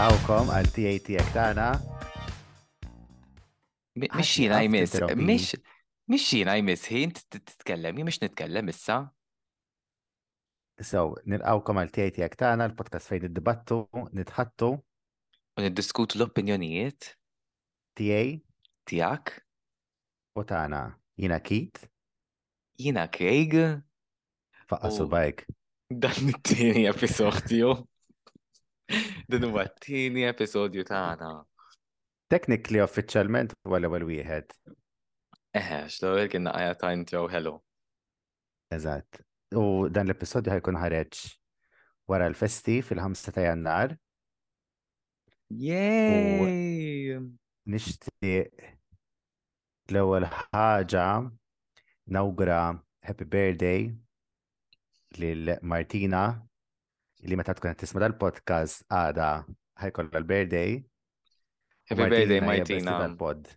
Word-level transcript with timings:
Għawkom 0.00 0.48
għal 0.56 0.68
TAT 0.72 1.08
jek 1.12 1.26
tana. 1.34 1.64
jmiss, 3.92 4.38
jina 4.40 4.60
jmiss, 4.64 5.58
mix 6.08 6.30
t-tkellem, 6.32 6.64
jmiss, 6.64 6.86
hint 6.88 7.20
titkellem, 7.34 7.98
nitkellem 8.08 8.70
issa. 8.72 8.96
So, 10.80 11.02
nil-għawkom 11.28 11.82
għal 11.82 11.92
TAT 11.98 12.20
jek 12.22 12.38
l-podcast 12.48 13.10
fejn 13.12 13.26
id-dibattu, 13.28 13.80
nitħattu. 14.16 14.70
U 14.72 15.66
nid 15.66 15.68
niddiskutu 15.68 16.16
l-opinjonijiet. 16.22 17.10
TA. 18.00 18.22
Tijak. 18.88 19.36
U 20.38 20.46
tana, 20.48 20.84
jina 21.16 21.40
Kit. 21.44 21.76
Jina 22.80 23.04
kejg. 23.08 23.52
Faqqa 24.70 24.94
subajk. 24.96 25.44
Dan 25.92 26.32
it-tieni 26.32 26.88
episodju. 26.88 27.74
Din 29.30 29.44
huwa 29.50 29.64
t-tieni 29.72 30.24
episodju 30.26 30.82
tagħna. 30.88 31.28
Technically 32.32 32.80
uffiċjalment 32.82 33.54
huwa 33.66 33.78
l-ewwel 33.78 34.04
wieħed. 34.08 34.54
Eħe, 35.60 35.78
l 35.84 36.30
kien 36.30 36.46
naqgħa 36.48 36.74
ta' 36.80 36.90
intro 36.96 37.24
hello. 37.30 37.52
Eżatt. 38.74 39.22
U 39.54 39.86
dan 39.90 40.08
l-episodju 40.10 40.52
ħajkun 40.54 40.78
ħareġ 40.78 41.22
wara 42.10 42.28
l-festi 42.30 42.80
fil-5 42.86 43.32
ta' 43.34 43.44
Jannar. 43.46 43.94
Yay! 45.50 47.18
Nixtieq 47.70 48.66
l-ewwel 49.90 50.26
ħaġa 50.50 51.06
nawgra 52.14 52.60
Happy 53.08 53.24
Birthday 53.26 53.90
lil 55.18 55.50
Martina 55.66 56.28
li 57.28 57.36
meta 57.36 57.52
tkun 57.54 57.72
qed 57.74 57.80
tisma 57.84 58.00
dal-podcast 58.04 58.86
għada 58.88 59.28
ħajkolla 59.82 60.20
l-birthday. 60.22 60.76
Happy 61.90 62.00
birthday, 62.06 62.40
Martina. 62.44 62.96
pod 63.18 63.50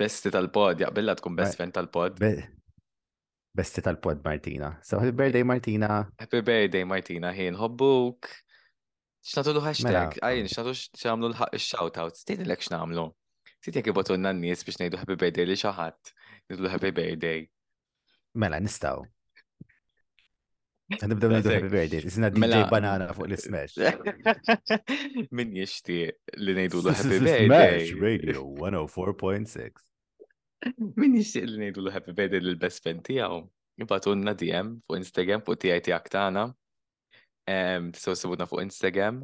Besti 0.00 0.30
tal-pod, 0.32 0.80
jaqbilla 0.80 1.12
tkun 1.20 1.36
best 1.38 1.58
friend 1.58 1.74
tal-pod. 1.76 2.20
Besti 3.54 3.82
tal-pod, 3.84 4.22
Martina. 4.24 4.72
So, 4.82 4.96
happy 5.02 5.12
birthday, 5.14 5.42
Martina. 5.44 6.06
Happy 6.18 6.40
birthday, 6.40 6.84
Martina. 6.88 7.32
Hien, 7.36 7.54
hobbuk. 7.58 8.30
X'natu 9.20 9.52
l-hashtag, 9.54 10.16
Ajin 10.24 10.48
mela. 10.48 10.54
ċnatu 10.54 10.72
x'għamlu 10.96 11.30
l 11.34 11.60
shoutout 11.60 12.24
Tidin 12.24 12.48
l-ek 12.48 12.64
xnamlu. 12.64 13.10
Tidin 13.60 13.84
kibotu 13.84 14.16
n 14.16 14.30
nies 14.40 14.64
biex 14.64 14.80
nejdu 14.80 14.96
happy 14.98 15.14
birthday 15.20 15.44
li 15.46 15.52
xaħat. 15.60 16.14
Nidlu 16.50 16.70
happy 16.72 16.90
birthday. 16.96 17.44
Mela, 18.34 18.56
nistaw. 18.58 19.04
Nibdew 20.90 21.28
nidu 21.30 21.48
happy 21.50 21.68
birthday, 21.68 22.02
isna 22.04 22.30
DJ 22.30 22.40
mela- 22.42 22.70
Banana 22.70 23.12
fuq 23.14 23.28
l-Smash. 23.30 23.76
Min 25.38 25.52
jishti 25.54 25.98
li 26.40 26.54
nejdu 26.56 26.80
l 26.82 26.90
happy 26.90 27.18
birthday. 27.18 27.46
Smash 27.46 27.92
Radio 28.02 28.42
104.6. 28.58 29.86
Min 30.96 31.14
jishti 31.14 31.44
li 31.46 31.60
nejdu 31.62 31.84
l 31.86 31.92
happy 31.94 32.10
birthday 32.12 32.42
l-best 32.42 32.82
friend 32.82 33.04
tijaw. 33.06 33.38
Jibatunna 33.78 34.34
DM 34.34 34.80
fuq 34.86 34.98
Instagram 34.98 35.46
fuq 35.46 35.60
TIT 35.62 35.92
aktana. 35.94 36.48
Tisaw 37.46 38.18
sebutna 38.18 38.50
fuq 38.50 38.64
Instagram. 38.66 39.22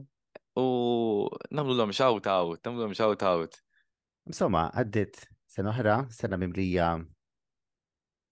U 0.57 1.27
namlu 1.51 1.75
l-om 1.75 1.91
shout 1.93 2.31
out, 2.31 2.63
namlu 2.65 2.87
l-om 2.87 2.95
shout 2.95 3.23
out. 3.27 3.59
Insomma, 4.31 4.69
għaddit 4.73 5.25
sena 5.51 5.75
oħra, 5.75 5.99
sena 6.15 6.39
mimlija 6.41 6.95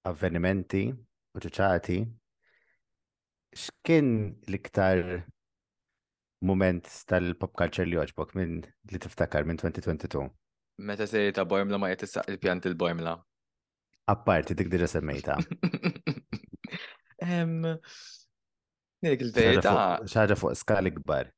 avvenimenti 0.08 0.86
u 0.94 1.38
ċuċati 1.42 1.98
x'kien 3.55 4.08
l-iktar 4.50 5.22
moment 6.44 6.84
tal-pop 7.10 7.55
culture 7.60 7.86
li 7.88 7.97
oġbok 8.00 8.34
minn 8.38 8.64
li 8.91 9.00
tiftakar 9.00 9.47
minn 9.48 9.60
2022? 9.60 10.26
Meta 10.84 11.06
se 11.06 11.28
ta' 11.37 11.47
bojmla 11.47 11.78
ma 11.78 11.92
jtissaq 11.92 12.28
il-pjant 12.34 12.66
il-bojmla. 12.70 13.15
Apparti 14.10 14.56
dik 14.59 14.69
diġa 14.72 14.88
semmejta. 14.91 15.37
Nirik 18.98 19.22
il 19.25 19.31
verita 19.37 19.76
ċaġa 20.10 20.36
fuq 20.41 20.59
skali 20.59 20.91
kbar. 20.98 21.31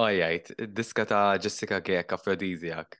Ojajt, 0.00 0.52
diska 0.76 1.04
ta' 1.06 1.36
Jessica 1.38 1.78
Gek, 1.86 2.12
Afrodisiak. 2.16 2.98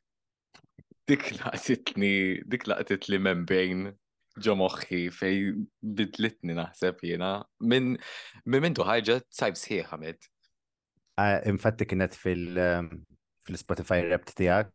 Dik 1.11 1.27
laqtitni, 1.41 2.15
dik 2.47 2.69
laqtitli 2.71 3.19
membejn 3.19 3.91
ġo 4.39 4.55
moħħi 4.55 4.99
fej 5.13 5.41
bidlitni 5.83 6.55
naħseb 6.55 7.03
jena 7.11 7.31
minn 7.67 7.97
mimentu 8.47 8.85
ħajġa 8.87 9.19
sajb 9.29 9.59
sħiħ 9.59 9.89
ħamed. 9.91 10.29
Infatti 11.51 11.87
kienet 11.91 12.17
ehm, 12.33 12.95
fil-Spotify 13.49 14.05
rap 14.13 14.31
tijak. 14.31 14.71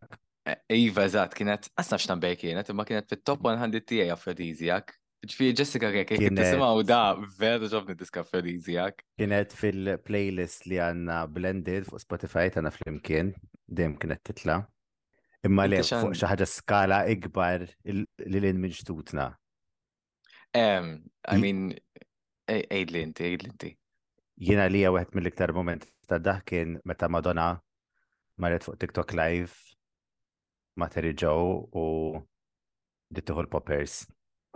E, 0.46 0.54
iva, 0.88 1.08
zaħt, 1.10 1.34
kienet, 1.40 1.70
għasna 1.82 1.98
xtan 2.02 2.22
bej 2.22 2.38
kienet, 2.38 2.70
imma 2.70 2.86
kienet 2.86 3.10
fit-top 3.10 3.42
100 3.42 3.66
mm. 3.66 3.86
tijaj 3.90 4.12
affrodizijak. 4.18 4.94
Ġfi 5.26 5.48
Jessica 5.58 5.90
Rek, 5.90 6.12
kif 6.20 6.60
u 6.62 6.82
da, 6.86 7.16
veru 7.40 7.66
ġobni 7.72 7.96
diska 7.98 8.22
affrodizijak. 8.22 9.00
Kienet 9.18 9.56
fil-playlist 9.58 10.68
li 10.70 10.78
għanna 10.78 11.24
blended 11.34 11.88
fuq 11.90 12.04
Spotify 12.04 12.52
tana 12.54 12.70
fl-imkien, 12.70 13.32
dem 13.66 13.96
kienet 13.98 14.22
titla. 14.30 14.60
Imma 15.46 15.66
le, 15.66 15.82
fuq 15.82 16.14
xaħġa 16.20 16.50
skala 16.52 17.00
ikbar 17.16 17.66
li 17.88 18.06
l-in 18.38 18.62
Um, 20.56 20.88
I 21.28 21.36
mean, 21.42 21.62
għid 22.48 22.72
e, 22.72 22.94
li 22.96 23.02
inti, 23.04 23.28
għid 23.34 23.42
li 23.44 23.50
inti. 23.52 23.70
Jena 24.48 24.68
li 24.72 24.82
għawet 24.88 25.12
mill-iktar 25.18 25.52
moment 25.56 25.84
ta' 26.08 26.20
daħkin 26.24 26.78
meta 26.88 27.10
Madonna 27.12 27.50
marret 28.44 28.64
fuq 28.64 28.78
TikTok 28.82 29.16
live 29.16 29.56
ma' 30.80 30.88
Terry 30.92 31.12
Joe 31.12 31.58
u 31.76 31.86
dittuħu 33.16 33.46
l-poppers. 33.46 34.06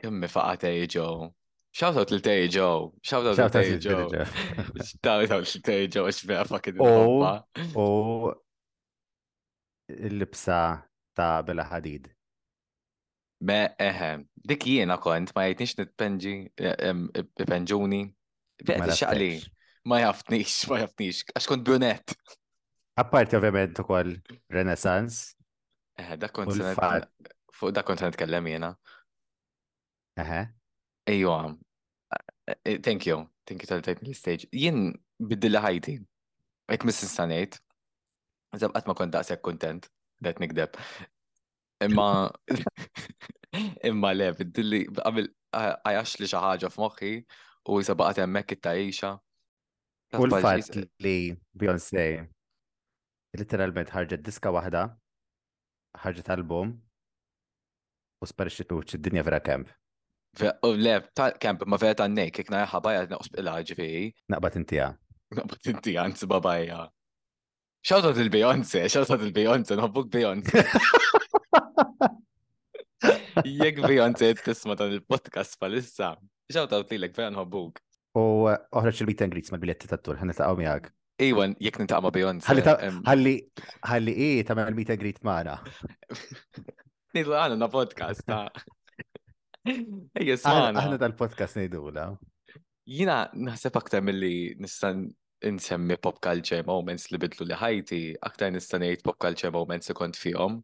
Jummi 0.04 0.30
faqa 0.32 0.56
Terry 0.66 0.88
Joe. 0.88 1.30
Shout 1.72 2.00
out 2.00 2.12
to 2.14 2.20
Terry 2.24 2.48
Joe. 2.48 2.94
Shout 3.04 3.28
out 3.28 3.36
to 3.40 3.50
Terry 3.50 3.78
Joe. 3.80 4.08
Shout 5.04 5.32
out 5.32 5.48
to 5.48 5.60
Terry 5.62 5.88
Joe. 5.88 6.08
Shout 6.08 6.08
out 6.08 6.16
to 6.16 6.22
Xbea 6.24 6.46
fucking 6.48 7.76
U 7.76 8.32
l-libsa 9.90 10.84
ta' 11.18 11.42
Bella 11.44 11.66
Hadid. 11.68 12.08
Me, 13.40 13.56
eħe, 13.80 14.08
dik 14.52 14.66
jiena 14.68 14.98
kont, 15.00 15.32
ma 15.32 15.46
jgħidniex 15.48 15.78
nitpenġi, 15.80 16.36
penġuni, 17.48 18.00
mela 18.68 18.96
xaqli, 19.00 19.30
ma 19.88 20.02
jafnix, 20.02 20.56
ma 20.68 20.82
jafnix, 20.82 21.22
għax 21.32 21.48
kont 21.48 21.64
brunet. 21.70 22.16
Apparti 23.00 23.38
ovvjament 23.40 23.80
ukoll 23.80 24.18
Renaissance. 24.52 25.30
Eħe, 26.04 26.18
da 26.20 26.28
kont 26.36 26.52
fuq 27.56 27.72
dak 27.76 27.88
kont 27.88 28.04
nitkellem 28.04 28.48
jiena. 28.52 28.74
Eħe. 30.20 30.40
għam. 31.14 31.56
E, 32.68 32.76
thank 32.84 33.08
you, 33.08 33.22
thank 33.48 33.64
you 33.64 33.70
tal 33.72 33.84
tajt 33.86 34.04
l-stage. 34.04 34.50
Jien 34.52 34.92
biddilla 35.18 35.64
ħajti, 35.64 35.96
ek 36.76 36.84
mis-sinsanejt, 36.86 37.56
Zabqat 38.60 38.88
ma 38.90 38.96
kont 38.98 39.14
daqsek 39.14 39.44
kontent, 39.46 39.86
det 40.26 40.40
nikdeb. 40.42 40.74
Imma 41.82 42.32
imma 43.88 44.12
le, 44.14 44.28
bidilli 44.38 44.82
qabel 45.00 45.30
għajax 45.56 46.18
li 46.22 46.28
xaħġa 46.30 46.46
ħaġa 46.46 46.70
f'moħħi 46.74 47.12
u 47.74 47.78
sabaqat 47.88 48.22
hemmhekk 48.24 48.58
it-tajxa. 48.58 49.14
U 50.20 50.26
l 50.28 50.40
fat 50.44 50.76
li 51.06 51.16
Beyoncé 51.62 52.06
literalment 53.40 53.92
ħarġet 53.94 54.24
diska 54.26 54.52
wahda, 54.52 54.84
ħarġet 56.04 56.32
album 56.36 56.76
u 58.20 58.28
sparixxiet 58.28 58.76
u 58.76 58.82
id-dinja 58.84 59.24
vera 59.24 59.40
kemp. 59.40 59.70
U 60.66 60.74
Le, 60.76 60.98
kemp, 61.42 61.64
ma 61.66 61.80
vera 61.82 62.02
tan 62.04 62.14
nejk, 62.18 62.42
kikna 62.42 62.66
ħabajja 62.70 63.08
naqsb 63.16 63.40
il-ħagġi 63.42 63.90
Naqbat 64.34 64.60
intija. 64.60 64.92
Naqbat 65.34 65.72
intija, 65.72 66.06
nsi 66.12 66.28
babajja. 66.30 66.84
Xawtat 67.88 68.20
il-Beyoncé, 68.20 68.84
xawtat 68.92 69.24
il-Beyoncé, 69.30 69.78
nħobbuk 69.80 70.10
Beyoncé. 70.12 70.66
Jek 73.44 73.80
Beyoncé 73.80 74.34
tisma 74.36 74.76
dan 74.76 74.92
il-podcast 74.98 75.56
palissa, 75.62 76.14
ġaw 76.52 76.68
ta' 76.68 76.80
l-ek 76.84 77.14
vera 77.16 77.32
hobbuk. 77.40 77.80
U 78.20 78.24
oħraċ 78.52 79.04
il-bit 79.06 79.24
Inglis 79.24 79.54
ma' 79.56 79.60
biletti 79.62 79.88
ta' 79.88 80.00
tur, 80.02 80.20
ta' 80.20 80.50
għom 80.50 80.64
jgħak. 80.66 80.90
Ejwan, 81.24 81.54
jek 81.64 81.80
nitaqaw 81.82 82.04
ma' 82.08 82.12
Beyoncé. 82.16 82.58
Ħalli, 83.08 83.36
għalli, 83.88 84.16
eh, 84.28 84.44
ta' 84.48 84.58
ma' 84.60 84.68
il-bit 84.72 84.92
Inglis 84.98 85.24
ma'na. 85.28 85.56
Nidlu 87.16 87.36
għana 87.40 87.56
na' 87.60 87.72
podcast 87.72 88.26
ta' 88.28 88.48
Ejja, 90.20 90.36
smana. 90.40 90.80
Aħna 90.82 91.00
tal-podcast 91.00 91.60
nejdula. 91.60 92.10
Jina 92.90 93.26
naħseb 93.36 93.76
aktar 93.80 94.04
mill-li 94.04 94.58
nistan 94.64 95.06
insemmi 95.46 95.96
pop 96.04 96.18
culture 96.24 96.64
moments 96.68 97.08
li 97.14 97.20
bidlu 97.22 97.46
li 97.48 97.56
ħajti, 97.60 98.02
aktar 98.28 98.50
nistan 98.52 98.82
nistanejt 98.84 99.06
pop 99.06 99.20
culture 99.22 99.54
moments 99.56 99.92
li 99.92 99.96
kont 100.00 100.20
fihom 100.20 100.58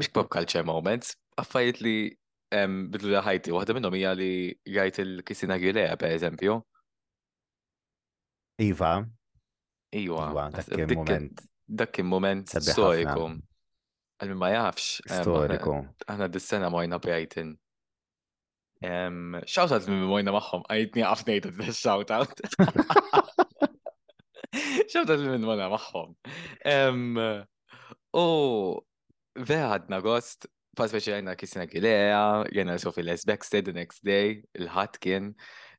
mish 0.00 0.12
pop 0.16 0.28
culture 0.36 0.64
moments, 0.72 1.08
affajt 1.42 1.80
li 1.84 1.94
bidlu 2.92 3.12
la 3.12 3.20
ħajti, 3.28 3.52
wahda 3.54 3.76
minnhom 3.76 3.94
hija 3.98 4.14
li 4.16 4.30
rajt 4.76 5.02
il-Kristina 5.04 5.58
Aguilera 5.60 5.98
per 6.00 6.14
eżempju. 6.16 6.56
Iva. 8.64 8.94
Iva, 10.00 10.24
iva 10.32 10.44
dak 10.56 10.74
il-moment. 10.80 11.44
Dak 11.82 12.00
moment 12.06 12.56
storiku. 12.56 13.28
Għalmi 14.20 14.36
ma 14.40 14.50
jafx. 14.54 15.00
Storiku. 15.20 15.76
Għana 16.08 16.28
dis-sena 16.32 16.72
mojna 16.76 16.98
Shout 19.50 19.72
out 19.76 19.86
minn 19.92 20.08
mojna 20.08 20.32
maħħom, 20.32 20.62
għajtni 20.72 21.02
għafnejt 21.04 21.46
shoutout. 21.76 22.40
Shoutout 24.90 25.20
minn 25.28 25.44
mojna 25.44 25.66
maħħom. 25.68 26.14
U 28.20 28.80
Vera 29.38 29.76
għadna 29.76 30.00
gost, 30.02 30.48
pas 30.76 30.90
veċi 30.90 31.12
għajna 31.14 31.36
Kristina 31.38 31.66
Gilea, 31.70 32.22
jena 32.50 32.76
Sofi 32.82 33.02
Les 33.04 33.22
Backstead 33.28 33.68
the 33.68 33.74
next 33.74 34.02
day, 34.06 34.40
il 34.58 34.66
ħatkin 34.70 35.28
kien. 35.30 35.30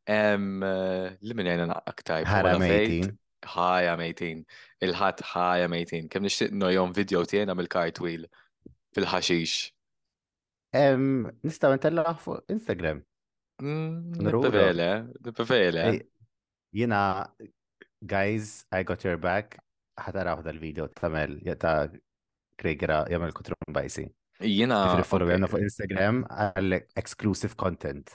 Li 0.08 1.36
minn 1.36 1.52
naqqa 1.68 1.96
ktajb. 2.00 2.30
Ħara 2.32 2.54
mejtin. 2.62 3.10
Ħaja 3.56 3.98
mejtin. 3.98 4.44
Il-ħat 4.86 5.24
ħaja 5.34 5.68
mejtin. 5.72 6.08
Kem 6.10 6.24
nishtiq 6.30 6.54
nojom 6.62 6.96
video 6.96 7.26
tijena 7.28 7.56
mill-kartwil 7.58 8.24
fil-ħaxix. 8.96 9.72
Nistaw 11.44 11.76
intella 11.76 12.16
fuq 12.20 12.46
Instagram. 12.56 13.02
Mm, 13.62 14.22
nipevele, 14.26 14.90
nipevele. 15.28 15.84
Jena, 16.74 17.04
guys, 18.00 18.64
I 18.72 18.84
got 18.88 19.04
your 19.04 19.18
back. 19.20 19.60
ħataraw 20.02 20.40
dal-video 20.48 20.88
tamel, 20.98 21.36
jeta 21.46 21.76
Kregra 22.62 22.98
jagħmel 23.10 23.32
kutrum 23.34 23.72
bajsi. 23.74 24.04
fil 24.38 24.52
Jiena. 24.52 24.78
Followerna 25.10 25.48
fuq 25.50 25.62
Instagram 25.66 26.18
għal 26.30 26.74
exclusive 27.02 27.56
content. 27.58 28.14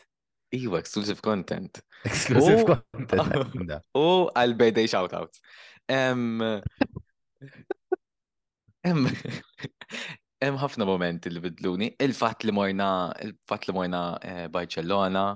Iju, 0.55 0.77
exclusive 0.79 1.21
content. 1.25 1.81
Exclusive 2.07 2.65
content. 2.77 3.83
U 4.01 4.05
għal 4.33 4.55
bedej 4.61 4.87
shoutout. 4.93 5.15
out. 5.27 5.37
Hemm 10.47 10.61
ħafna 10.63 10.85
moment 10.87 11.27
li 11.31 11.41
bidluni. 11.49 11.89
il 12.07 12.15
fat 12.15 12.45
li 12.47 12.53
morna, 12.55 12.93
il 13.27 13.35
fat 13.51 13.67
li 13.67 13.75
morna 13.75 14.05
eh, 14.23 14.47
Barcellona 14.53 15.27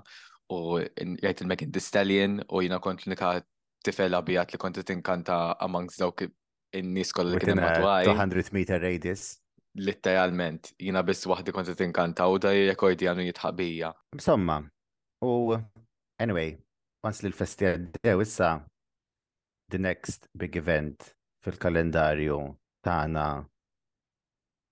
u 0.52 0.78
jgħajt 0.82 1.40
il 1.44 1.48
mekin 1.50 1.70
Distallion 1.74 2.38
u 2.46 2.62
jina 2.62 2.78
kont 2.84 3.02
l-nika 3.06 3.34
tifel 3.86 4.14
abijat 4.18 4.52
li 4.54 4.58
konti 4.60 4.82
tinkanta 4.86 5.56
amongst 5.66 5.98
dawk 6.04 6.20
in-nies 6.78 7.12
kollha 7.16 7.36
li 7.38 7.42
kien 7.44 7.58
matwaj. 7.64 8.04
200 8.08 8.52
meter 8.56 8.80
radius. 8.82 9.24
Litteralment, 9.88 10.72
jina 10.82 11.02
biss 11.06 11.22
waħdi 11.30 11.52
konti 11.54 11.76
inkanta 11.86 12.24
u 12.32 12.40
da 12.42 12.50
jirrekordi 12.54 13.06
għannu 13.06 13.28
jitħabija. 13.28 13.92
Insomma, 14.16 14.56
u 15.22 15.54
anyway, 16.22 16.56
once 17.06 17.22
li 17.22 17.30
l-festi 17.30 17.68
għaddew 17.70 18.24
issa 18.24 18.48
the 19.70 19.78
next 19.78 20.26
big 20.34 20.58
event 20.58 21.12
fil-kalendarju 21.46 22.40
tagħna 22.86 23.24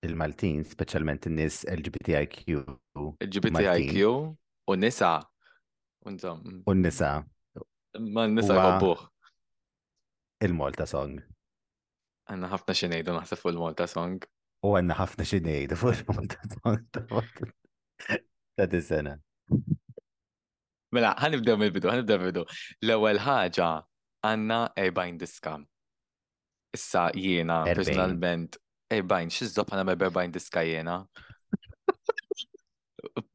il-Maltin, 0.07 0.63
specialment 0.67 1.25
in-nies 1.27 1.61
LGBTIQ. 1.67 2.39
LGBTIQ 3.19 4.69
u 4.69 4.77
nisa. 4.79 5.13
U 6.09 6.75
nisa. 6.75 7.11
Ma 7.99 8.27
nisa 8.31 8.59
għobbuħ. 8.63 9.07
Il-Malta 10.47 10.85
song. 10.87 11.19
Għanna 12.29 12.49
ħafna 12.51 12.73
xinejdu 12.77 13.13
naħseb 13.15 13.39
fuq 13.41 13.51
il-Malta 13.55 13.87
song. 13.89 14.25
U 14.61 14.75
għanna 14.77 14.95
ħafna 14.99 15.25
xinejdu 15.31 15.77
fuq 15.81 16.03
il-Malta 16.03 16.43
song. 16.53 17.47
Ta' 18.53 18.67
dis-sena. 18.69 19.15
Mela, 20.93 21.15
ħanibdew 21.21 21.55
mill-bidu, 21.61 21.89
ħanibdew 21.89 22.19
mill-bidu. 22.21 22.43
L-ewwel 22.85 23.19
ħaġa 23.25 23.69
għanna 24.29 24.59
40 24.77 25.19
diska. 25.23 25.55
Issa 26.77 27.07
jiena 27.17 27.63
personalment 27.71 28.59
40 28.93 29.33
x'iżżob 29.39 29.73
ħana 29.73 29.87
me 29.89 29.97
40 29.97 30.37
diska 30.37 30.63
jiena. 30.69 30.99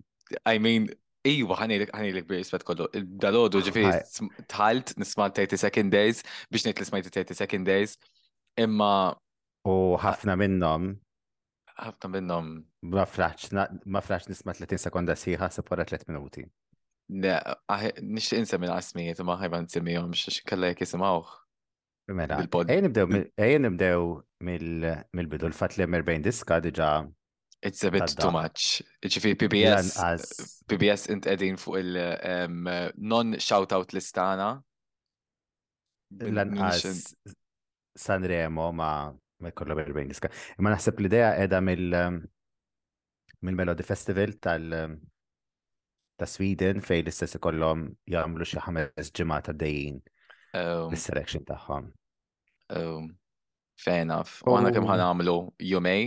I 0.55 0.59
mean, 0.63 0.87
Iwa, 1.27 1.57
ħanilek, 1.57 1.89
ħanilek 1.97 2.27
bi 2.31 2.37
rispet 2.43 2.63
kollu. 2.69 2.85
Dalodu, 3.17 3.63
ġifiri, 3.67 4.47
tħalt 4.53 4.91
nisma 5.03 5.31
30 5.35 5.57
second 5.67 5.89
days 5.91 6.21
biex 6.53 6.67
nitlisma' 6.71 7.01
30 7.09 7.33
second 7.43 7.65
days 7.67 7.95
Imma. 8.61 9.15
U 9.67 9.97
ħafna 9.97 10.35
minnom. 10.37 10.91
ħafna 11.81 12.09
minnom. 12.15 12.51
Ma 12.93 13.05
fraċ 13.09 13.53
nisma 14.29 14.53
30 14.53 14.79
sekonda 14.83 15.15
siħa 15.17 15.49
separa 15.55 15.85
3 15.89 16.05
minuti. 16.11 16.45
Ne, 17.15 17.33
nix 18.05 18.33
insemmi 18.37 18.67
l-qasmijiet, 18.69 19.23
ma 19.25 19.37
ħajban 19.41 19.65
nsemmijom, 19.67 20.13
xax 20.17 20.41
kalla 20.49 20.67
jek 20.73 20.81
jisimawħ. 20.85 21.27
Mela, 22.17 22.35
ejn 22.65 22.83
nibdew 23.65 24.01
mill-bidu 24.45 25.47
l-fat 25.49 25.73
li 25.81 25.85
40 25.89 26.27
diska 26.27 26.55
diġa. 26.67 26.91
It's 27.65 27.81
a 27.89 27.91
bit 27.91 28.11
too 28.21 28.31
much. 28.33 28.63
Ġifi 29.01 29.33
PBS, 29.41 29.89
PBS 30.69 31.03
int 31.15 31.25
edin 31.33 31.57
fuq 31.61 31.75
il-non-shoutout 31.81 33.89
listana. 33.97 34.49
Lan 36.21 36.51
Sanremo 37.95 38.73
ma 38.75 39.07
ma 39.41 39.51
jkollu 39.51 39.79
bejn 39.95 40.09
diska. 40.11 40.31
Imma 40.59 40.71
naħseb 40.75 40.99
l-idea 41.03 41.33
edha 41.45 41.59
mill 41.63 41.91
mill 43.45 43.59
Melody 43.59 43.85
Festival 43.87 44.33
tal 44.43 44.67
ta' 46.19 46.29
Sweden 46.31 46.81
fej 46.83 47.03
l-istess 47.05 47.37
ikollhom 47.39 47.83
jagħmlu 48.15 48.47
xi 48.47 48.63
ħames 48.65 49.11
ġimgħa 49.19 49.55
dejjin 49.61 49.99
ehm. 49.99 50.91
l-selection 50.95 51.45
tagħhom. 51.51 51.91
Ehm. 52.79 53.11
Fair 53.85 54.05
enough. 54.07 54.39
U 54.47 54.53
għana 54.57 54.71
kemm 54.73 54.87
oh. 54.89 54.93
ħanamlu 54.95 55.37
jumej? 55.73 56.07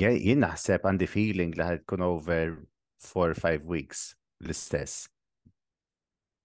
Jien 0.00 0.40
naħseb 0.42 0.86
għandi 0.90 1.08
feeling 1.12 1.54
li 1.58 1.66
ħad 1.68 1.82
tkun 1.84 2.06
over 2.06 2.54
4-5 3.04 3.68
weeks 3.76 4.06
l-istess. 4.42 5.06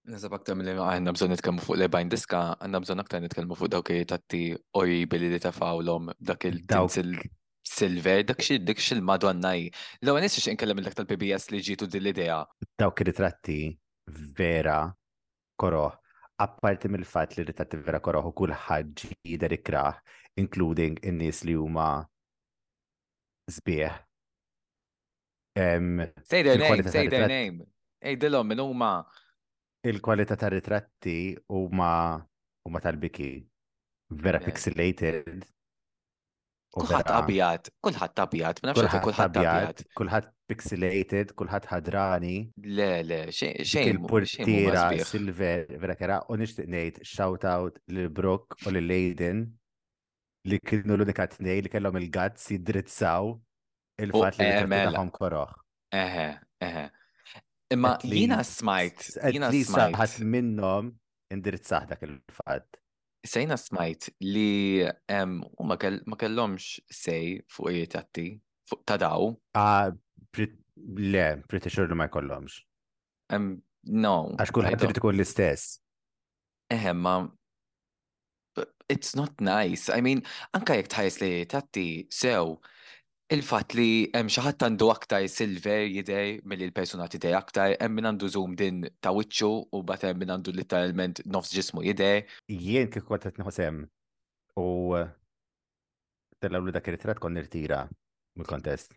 Nasa 0.06 0.28
bakta 0.30 0.54
mill-li 0.54 0.74
għanna 0.78 1.12
bżon 1.16 1.32
nitkelmu 1.34 1.64
fuq 1.66 1.76
li 1.80 1.86
bajn 1.90 2.10
diska, 2.12 2.40
għanna 2.62 2.78
bżon 2.84 3.02
aktar 3.02 3.22
nitkellmu 3.24 3.56
fuq 3.58 3.70
dawk 3.72 3.90
li 3.90 4.04
tatti 4.06 4.40
ojbili 4.78 5.32
li 5.32 5.40
tafawlom 5.42 6.12
dak 6.30 6.46
il-tinsil 6.46 7.10
silver, 7.66 8.22
dak 8.28 8.38
xil 8.46 8.60
dik 8.68 8.78
xil 8.78 9.02
madonnaj. 9.02 9.64
L-għan 10.04 10.26
nissi 10.28 10.44
xin 10.44 10.54
nkellem 10.54 10.78
l-dak 10.78 10.94
tal-PBS 11.00 11.48
li 11.50 11.62
ġitu 11.66 11.88
dil-idea. 11.90 12.38
Dawk 12.78 13.02
ritratti 13.08 13.58
vera 14.38 14.84
koroħ. 15.58 15.98
Apparti 16.46 16.90
mill-fat 16.92 17.34
li 17.40 17.48
ritratti 17.50 17.82
vera 17.82 17.98
koroħ 17.98 18.30
u 18.30 18.34
kull 18.36 18.54
ħagġi 18.68 19.10
jider 19.32 19.56
ikraħ, 19.58 19.98
including 20.38 21.00
in-nies 21.10 21.42
li 21.50 21.58
huma 21.58 21.90
zbieħ. 23.58 23.98
Say 25.66 26.42
their 26.44 26.58
name, 26.62 26.90
say 26.94 27.08
their 27.10 27.26
name. 27.26 27.66
dillom, 28.22 28.46
minn 28.54 28.60
huma 28.62 28.96
il-kwalità 29.88 30.34
ta' 30.36 30.48
ritratti 30.48 31.36
huma 31.46 32.26
ma 32.70 32.78
tal-biki 32.82 33.30
vera 34.18 34.38
pixelated. 34.42 35.46
Kulħadd 36.76 37.10
abjad, 37.16 37.68
kulħadd 37.86 38.20
abjad, 38.20 38.58
ma 38.66 38.72
nafx 38.74 38.98
kulħadd 39.04 39.38
abjad. 39.40 39.78
Kulħadd 39.96 40.26
pixelated, 40.50 41.30
kulħadd 41.38 41.68
ħadrani. 41.70 42.34
Le, 42.60 42.90
le, 43.06 43.20
xejn. 43.32 43.86
Il-portiera 43.92 44.82
silver 45.06 45.62
vera 45.80 45.96
kera 45.98 46.18
u 46.28 46.36
nixtieq 46.36 46.66
ngħid 46.68 47.00
shout 47.06 47.46
out 47.48 47.78
lil 47.94 48.10
Brook 48.10 48.58
u 48.66 48.74
lil 48.74 48.90
Leiden 48.90 49.46
li 50.50 50.60
kienu 50.62 50.98
l-unika 50.98 51.30
tnej 51.36 51.64
li 51.64 51.72
kellhom 51.72 51.96
il-gazz 52.02 52.50
jidrizzaw 52.52 53.32
il-fatt 54.02 54.42
li 54.42 54.52
kellhom 54.66 55.14
koroħ. 55.16 55.56
Eħe, 56.02 56.28
eħe. 56.66 56.86
Imma 57.70 57.96
jina 58.04 58.42
smajt. 58.44 59.16
Jina 59.32 59.50
smajt. 59.52 60.18
minnom 60.22 60.90
indirizzah 61.32 61.86
dak 61.88 62.02
il 62.06 62.18
fad 62.32 62.62
Sejna 63.26 63.56
smajt 63.58 64.06
li 64.22 64.86
u 65.58 65.64
ma 65.66 65.76
kellomx 66.18 66.76
sej 66.94 67.40
fuq 67.50 67.72
jietatti, 67.74 68.28
fuq 68.70 68.84
tadaw. 68.86 69.32
Ah, 69.54 69.90
le, 70.96 71.24
pretty 71.48 71.68
sure 71.68 71.90
ma 71.98 72.06
kellomx. 72.06 72.60
No. 73.34 74.14
Għax 74.38 74.54
kullħat 74.54 74.78
trid 74.78 75.00
ikun 75.02 75.16
l-istess. 75.18 75.80
Eħe, 76.70 76.94
ma 76.94 77.16
it's 78.88 79.16
not 79.18 79.34
nice. 79.40 79.90
I 79.90 80.02
mean, 80.06 80.22
anka 80.54 80.78
jek 80.78 80.92
tħajs 80.94 81.18
li 81.24 81.32
tatti 81.50 81.88
sew, 82.08 82.54
so, 82.54 82.75
Il-fat 83.26 83.74
li 83.74 84.06
hemm 84.14 84.28
xi 84.30 84.38
ħadd 84.44 84.62
għandu 84.62 84.86
aktar 84.92 85.24
silver 85.26 85.80
jidej 85.90 86.36
milli 86.46 86.68
l-personati 86.68 87.18
dej 87.18 87.34
aktar, 87.34 87.72
hemm 87.74 87.96
min 87.98 88.06
għandu 88.06 88.28
zoom 88.30 88.52
din 88.58 88.84
ta' 89.02 89.10
wiċċu 89.16 89.48
u 89.74 89.78
bat 89.88 90.04
hemm 90.06 90.20
min 90.22 90.30
għandu 90.30 90.52
literalment 90.54 91.18
nofs 91.34 91.50
ġismu 91.56 91.82
jidej. 91.88 92.20
Jien 92.54 92.92
kif 92.94 93.02
kont 93.08 93.24
qed 93.26 93.40
nħossem 93.42 93.80
u 94.62 94.66
eh, 95.00 95.08
tal 96.38 96.54
li 96.68 96.74
dak 96.76 96.86
il-ritrat 96.86 97.18
kon 97.22 97.34
nirtira 97.34 97.80
mill-kontest. 98.38 98.94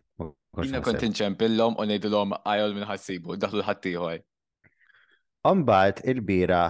Jina 0.62 0.80
kont 0.84 1.02
inċempillhom 1.08 1.74
u 1.82 1.86
ngħidulhom 1.90 2.36
għajol 2.44 2.74
minn 2.78 2.86
ħassibu, 2.86 3.34
daħlu 3.34 3.64
ħaddieħor. 3.66 4.22
Umbat 5.50 6.04
il-bira 6.12 6.68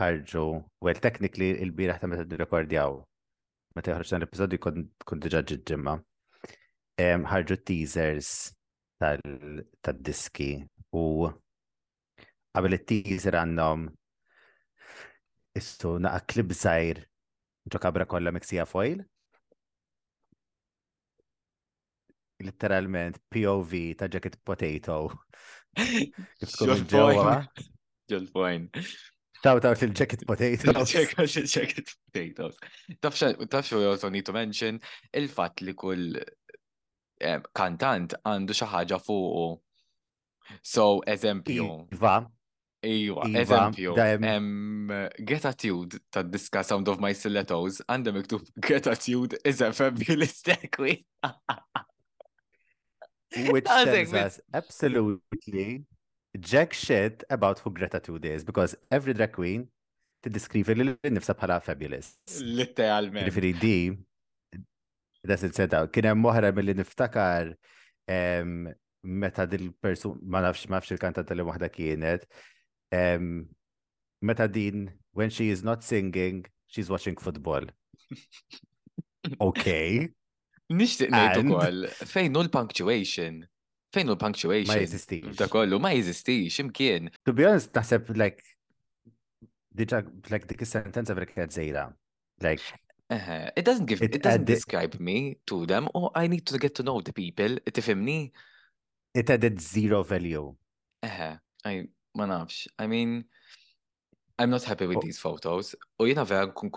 ħarġu, 0.00 0.46
well, 0.80 1.04
technically 1.08 1.50
il-bira 1.60 1.98
ta' 2.00 2.08
meta 2.08 2.24
rekordjaw. 2.40 2.96
Meta 3.76 3.98
ħarġu 3.98 4.16
l-episodju 4.22 4.62
kont 4.68 5.28
diġa 5.28 5.44
ġimma 5.52 5.98
ħarġu 7.00 7.56
teasers 7.64 8.52
tal-diski 9.00 10.48
u 10.92 11.28
qabel 12.52 12.74
il 12.76 12.84
teaser 12.84 13.34
għannom 13.34 13.88
istu 15.58 15.96
naqqa 15.98 16.26
klib 16.32 16.52
zaħir 16.54 17.00
ġo 17.70 17.78
kabra 17.82 18.06
kolla 18.08 18.32
miksija 18.34 18.66
foil. 18.66 19.02
Literalment 22.42 23.18
POV 23.30 23.94
ta' 23.96 24.08
jacket 24.10 24.36
potato. 24.44 25.02
Tkun 26.42 26.84
ġewwa. 26.88 27.46
Taw 29.42 29.58
taw 29.58 29.72
til 29.78 29.90
il-jacket 29.90 30.24
potatoes. 30.26 30.90
Check 30.90 31.16
jacket 31.54 31.88
potatoes. 32.06 32.56
Tafxa, 33.02 33.32
tafxa, 33.50 33.76
we 33.78 33.86
also 33.86 34.10
need 34.10 34.26
to 34.26 34.32
mention 34.34 34.80
il-fat 35.16 35.62
li 35.64 35.72
kull 35.74 36.16
Eh, 37.22 37.40
kantant 37.54 38.14
għandu 38.26 38.54
xi 38.58 38.66
ħaġa 38.72 38.98
fuq. 39.04 39.42
So, 40.66 40.88
eżempju. 41.12 41.66
Iva. 41.94 42.16
Iva, 42.92 43.28
iva 43.28 43.40
eżempju. 43.44 43.92
Get 45.28 45.44
attitude 45.46 46.00
ta' 46.10 46.24
diska 46.26 46.64
Sound 46.66 46.90
of 46.90 46.98
My 47.00 47.12
Stilettos 47.14 47.78
għandem 47.86 48.16
miktub 48.18 48.48
Get 48.66 48.88
attitude 48.90 49.38
is 49.46 49.62
a 49.62 49.68
fabulous 49.72 50.40
tequi. 50.42 50.96
Which 53.54 53.64
tells 53.70 54.12
us 54.12 54.40
absolutely 54.52 55.84
jack 56.40 56.74
shit 56.74 57.22
about 57.30 57.60
who 57.60 57.70
gratitude 57.70 58.24
is 58.24 58.42
because 58.44 58.74
every 58.90 59.14
drag 59.14 59.32
queen 59.38 59.68
t-diskrivi 60.22 60.74
li 60.76 60.90
l-nifsa 60.90 61.38
bħala 61.38 61.60
fabulous. 61.64 62.12
Literalment. 62.42 63.26
Riferi 63.30 63.54
di, 63.62 63.76
Da 65.22 65.36
silseta, 65.38 65.84
kien 65.94 66.08
hemm 66.10 66.24
oħra 66.26 66.48
milli 66.54 66.74
niftakar 66.78 67.52
meta 69.16 69.44
dil 69.52 69.68
persun 69.82 70.18
ma 70.26 70.40
nafx 70.42 70.66
ma 70.70 70.80
nafx 70.80 70.94
il-kantata 70.96 71.34
li 71.38 71.44
waħda 71.46 71.68
kienet, 71.70 72.24
meta 74.26 74.48
din, 74.50 74.88
when 75.14 75.30
she 75.30 75.46
is 75.54 75.62
not 75.62 75.84
singing, 75.86 76.42
she's 76.66 76.90
watching 76.90 77.16
football. 77.16 77.68
Okay. 79.38 80.10
Nishtiq 80.74 81.12
ngħid 81.14 81.36
ukoll 81.46 81.84
fejn 82.10 82.34
l-punctuation? 82.40 83.36
Fejn 83.94 84.08
hu 84.10 84.16
l-punctuation? 84.16 84.72
Ma 84.74 84.80
jeżistix. 84.80 85.36
Ta' 85.38 85.46
kollu 85.52 85.78
ma 85.80 85.92
jeżistix 85.94 86.58
imkien. 86.64 87.06
To 87.22 87.30
be 87.32 87.46
honest, 87.46 87.70
naħseb 87.78 88.10
like 88.18 88.42
diġa 89.78 90.00
like 90.32 90.50
dik 90.50 90.66
sentenza 90.66 91.14
verek 91.14 91.36
kienet 91.36 91.54
żejra. 91.54 91.86
Like 92.42 92.66
Uh, 93.12 93.18
huh 93.18 93.48
it 93.54 93.64
doesn't 93.68 93.84
give 93.84 94.00
it, 94.00 94.14
it 94.14 94.22
doesn't 94.22 94.46
describe 94.48 94.96
me 94.98 95.36
to 95.46 95.66
them 95.66 95.84
or 95.92 96.10
I 96.14 96.26
need 96.26 96.46
to 96.46 96.56
get 96.56 96.74
to 96.76 96.82
know 96.82 97.02
the 97.04 97.12
people 97.12 97.58
It 97.68 97.76
if 97.76 97.88
me 97.94 98.32
it 99.14 99.28
added 99.28 99.60
zero 99.60 100.02
value 100.02 100.54
uh, 101.02 101.34
I 101.64 101.88
manafsh. 102.16 102.68
I 102.78 102.86
mean 102.86 103.24
I'm 104.38 104.48
not 104.48 104.62
happy 104.64 104.86
with 104.86 104.96
oh. 104.96 105.02
these 105.04 105.18
photos 105.18 105.74
Oh 106.00 106.06
you 106.06 106.14
never 106.14 106.46
kun 106.56 106.70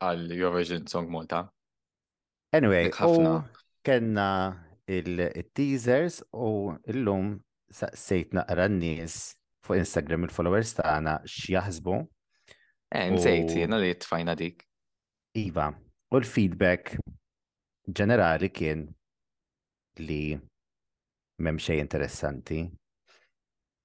al 0.00 0.30
your 0.30 0.52
Eurovision 0.54 0.86
Song 0.88 1.10
Malta 1.10 1.50
anyway 2.54 2.86
u 3.02 3.42
kena 3.82 4.30
il-teasers 4.86 6.22
u 6.32 6.76
illum 6.86 7.40
saqsejt 7.80 8.30
naqra 8.38 8.68
n-nies 8.70 9.34
fuq 9.66 9.80
Instagram 9.82 10.22
il-followers 10.28 10.72
tagħna 10.78 11.14
x'jaħsbu. 11.24 11.94
Eh, 12.94 13.10
nsejt 13.10 13.50
jiena 13.56 13.80
li 13.80 13.90
tfajna 13.98 14.36
dik. 14.38 14.62
Iva, 15.34 15.66
u 16.14 16.18
l-feedback 16.20 16.92
ġenerali 17.90 18.46
kien 18.54 18.84
li 19.98 20.18
memxej 21.42 21.80
interessanti. 21.82 22.60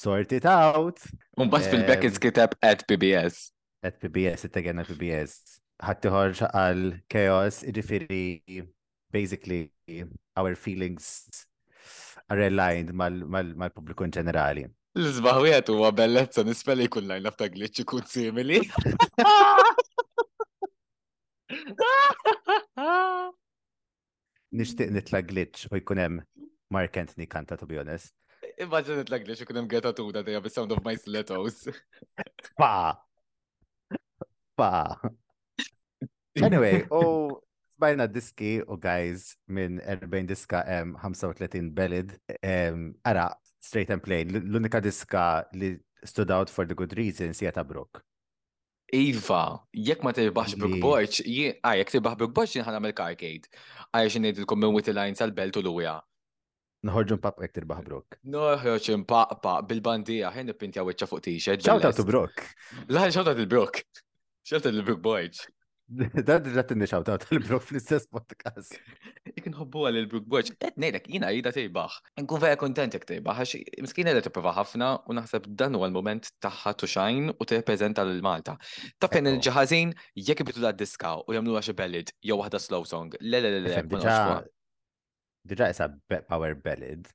sort 0.00 0.32
it 0.34 0.44
out. 0.50 0.98
Unbat 1.38 1.70
fil 1.70 1.86
is 2.10 2.18
kitab 2.22 2.58
at 2.60 2.82
PBS. 2.90 3.52
At 3.86 3.98
PBS, 4.02 4.48
it-tegħena 4.50 4.82
PBS. 4.90 5.60
ħattiħor 5.78 6.34
għal 6.50 6.82
chaos, 7.08 7.62
ġifiri, 7.72 8.64
basically, 9.14 9.70
our 10.36 10.56
feelings 10.56 11.46
are 12.28 12.42
aligned 12.50 12.92
mal-publiku 12.92 14.04
in 14.04 14.10
ġenerali. 14.18 14.66
L-izbaħ 14.90 15.36
u 15.46 15.74
huwa 15.78 15.90
bellezza 15.94 16.42
nispelli 16.42 16.88
kullajn 16.90 17.22
lajn 17.22 17.34
ta' 17.38 17.46
glitch 17.54 17.78
ikun 17.84 18.02
simili. 18.10 18.58
Nishtiq 24.50 24.90
nitla 24.90 25.20
glitch 25.22 25.68
u 25.70 25.78
jkun 25.78 26.00
hemm 26.02 26.24
Mark 26.74 26.96
Anthony 26.98 27.28
kanta 27.30 27.56
to 27.58 27.66
be 27.70 27.78
honest. 27.78 28.10
Immaġin 28.60 28.98
nitla 28.98 29.20
glitch 29.22 29.44
ikun 29.46 29.60
hemm 29.60 29.70
geta 29.70 29.92
tuda 29.94 30.24
dejja 30.26 30.42
bis-sound 30.44 30.74
of 30.74 30.82
my 30.84 30.96
stilettos. 30.98 31.62
Fa. 32.58 32.72
Fa. 34.58 34.72
Anyway, 36.42 36.82
oh 36.90 37.38
bajna 37.80 38.04
diski 38.12 38.58
u 38.66 38.74
guys 38.76 39.36
minn 39.46 39.78
40 39.86 40.26
diska 40.34 40.64
35 40.66 41.70
belid. 41.78 42.18
Ara, 43.06 43.30
straight 43.60 43.90
and 43.92 44.00
plain, 44.02 44.28
l-unika 44.48 44.80
diska 44.80 45.44
li 45.52 45.76
stood 46.04 46.30
out 46.30 46.48
for 46.50 46.64
the 46.66 46.74
good 46.74 46.96
reasons 46.96 47.40
hija 47.44 47.52
ta' 47.54 47.64
Brook. 47.72 48.00
Iva, 48.96 49.60
jekk 49.86 50.02
ma 50.02 50.12
tibbaħx 50.16 50.56
Brook 50.58 50.80
Borch, 50.84 51.20
għaj, 51.22 51.52
ah, 51.62 51.76
jekk 51.78 51.94
tibbaħ 51.98 52.16
Brook 52.22 52.34
Borch, 52.38 52.54
jien 52.56 52.86
il 52.88 52.96
karkade. 52.98 53.50
Għaj, 53.94 54.10
xin 54.16 54.24
nejdilkom 54.26 54.58
minn 54.64 54.74
wit 54.74 54.88
il-lajn 54.90 55.18
tal-belt 55.20 55.60
u 55.60 55.64
l-uja. 55.66 55.98
Nħorġu 56.88 57.18
mpap 57.20 57.42
jek 57.44 57.54
tirbaħ 57.60 57.84
Brook. 57.86 58.18
Nħorġu 58.24 58.98
mpap 59.04 59.46
bil-bandija, 59.68 60.32
ħen 60.34 60.50
nipintja 60.50 60.82
wicċa 60.88 61.06
fuq 61.10 61.22
t-shirt. 61.28 61.62
Xawta 61.68 61.92
tu 62.00 62.08
Brook. 62.08 62.40
Laħi, 62.88 63.12
xawta 63.14 63.36
il-Brook. 63.36 63.84
Xawta 64.48 64.72
il-Brook 64.74 65.04
Borch. 65.04 65.44
Da 65.90 66.36
diġa 66.38 66.62
t 66.68 66.76
ta' 66.78 67.16
tal-Brook 67.18 67.64
fl-istess 67.66 68.06
podcast. 68.14 68.76
Ikin 69.34 69.56
hobbu 69.58 69.88
għal 69.88 69.96
il-Brook 70.04 70.28
Borch. 70.30 70.52
Et 70.62 70.76
nejlek, 70.78 71.08
jina 71.10 71.32
jida 71.34 71.50
tejbaħ. 71.50 71.96
Nkun 72.22 72.42
veja 72.44 72.58
kontent 72.60 72.94
jek 72.94 73.08
tejbaħ, 73.10 73.40
għax 73.42 73.54
miskin 73.82 74.06
edha 74.12 74.22
t-prova 74.22 74.52
ħafna 74.54 74.90
u 75.10 75.16
naħseb 75.18 75.48
dan 75.58 75.74
u 75.74 75.82
għal-moment 75.82 76.30
taħħa 76.46 76.74
tu 76.78 76.90
xajn 76.94 77.32
u 77.34 77.42
t-reprezenta 77.48 78.04
l-Malta. 78.06 78.54
Ta' 79.02 79.10
fejn 79.10 79.32
il-ġaħazin 79.32 79.96
jek 80.28 80.44
bitu 80.46 80.62
da' 80.62 80.70
diska 80.78 81.16
u 81.26 81.34
jamlu 81.34 81.58
għax 81.58 81.72
ballad, 81.74 82.14
jew 82.22 82.38
waħda 82.38 82.62
slow 82.68 82.86
song. 82.86 83.18
Le, 83.18 83.42
le, 83.42 83.50
le, 83.58 83.60
le. 83.66 84.14
Diġa 85.50 85.70
isa 85.74 85.90
power 86.30 86.54
ballad. 86.54 87.10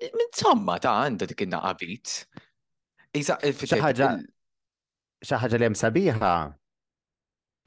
Eh, 0.00 0.08
Min 0.16 0.32
somma 0.32 0.78
ta' 0.80 0.96
għanda 1.04 1.28
dik 1.28 1.44
inna 1.44 1.60
qabit. 1.68 2.22
Iza, 3.20 3.36
il-fitxa. 3.44 3.84
ħaġa 5.28 5.58
li 5.66 5.74
sabiħa 5.76 6.34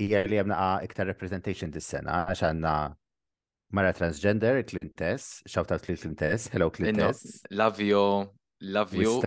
jgħar 0.01 0.27
li 0.29 0.37
jemna 0.39 0.57
ah, 0.61 0.77
iktar 0.85 1.07
representation 1.09 1.71
dis-sena, 1.73 2.23
għax 2.29 2.43
għandna 2.51 2.73
mara 3.77 3.93
transgender, 3.97 4.59
Clintes, 4.69 5.39
xawtat 5.49 5.87
li 5.89 5.95
Clintes, 5.99 6.49
hello 6.53 6.69
Clintes. 6.73 7.41
Love 7.51 7.81
you, 7.83 8.03
love 8.61 8.93
you. 8.97 9.17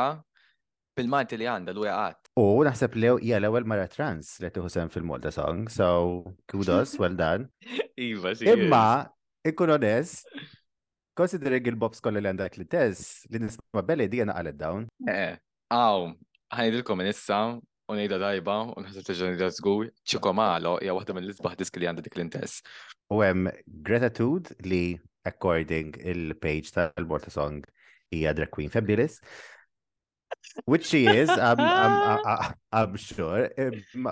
fil-manti 0.96 1.38
li 1.38 1.46
għanda 1.48 1.74
l-għat. 1.76 2.32
U 2.40 2.62
naħseb 2.66 2.96
li 2.98 3.12
hija 3.28 3.38
l-ewwel 3.42 3.68
mara 3.68 3.84
trans 3.90 4.38
li 4.42 4.48
tiħusem 4.54 4.88
fil-Molta 4.94 5.30
Song, 5.34 5.68
so 5.70 6.24
kudos, 6.50 6.96
well 6.98 7.14
done. 7.18 7.50
Iva, 8.00 8.32
Imma, 8.48 8.86
ikkun 9.46 9.76
onest, 9.76 10.24
Considering 11.18 11.66
il-bobs 11.66 11.98
kolli 11.98 12.20
li 12.22 12.28
għandak 12.30 12.56
li 12.60 12.64
tess, 12.70 13.24
li 13.34 13.40
nisma 13.42 13.82
belli 13.82 14.04
di 14.06 14.20
għana 14.22 14.36
għalet 14.38 14.54
dawn. 14.60 14.84
Eh, 15.10 15.32
għaw, 15.74 16.04
ħanidilkom 16.54 17.02
nissa 17.02 17.40
Unejda 17.88 18.18
dajba, 18.20 18.54
unħasab 18.76 19.04
t-ġenida 19.06 19.46
zgur, 19.56 19.86
ċiko 20.10 20.34
maħlo, 20.36 20.74
jgħu 20.84 21.02
hija 21.06 21.14
minn 21.16 21.24
l-izbaħ 21.30 21.54
disk 21.56 21.76
li 21.80 21.86
għandha 21.88 22.02
dik 22.04 22.18
l-intess. 22.18 22.58
U 23.16 23.22
għem 23.24 23.46
Gratitude 23.88 24.52
li, 24.66 24.80
according 25.30 25.94
il-page 26.02 26.74
tal-Morta 26.74 27.30
Song, 27.32 27.62
hija 28.12 28.34
Drag 28.36 28.50
Queen 28.52 28.68
Fabulous. 28.74 29.16
Which 30.68 30.84
she 30.90 31.06
is, 31.08 31.30
I'm, 31.32 31.60
I'm, 31.64 32.28
I'm, 32.30 32.54
I'm 32.76 32.96
sure. 32.96 33.48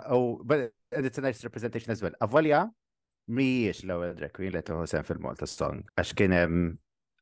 Oh, 0.08 0.40
but 0.42 0.70
it's 0.92 1.18
a 1.18 1.20
nice 1.20 1.44
representation 1.44 1.92
as 1.92 2.00
well. 2.00 2.16
Avalja, 2.24 2.62
miex 3.28 3.82
l-ewwel 3.84 4.16
Drag 4.16 4.32
Queen 4.38 4.54
li 4.56 4.62
tuħu 4.70 4.88
fil-Malta 5.10 5.44
Song. 5.58 5.84
Għax 6.00 6.14
kien 6.16 6.32
hemm 6.38 6.64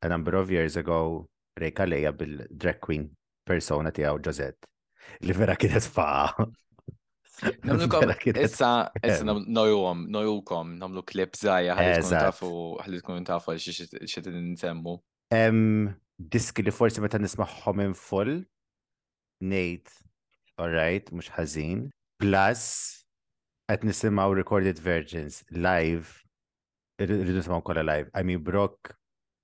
a 0.07 0.13
number 0.15 0.39
of 0.39 0.55
years 0.55 0.79
ago 0.79 1.01
Rejka 1.59 1.83
Leja 1.91 2.15
bil-Drag 2.15 2.79
Queen 2.79 3.09
persona 3.45 3.91
tiegħu 3.93 4.23
Josette 4.29 4.71
li 5.25 5.33
vera 5.35 5.55
kienet 5.59 5.85
fa' 5.95 6.35
Namlukom, 7.67 8.07
issa, 8.45 8.69
issa 9.03 9.23
nojukom, 9.51 10.05
nojukom, 10.07 10.69
namlu 10.79 11.01
klip 11.03 11.33
zaħja, 11.35 11.73
ħalli 11.75 13.01
tkun 13.01 13.25
tafu 13.27 13.51
għal 13.51 13.65
xiet 13.65 14.29
n-semmu. 14.31 14.93
Diski 16.15 16.63
li 16.63 16.71
forsi 16.71 17.03
meta 17.03 17.19
nismaħħom 17.19 17.83
in 17.89 17.97
full, 17.99 18.37
nejt, 19.51 19.91
alright, 20.63 21.11
mux 21.11 21.27
ħazin. 21.35 21.89
Plus, 22.23 22.63
għet 23.67 23.83
nisimaw 23.91 24.29
recorded 24.39 24.79
versions 24.79 25.41
live, 25.51 26.21
rridu 27.03 27.35
nisimaw 27.35 27.59
kolla 27.67 27.83
live. 27.83 28.07
I 28.15 28.23
mean, 28.23 28.47
Brock, 28.47 28.95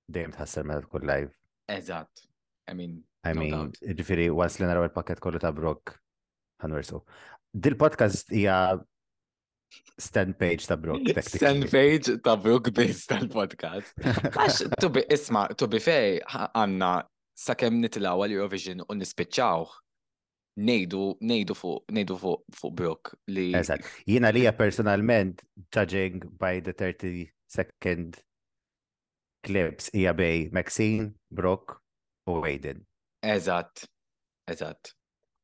dejjem 0.08 0.32
tħassar 0.38 0.64
meta 0.72 0.88
tkun 0.88 1.04
live. 1.12 1.36
Eżat, 1.76 2.24
I 2.72 2.72
mean, 2.74 3.02
I 3.24 3.32
mean, 3.38 3.54
ġifiri, 3.96 4.24
once 4.34 4.58
li 4.58 4.66
naraw 4.66 4.86
il-pakket 4.88 5.20
kollu 5.22 5.38
ta' 5.42 5.52
Brock, 5.54 5.92
għanwersu. 6.62 6.98
Dil-podcast 7.64 8.32
hija 8.34 8.56
stand 10.00 10.34
page 10.40 10.66
ta' 10.66 10.76
Brock. 10.82 11.06
Stand 11.28 11.68
page 11.70 12.16
ta' 12.26 12.34
Brock 12.42 12.72
this 12.74 13.04
tal-podcast. 13.06 13.92
Għax, 14.34 14.64
to 14.82 14.90
be, 14.96 15.04
isma, 15.14 15.44
to 15.54 15.68
be 15.70 15.78
fej, 15.82 16.16
għanna, 16.50 16.90
sa' 17.38 17.54
kem 17.58 17.78
nitilaw 17.82 18.24
għal-Eurovision 18.26 18.82
u 18.88 18.98
nispiċċaw, 18.98 19.70
nejdu, 20.66 21.04
nejdu 21.22 21.54
fuq, 21.56 21.86
nejdu 21.96 22.18
fuq, 22.20 22.42
fuq 22.58 22.74
Brock 22.82 23.14
li. 23.32 23.52
Eżat, 23.62 23.86
jina 24.10 24.34
lija 24.34 24.50
personalment, 24.58 25.44
judging 25.72 26.18
by 26.42 26.58
the 26.60 26.74
30 26.74 27.28
second 27.46 28.18
clips, 29.46 29.92
hija 29.94 30.10
bej 30.16 30.48
Maxine, 30.52 31.12
Brock 31.30 31.78
u 32.28 32.42
Aiden 32.46 32.82
Eżatt, 33.22 33.86
eżatt. 34.46 34.94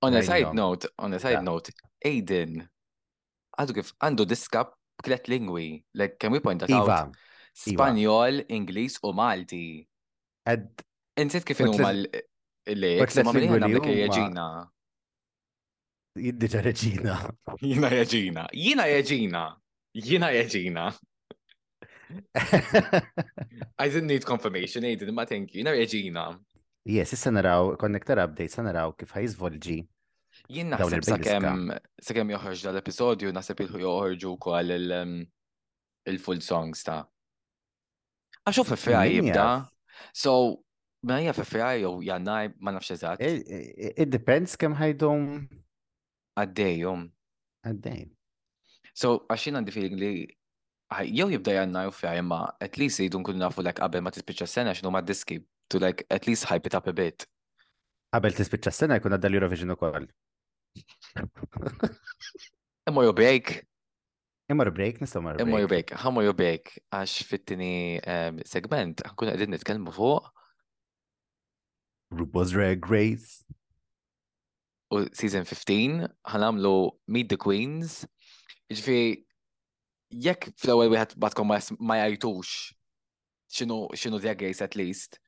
On 0.01 0.15
a 0.15 0.23
side 0.23 0.53
note, 0.55 0.89
on 0.99 1.15
a 1.15 1.19
side 1.19 1.43
note, 1.45 1.71
Aiden, 2.07 2.59
għadu 3.59 3.75
kif 3.77 3.93
għandu 4.03 4.25
diska 4.31 4.65
b'tlet 4.71 5.31
lingwi, 5.31 5.67
like 5.95 6.19
can 6.19 6.33
we 6.35 6.41
point 6.43 6.59
that 6.61 6.71
iva. 6.71 6.81
out? 6.81 7.17
Iva. 7.67 7.71
Spanjol, 7.75 8.43
Inglis 8.55 8.99
u 9.07 9.13
Malti. 9.13 9.87
Ed. 10.47 10.83
Insiet 11.19 11.45
kif 11.47 11.59
huma 11.65 11.93
li 11.95 12.93
ma 12.99 13.33
minn 13.33 13.53
minna 13.57 13.71
dik 13.73 13.89
jaġina. 13.99 14.49
Jiddiġa 16.19 16.65
reġina. 16.69 17.17
Jina 17.71 17.91
jaġina. 17.95 18.47
Jina 18.65 18.89
jaġina. 18.91 19.45
Jina 19.95 20.33
jaġina. 20.35 20.89
I 23.85 23.87
didn't 23.87 24.11
need 24.11 24.27
confirmation, 24.27 24.83
Aiden, 24.89 25.15
ma 25.15 25.27
thank 25.27 25.55
you. 25.55 25.61
Jina 25.63 25.77
jaġina. 25.79 26.27
Yes, 26.87 27.13
issa 27.17 27.31
naraw, 27.31 27.75
konnektar 27.75 28.19
update, 28.23 28.47
issa 28.53 28.63
naraw 28.63 28.93
kif 28.95 29.11
ħajizvolġi. 29.15 29.79
Jien 30.53 30.71
naħseb 30.71 31.03
sakemm 31.05 31.73
sakemm 32.07 32.31
joħorġ 32.37 32.63
dal-episodju 32.69 33.33
naħseb 33.35 33.65
ilħu 33.65 33.81
joħorġu 33.83 34.31
wkoll 34.37 34.93
um, 35.01 35.15
il-full 36.09 36.43
songs 36.45 36.85
ta' 36.87 37.01
Għaxu 38.47 38.65
FFI 38.69 39.17
jibda. 39.19 39.49
So, 40.15 40.37
ma 41.09 41.19
hija 41.21 41.35
FFI 41.37 41.83
jew 41.83 41.93
jannaj 42.07 42.53
ma 42.63 42.73
nafx 42.77 42.95
eżatt. 42.95 43.25
Eh, 43.27 43.41
eh, 43.43 43.69
eh, 43.89 43.95
it 44.07 44.13
depends 44.15 44.55
kemm 44.57 44.79
ħajdhom 44.79 45.27
għaddejhom. 46.39 47.05
Għaddej. 47.69 48.07
So, 48.95 49.17
għaxin 49.31 49.59
għandi 49.59 49.75
feeling 49.75 49.99
li 49.99 50.13
jew 51.11 51.29
jibda 51.35 51.59
jannaj 51.59 51.91
u 51.91 51.93
fija 51.99 52.15
imma 52.23 52.45
at 52.63 52.79
least 52.81 53.03
jridu 53.03 53.21
nkunu 53.21 53.43
nafu 53.43 53.67
lek 53.67 53.83
qabel 53.83 54.07
ma 54.07 54.15
tispiċċa 54.15 54.53
sena 54.55 54.73
x'inhu 54.77 54.95
ma 54.95 55.03
diski 55.05 55.43
to 55.71 55.79
like 55.79 56.05
at 56.11 56.27
least 56.27 56.45
hype 56.45 56.67
it 56.67 56.75
up 56.75 56.87
a 56.87 56.93
bit. 56.93 57.25
Qabel 58.13 58.33
tispiċċa 58.33 58.73
s-sena 58.73 58.97
jkun 58.99 59.15
għadda 59.17 59.29
l-Eurovision 59.29 59.75
ukoll. 59.75 60.07
Imma 62.89 63.03
jo 63.05 63.13
break. 63.13 63.59
Imma 64.49 64.65
jo 64.65 64.73
break, 64.73 65.03
nistgħu 65.03 65.21
mar. 65.25 65.41
Imma 65.45 65.59
jo 65.61 65.69
break, 65.69 65.91
ħamma 66.05 66.23
jo 66.25 66.33
break 66.37 66.71
għax 66.97 67.17
fit-tieni 67.29 67.73
ehm, 68.01 68.39
segment 68.49 69.03
ħankun 69.11 69.33
qegħdin 69.33 69.57
nitkellmu 69.59 69.93
fuq 69.97 70.31
Rubos 72.17 72.55
Drag 72.57 72.87
Race. 72.89 73.45
U 74.89 75.03
season 75.13 75.45
15 75.45 76.09
ħanamlu 76.33 76.73
Meet 77.13 77.35
the 77.35 77.37
Queens. 77.45 78.01
Ġifi 78.73 79.01
jekk 80.25 80.49
fl-ewwel 80.57 80.95
wieħed 80.97 81.13
badkom 81.21 81.53
ma 81.85 82.01
jajtux 82.01 82.57
x'inhu 83.53 83.83
x'inhu 83.97 84.25
Drag 84.25 84.41
Race 84.47 84.65
at 84.65 84.81
least 84.81 85.21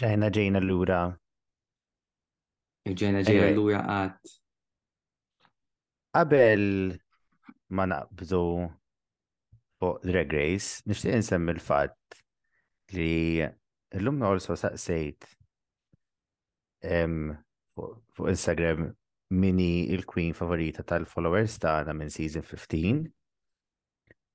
ġajna 0.00 0.28
ġejna 0.32 0.60
l-lura. 0.62 1.00
Ġejna 2.88 3.20
ġejna 3.26 3.48
l-lura 3.50 3.80
għat 3.98 4.38
Qabel 6.14 6.62
ma 7.76 7.84
naqbdu 7.86 8.44
fuq 9.78 10.00
Drag 10.08 10.32
Race, 10.34 10.82
nixtieq 10.90 11.14
insemmi 11.14 11.52
l-fatt 11.54 12.02
li 12.96 13.12
l-lum 13.94 14.18
għolso 14.26 14.56
saqsejt 14.62 15.28
fuq 16.82 18.26
Instagram 18.34 18.88
mini 19.44 19.70
il-queen 19.94 20.34
favorita 20.34 20.82
tal-followers 20.82 21.54
tagħna 21.62 21.94
minn 22.00 22.10
season 22.10 22.42
15 22.42 23.06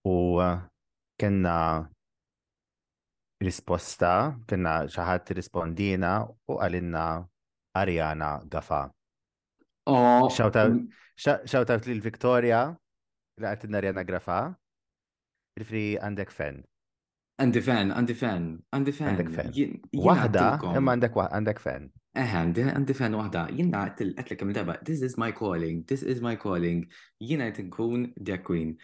u 0.07 0.17
eh, 0.47 0.55
kenna 1.19 1.57
risposta, 3.43 4.13
kena 4.47 4.77
xaħat 4.95 5.35
rispondina 5.35 6.15
u 6.23 6.55
għalinna 6.55 7.05
Ariana 7.83 8.37
Gafa. 8.47 8.85
Shout 9.85 10.55
out 10.55 11.87
lil 11.89 12.01
Victoria, 12.09 12.61
li 13.41 13.45
għat 13.49 13.65
narjana 13.75 14.03
grafa, 14.07 14.37
il 15.59 15.77
għandek 15.99 16.31
fen. 16.33 16.63
Għandi 17.35 17.61
fen, 17.67 17.91
għandi 17.91 18.15
fen, 18.15 18.45
għandi 18.75 18.91
fen. 18.95 19.07
Għandek 19.11 19.29
fen. 19.35 19.71
Wahda, 20.05 20.45
imma 20.79 20.93
għandek 20.95 21.17
għandek 21.27 21.59
fen. 21.63 21.89
Eħe, 22.15 22.43
għandi 22.71 22.95
fen 22.95 23.15
wahda. 23.19 23.45
Jina 23.51 23.85
għatlek 23.91 24.39
kemm 24.39 24.55
daba, 24.55 24.77
this 24.87 25.01
is 25.03 25.17
my 25.19 25.33
calling, 25.35 25.83
this 25.85 26.01
is 26.01 26.21
my 26.23 26.35
calling. 26.39 26.85
Jina 27.19 27.49
għet 27.51 27.61
nkun 27.67 28.09
drag 28.21 28.43
queen. 28.47 28.77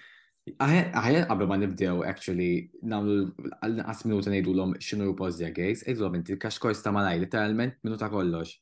Għajet 0.51 1.29
għabba 1.31 1.47
ma 1.47 1.57
nibdew, 1.61 2.01
actually, 2.09 2.67
namlu 2.83 3.29
għal-nqas 3.61 4.03
minuta 4.09 4.33
nejdu 4.33 4.51
l-om 4.57 4.75
xinu 4.83 5.07
jupoz 5.11 5.37
drag 5.39 5.53
gays, 5.55 5.83
id-lom 5.87 6.17
inti 6.19 6.33
kaxkors 6.41 6.81
ta' 6.83 6.91
malaj, 6.91 7.19
literalment 7.23 7.77
minuta 7.85 8.09
kollox. 8.11 8.57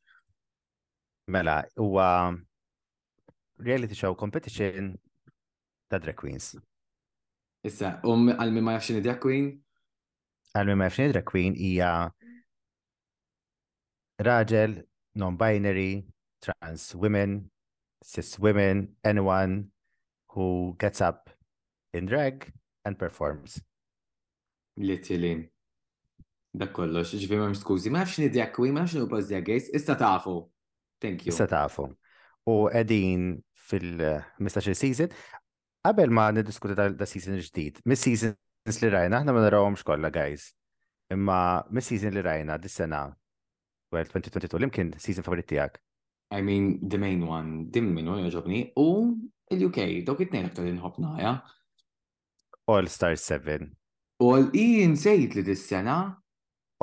Mela, 1.30 1.65
huwa 1.78 2.34
reality 3.60 3.94
show 3.94 4.15
competition 4.18 4.98
ta' 5.89 6.00
drag 6.02 6.18
queens. 6.18 6.58
Issa, 7.70 8.00
um 8.08 8.32
għalmi 8.34 8.63
ma 8.65 8.74
jafxini 8.76 9.04
drag 9.06 9.20
queen? 9.22 9.52
Għalmi 10.58 10.78
ma 10.80 10.88
jafxini 10.89 11.13
drag 11.13 11.28
queen 11.30 11.54
hija 11.60 11.92
raġel, 14.26 14.80
non-binary, 15.22 15.89
trans 16.42 16.88
women, 16.98 17.38
cis 18.02 18.34
women, 18.42 18.82
anyone 19.06 19.70
who 20.34 20.50
gets 20.82 20.98
up 21.00 21.30
in 21.94 22.10
drag 22.10 22.50
and 22.89 22.98
performs. 22.98 23.62
Li 24.82 24.98
tilin. 24.98 25.46
Dak 26.58 26.74
kollox, 26.74 27.13
ġivi 27.22 27.44
skużi, 27.62 27.94
ma 27.94 28.02
nafx 28.02 28.18
nidja 28.18 28.50
kwi, 28.56 28.74
ma 28.74 28.82
nafx 28.88 28.98
nubaż 28.98 29.30
gejs, 29.46 29.70
issa 29.78 29.94
tafu. 30.00 30.42
Thank 31.02 31.26
you. 31.26 31.32
Setafu. 31.34 31.90
U 32.48 32.68
edin 32.76 33.40
fil-15 33.72 34.74
season. 34.76 35.12
Qabel 35.84 36.12
ma 36.12 36.28
nidiskuti 36.36 36.76
da 36.76 36.90
season 37.08 37.38
ġdid, 37.40 37.80
mis-seasons 37.88 38.80
li 38.84 38.90
rajna, 38.92 39.22
ħna 39.24 39.34
ma 39.34 39.42
narawom 39.46 39.78
xkolla, 39.80 40.10
guys. 40.14 40.50
Imma 41.16 41.38
mis-season 41.74 42.12
li 42.18 42.22
rajna 42.26 42.58
dis-sena, 42.62 43.06
well, 43.94 44.10
2022, 44.12 44.68
l 44.90 45.00
season 45.02 45.24
favoriti 45.26 45.58
għak? 45.58 45.80
I 46.36 46.42
mean, 46.46 46.78
the 46.84 47.00
main 47.02 47.24
one, 47.26 47.64
dim 47.74 47.90
minnu 47.96 48.18
joġobni, 48.28 48.60
u 48.78 48.88
il-UK, 49.56 49.88
dok 50.06 50.26
it-tnejn 50.28 50.52
aktar 50.52 50.68
inħobna, 50.70 51.14
ja? 51.24 51.32
All 52.70 52.92
Star 52.92 53.16
7. 53.18 53.72
U 54.22 54.34
għal 54.36 54.52
i 54.60 54.68
nsejt 54.92 55.40
li 55.40 55.46
dis-sena? 55.48 55.96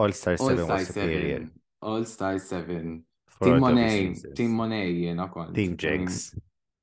All 0.00 0.16
Star 0.16 0.40
7 0.40 1.52
All 1.86 2.08
Star 2.08 2.40
7. 2.40 3.04
Team 3.42 3.60
Monet, 3.60 4.16
Team 4.34 4.52
Monet, 4.52 4.90
you 4.90 5.14
know, 5.14 5.28
kon. 5.28 5.52
Team 5.52 5.76
Jinx. 5.76 6.34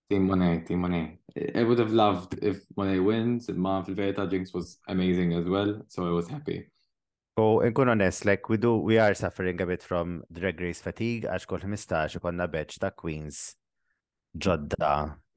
Team 0.09 0.27
Monet, 0.27 0.61
Team 0.67 0.81
Monet. 0.81 1.17
I 1.55 1.63
would 1.63 1.79
have 1.79 1.91
loved 1.91 2.37
if 2.43 2.61
Monet 2.77 2.99
wins, 2.99 3.49
ma 3.49 3.81
fil-verita 3.81 4.29
Jinx 4.29 4.53
was 4.53 4.77
amazing 4.87 5.33
as 5.33 5.45
well, 5.45 5.81
so 5.87 6.07
I 6.07 6.11
was 6.11 6.27
happy. 6.27 6.67
So, 7.37 7.61
in 7.61 7.73
kun 7.73 7.89
honest, 7.89 8.25
like 8.25 8.47
we 8.49 8.57
do, 8.57 8.77
we 8.77 8.99
are 8.99 9.15
suffering 9.15 9.59
a 9.59 9.65
bit 9.65 9.81
from 9.81 10.21
Drag 10.31 10.59
Race 10.61 10.81
fatigue, 10.85 11.25
għax 11.25 11.49
kol 11.49 11.63
15 11.65 12.19
ikonna 12.19 12.45
beċ 12.53 12.77
ta' 12.85 12.93
Queens 12.93 13.39
ġodda 14.37 14.91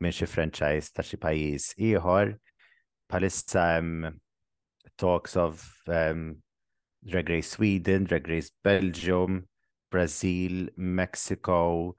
minn 0.05 0.13
xi 0.13 0.29
franchise 0.29 0.93
ta' 0.93 1.07
xi 1.07 1.17
pajjiż 1.23 1.71
ieħor. 1.95 2.35
Palissa 3.09 3.71
um, 3.81 4.19
talks 5.01 5.39
of 5.41 5.65
um, 5.89 6.35
Drag 7.01 7.29
Race 7.33 7.55
Sweden, 7.57 8.05
Drag 8.11 8.29
Race 8.29 8.53
Belgium, 8.67 9.47
Brazil, 9.91 10.69
Mexico, 10.77 11.95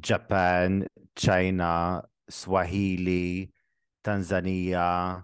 Japan, 0.00 0.86
China, 1.16 2.02
Swahili, 2.28 3.50
Tanzania, 4.04 5.22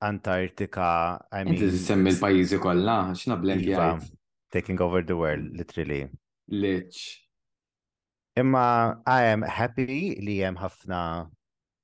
Antarctica. 0.00 1.20
I 1.30 1.44
mean, 1.44 1.54
Inti 1.56 1.76
semmi 1.76 2.10
l-pajizi 2.12 2.58
kollha, 2.58 3.12
x'na 3.16 3.36
blendjajt. 3.36 3.70
Iva, 3.70 4.00
taking 4.50 4.80
over 4.80 5.02
the 5.02 5.16
world, 5.16 5.44
literally. 5.52 6.08
Lich. 6.48 7.22
Imma 8.36 8.98
I 9.06 9.22
am 9.30 9.42
happy 9.42 10.16
li 10.26 10.38
hemm 10.42 10.56
ħafna 10.56 11.00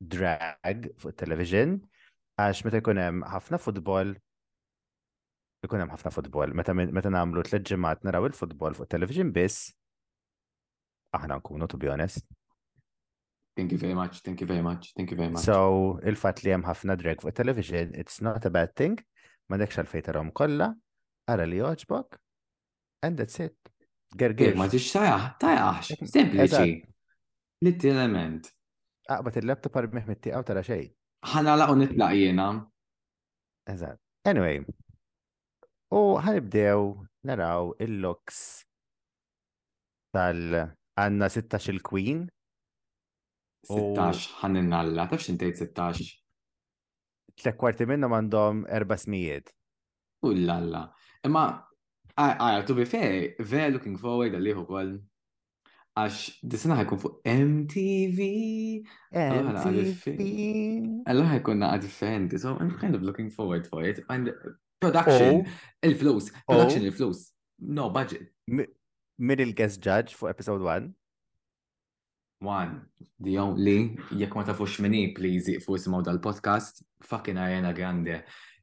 drag 0.01 0.89
fuq 0.97 1.13
television 1.21 1.75
għax 2.41 2.63
meta 2.65 2.81
jkun 2.81 3.01
hemm 3.03 3.21
ħafna 3.29 3.61
futbol 3.61 4.15
ikun 5.69 5.81
hemm 5.85 5.93
ħafna 5.95 6.11
futbol. 6.17 6.55
Meta 6.59 6.75
meta 6.77 7.13
nagħmlu 7.13 7.43
tliet 7.49 7.67
ġimgħat 7.69 8.07
naraw 8.09 8.29
il-futbol 8.31 8.77
fuq 8.79 8.89
television 8.95 9.31
biss, 9.35 9.71
aħna 11.19 11.39
nkunu 11.43 11.69
to 11.69 11.81
be 11.83 11.91
honest. 11.93 12.25
Thank 13.59 13.75
you 13.75 13.81
very 13.83 13.95
much, 13.99 14.21
thank 14.23 14.41
you 14.41 14.47
very 14.49 14.63
much, 14.65 14.93
thank 14.97 15.11
you 15.11 15.19
very 15.19 15.33
much. 15.35 15.43
So, 15.43 15.99
il-fat 16.07 16.45
li 16.47 16.53
hemm 16.55 16.65
ħafna 16.69 16.95
drag 17.01 17.23
fuq 17.25 17.35
television, 17.41 17.93
it's 17.99 18.21
not 18.25 18.47
a 18.49 18.53
bad 18.55 18.75
thing, 18.79 18.97
ma 19.51 19.59
dekx 19.61 19.83
għalfejn 19.83 20.07
tarahom 20.11 20.31
kollha, 20.39 20.71
ara 21.29 21.47
li 21.49 21.59
joġbok, 21.61 22.21
and 23.09 23.19
that's 23.21 23.39
it. 23.43 23.55
Gergir. 24.19 24.55
Ma 24.57 24.71
tix 24.73 24.95
tajaħ, 24.95 25.27
tajaħx, 25.43 25.99
sempliċi. 26.15 26.79
Litt 27.67 27.85
element. 27.91 28.49
Aqbat 29.11 29.41
il-laptop 29.43 29.77
għarbmeħ 29.83 30.09
mit-tiqaw 30.15 30.47
tara 30.49 30.63
xej. 30.65 30.87
ħana 31.35 31.57
laqo 31.59 31.75
nitlaq 31.81 32.17
jena. 32.23 32.49
Eżat. 33.69 33.99
Anyway, 34.29 34.63
U 35.89 36.01
ħanibdew 36.21 36.81
naraw 37.25 37.71
il-looks 37.81 38.41
tal 40.13 40.59
għanna 41.01 41.29
16 41.33 41.73
il-Queen. 41.73 42.27
16 43.73 44.35
ħan 44.43 44.59
innalla, 44.61 45.07
tafx 45.09 45.33
intejt 45.33 45.63
16. 45.63 46.11
Tlek 47.41 47.57
kwarti 47.61 47.87
minnhom 47.89 48.15
għandhom 48.19 48.61
erba 48.79 48.99
smijiet. 49.01 49.49
Ullalla. 50.29 50.85
Imma, 51.25 51.47
għara, 52.21 52.67
to 52.69 52.77
be 52.77 52.85
fair, 52.85 53.33
very 53.41 53.73
looking 53.73 53.97
forward 53.97 54.37
għalliħu 54.37 54.67
kol. 54.69 54.93
Għax, 55.99 56.21
disna 56.53 56.77
ħajkun 56.83 57.01
fuq 57.05 57.19
MTV. 57.33 58.29
MTV. 59.17 60.29
Allora 61.09 61.33
ħajkun 61.33 61.65
naqa 61.65 61.81
differenti, 61.89 62.39
so 62.39 62.59
I'm 62.61 62.77
kind 62.77 62.95
of 62.99 63.09
looking 63.09 63.33
forward 63.33 63.65
for 63.71 63.83
it. 63.89 64.05
And 64.13 64.35
Production, 64.81 65.43
oh. 65.43 65.47
il-flus, 65.89 66.31
oh. 66.47 66.55
production 66.55 66.83
il-flus. 66.83 67.33
No 67.61 67.91
budget. 67.91 68.31
Middle 69.19 69.53
guest 69.53 69.81
judge 69.83 70.15
for 70.15 70.29
episode 70.31 70.61
one. 70.63 70.95
One, 72.41 72.87
the 73.19 73.35
only, 73.43 73.99
jek 74.15 74.31
ma 74.39 74.45
tafux 74.47 74.77
minni, 74.79 75.09
please, 75.11 75.51
fuq 75.65 75.81
isimaw 75.81 76.05
dal-podcast, 76.07 76.85
fucking 77.03 77.35
Ariana 77.43 77.73
Grande. 77.75 78.21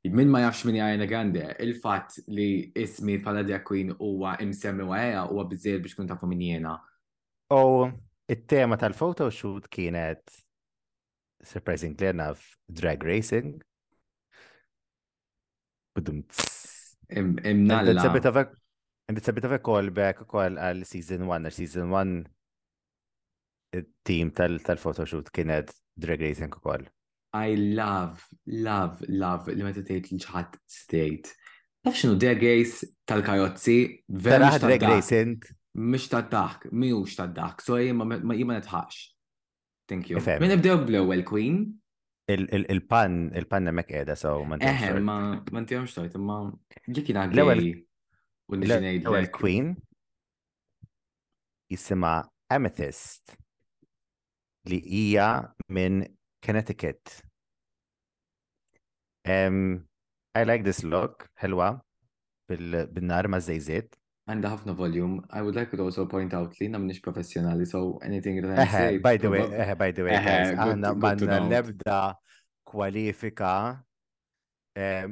Min 0.08 0.32
ma 0.32 0.45
jafx 0.45 0.63
minni 0.63 0.80
Ariana 0.80 1.10
Grande, 1.12 1.43
il-fat 1.60 2.15
li 2.32 2.71
ismi 2.80 3.17
pala 3.19 3.43
drag 3.43 3.65
queen 3.67 3.91
uwa 3.99 4.38
imsemmi 4.39 4.88
għaja 4.88 5.25
uwa 5.36 5.43
bizzir 5.51 5.84
biex 5.84 5.97
kun 5.99 6.08
tafu 6.08 6.30
minni 6.32 6.54
jena. 6.54 6.78
U 7.51 7.60
oh, 7.60 7.91
it-tema 8.32 8.80
tal-photoshoot 8.80 9.67
kienet, 9.67 10.23
surprisingly 11.43 12.13
enough, 12.15 12.47
drag 12.71 13.04
racing. 13.04 13.60
Imnalla. 16.02 17.94
Inti 19.08 19.22
sebita 19.22 19.46
fe 19.52 19.60
callback 19.68 20.24
u 20.26 20.26
koll 20.26 20.58
għal 20.58 20.82
season 20.90 21.28
1, 21.30 21.44
għal 21.46 21.54
season 21.54 21.92
1 21.94 22.26
team 24.10 24.32
tal-photoshoot 24.40 25.30
kienet 25.36 25.70
drag 25.94 26.24
racing 26.26 26.50
u 26.58 26.60
I 27.36 27.52
love, 27.78 28.26
love, 28.50 28.98
love 29.08 29.46
li 29.54 29.62
meta 29.62 29.84
tgħid 29.86 30.10
li 30.10 30.18
ċaħat 30.26 30.58
state. 30.66 31.30
Taf 31.86 31.94
xinu 32.02 32.18
drag 32.18 32.42
race 32.42 32.82
tal-kajozzi, 33.06 33.78
vera 34.10 34.50
drag 34.58 34.82
racing. 34.90 35.38
Mish 35.78 36.10
ta' 36.10 36.22
dak, 36.26 36.66
miux 36.72 37.12
ta' 37.16 37.30
dak, 37.30 37.60
so 37.62 37.78
jimma 37.78 38.08
ma' 38.10 38.34
jimma 38.40 38.58
netħax. 38.58 39.06
Thank 39.92 40.10
you. 40.10 40.18
Min 40.42 40.50
nibdew 40.56 40.80
bl-ewel 40.88 41.22
queen, 41.28 41.62
ال 42.30 42.54
ال 42.56 42.72
البان 43.38 43.70
ما 43.74 43.82
كيدا 43.82 44.08
إيه 44.10 44.14
سو 44.14 44.44
ما 44.44 44.90
اه 44.90 44.94
ما 45.00 45.46
ما 45.52 45.60
انت 45.60 45.74
مش 45.74 45.96
طايت 45.96 46.18
ما 46.18 46.54
جيكي 46.90 47.14
نعدي 47.14 47.36
لو 47.36 47.52
ال 47.52 47.86
لو 49.04 49.16
الكوين 49.16 49.76
يسمى 51.72 52.24
اميثيست 52.52 53.38
اللي 54.66 54.82
هي 54.94 55.50
من 55.70 56.06
كونتيكت 56.44 57.24
ام 59.28 59.88
اي 60.38 60.46
لايك 60.46 60.62
ذس 60.62 60.86
لوك 60.86 61.26
حلوه 61.36 61.82
بال 62.50 62.88
بالنار 62.88 63.28
ما 63.28 63.40
زي 63.40 63.60
زيت 63.60 63.96
għanda 64.30 64.50
ħafna 64.50 64.74
volume. 64.74 65.22
I 65.30 65.42
would 65.46 65.56
like 65.58 65.70
to 65.78 65.84
also 65.86 66.06
point 66.10 66.34
out 66.34 66.56
li 66.60 66.68
nam 66.70 66.86
nix 66.90 67.02
professionali, 67.08 67.66
so 67.70 68.00
anything 68.04 68.42
that 68.42 68.60
I 68.60 68.68
say. 68.68 68.98
By 68.98 69.18
the 69.20 69.30
way, 69.30 69.46
by 69.78 69.92
the 69.94 70.06
way, 70.08 70.18
għanna 70.18 70.94
manna 70.98 71.42
lebda 71.50 72.00
kwalifika, 72.66 73.52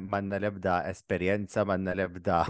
manna 0.09 0.39
lebda 0.41 0.79
esperienza, 0.89 1.65
manna 1.65 1.93
lebda. 1.97 2.41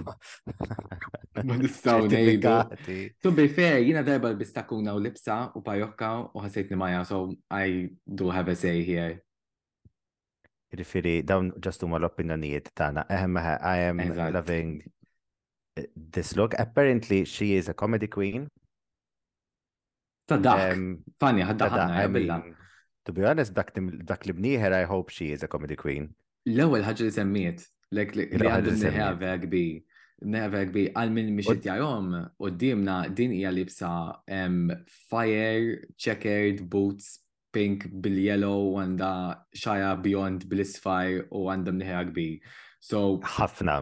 Ma 1.43 1.57
nistaw 1.59 2.07
To 2.07 3.31
be 3.35 3.47
fair, 3.49 3.81
jina 3.83 4.03
darba 4.07 4.31
bistakuna 4.39 4.93
u 4.95 5.01
lipsa 5.03 5.51
u 5.57 5.63
pajokka 5.65 6.13
u 6.31 6.45
ħasajt 6.47 6.71
li 6.71 6.79
maja, 6.79 7.03
so 7.03 7.27
I 7.51 7.91
do 8.07 8.31
have 8.31 8.47
a 8.47 8.55
say 8.55 8.83
here. 8.87 9.19
Rifiri, 10.73 11.19
dawn 11.27 11.51
ġastu 11.61 11.85
ma 11.85 11.99
l-opinjonijiet 12.01 12.71
tana. 12.73 13.03
Eħem, 13.11 13.35
I 13.59 13.89
am 13.91 13.99
loving 14.33 14.79
this 15.95 16.35
look. 16.35 16.53
Apparently, 16.57 17.25
she 17.25 17.55
is 17.55 17.69
a 17.69 17.73
comedy 17.73 18.07
queen. 18.07 18.47
Tadaħ, 20.29 20.75
fani, 21.19 21.43
ħaddaħna, 21.43 22.43
To 23.05 23.11
be 23.11 23.23
honest, 23.27 23.51
dak, 23.53 23.73
dak 24.07 24.25
li 24.29 24.33
bniħer, 24.37 24.71
I 24.77 24.83
hope 24.85 25.09
she 25.11 25.31
is 25.33 25.43
a 25.43 25.47
comedy 25.51 25.75
queen. 25.75 26.05
L-ewel 26.47 26.83
ħagġa 26.85 27.09
li 27.09 27.15
semmiet, 27.19 27.65
Like 27.93 28.15
li 28.17 28.23
għaddu 28.33 28.71
neħa 28.81 29.09
vegbi, 29.21 29.63
neħa 30.25 30.47
vegbi, 30.49 30.87
għal 30.97 31.11
minn 31.13 31.27
mixiet 31.37 31.65
jajom, 31.67 32.15
u 32.41 32.49
dimna 32.49 32.95
din 33.13 33.35
hija 33.35 33.51
libsa 33.53 33.91
fire, 35.11 35.83
checkered 35.95 36.63
boots, 36.71 37.19
pink 37.53 37.85
bil-yellow, 38.01 38.73
għanda 38.81 39.11
xaja 39.53 39.91
beyond 40.01 40.47
bil-isfire 40.49 41.27
u 41.37 41.45
għanda 41.53 41.75
mniħa 41.77 42.01
gbi. 42.09 42.29
So, 42.81 43.19
ħafna. 43.35 43.81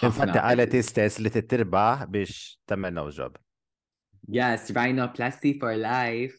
Infatti 0.00 0.38
qalet 0.40 0.72
istess 0.80 1.20
li 1.20 1.30
t 1.30 1.36
tittirbaħ 1.42 2.06
biex 2.12 2.56
tagħmel 2.70 3.12
ġob. 3.16 3.36
Yes, 4.32 4.70
rhinoplasty 4.72 5.52
for 5.60 5.76
life. 5.76 6.38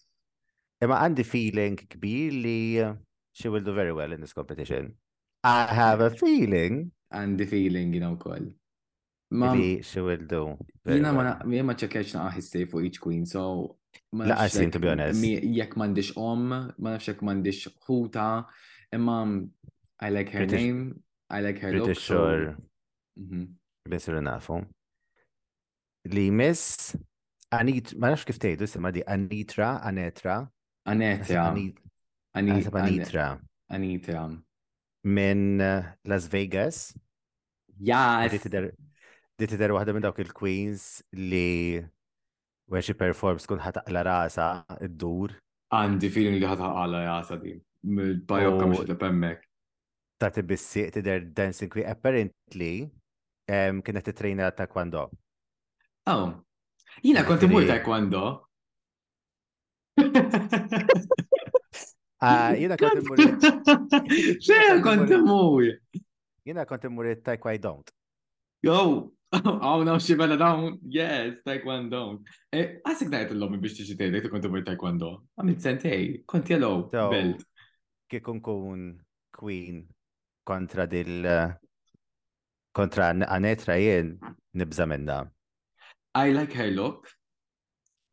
Ima 0.82 0.98
għandi 1.06 1.26
feeling 1.28 1.84
kbir 1.94 2.34
li 2.44 2.56
uh, 2.82 2.96
she 3.32 3.48
will 3.52 3.63
do 3.63 3.76
very 3.76 3.94
well 3.94 4.12
in 4.12 4.20
this 4.22 4.34
competition. 4.34 4.94
I 5.44 5.68
have 5.70 6.02
a 6.02 6.10
feeling. 6.10 6.89
Għandi 7.13 7.46
feeling, 7.48 7.94
you 7.94 8.02
know, 8.02 8.18
koll. 8.18 8.50
Ma 9.38 9.52
li 9.54 9.80
she 9.86 10.02
will 10.02 10.26
do. 10.26 10.44
Jina 10.89 11.13
ma 11.16 11.38
ma 11.44 11.78
ċekkeċ 11.78 12.18
naqaħi 12.18 12.42
sej 12.48 12.68
fuq 12.74 12.89
each 12.89 13.00
queen, 13.04 13.24
so. 13.30 13.46
La 14.18 14.39
għasin, 14.48 14.72
to 14.74 14.80
be 14.82 14.89
honest. 14.89 15.22
Jek 15.22 15.76
mandiċ 15.78 16.16
om, 16.18 16.48
ma 16.50 16.92
nafxek 16.96 17.20
mandiċ 17.22 17.70
huta, 17.86 18.26
imma 18.98 19.20
I 20.04 20.10
like 20.10 20.34
her 20.34 20.44
British, 20.48 20.60
name, 20.60 20.96
I 21.30 21.39
like 21.46 21.62
her 21.63 21.72
British 21.76 22.02
look. 22.10 22.18
So, 22.58 22.72
Besser 23.88 24.17
mhm. 24.17 24.23
nafu. 24.26 24.60
Li 26.12 26.28
mis, 26.32 26.95
Anit, 27.54 27.91
ma 28.02 28.10
nafx 28.12 28.26
kif 28.28 28.39
tejdu, 28.41 28.65
sema 28.67 28.91
di 28.91 29.04
Anitra, 29.08 29.80
Anetra. 29.88 30.39
Anetra. 30.89 31.43
Anitra. 32.34 33.30
Anitra. 33.71 34.23
Min 35.04 35.60
uh, 35.62 35.84
Las 36.06 36.28
Vegas. 36.28 36.93
Ja. 37.80 38.28
Di 39.34 39.47
der 39.58 39.71
wahda 39.73 39.91
minn 39.95 40.04
dawk 40.06 40.19
il-Queens 40.21 41.02
li 41.17 41.82
where 42.69 42.84
she 42.86 42.93
performs 42.93 43.47
kun 43.49 43.60
ħataqla 43.60 44.04
rasa 44.06 44.45
id-dur. 44.86 45.34
Għandi 45.73 46.10
feeling 46.13 46.38
li 46.39 46.45
għala 46.47 47.02
rasa 47.08 47.39
di. 47.41 47.56
Mil-bajokka 47.89 48.67
mux 48.69 48.86
tepemmek. 48.91 49.41
Ta' 50.21 50.30
bissi 50.47 50.86
tidher 50.95 51.26
dancing 51.34 51.71
queen. 51.73 51.89
Apparently, 51.89 52.93
Ehm, 53.43 53.43
che 53.45 53.69
um, 53.71 53.82
kienet 53.82 54.03
titrejna 54.06 54.51
taekwondo. 54.56 55.10
Aw, 56.03 56.17
oh. 56.21 56.45
jina 57.01 57.25
quanto 57.25 57.43
imur 57.45 57.65
taekwondo. 57.67 58.21
Jina 62.56 62.75
kont 62.79 63.01
imur. 63.01 63.25
Xejn 64.39 64.79
kont 64.84 65.10
imur. 65.12 65.65
Jina 66.47 66.63
quanto 66.65 66.88
imur 66.88 67.10
taekwondo. 67.23 67.82
Yo, 68.63 68.73
oh, 68.73 69.12
oh, 69.43 69.84
no, 69.84 69.97
xie 69.97 70.15
bella 70.15 70.38
dawn, 70.38 70.79
yes, 70.88 71.41
taekwondo. 71.43 72.23
E 72.47 72.63
Għasik 72.86 73.12
dajt 73.12 73.34
l-lom 73.36 73.60
biex 73.60 73.75
tiġi 73.82 73.97
tejdek, 73.99 74.29
konti 74.32 74.47
bħu 74.53 74.63
taekwondo. 74.69 75.10
A 75.12 75.19
ah, 75.19 75.43
me 75.43 75.51
Għamil 75.51 75.60
sentej, 75.62 76.08
konti 76.25 76.56
għalow, 76.56 76.88
Che 78.13 78.19
con 78.21 78.39
kun 78.45 78.82
queen 79.36 79.84
kontra 80.47 80.86
dil 80.86 81.25
kontra 82.73 83.12
għanetra 83.13 83.75
jien 83.79 84.15
nibza 84.57 84.86
minna. 84.89 85.21
I 86.15 86.31
like 86.33 86.53
her 86.53 86.71
look. 86.71 87.09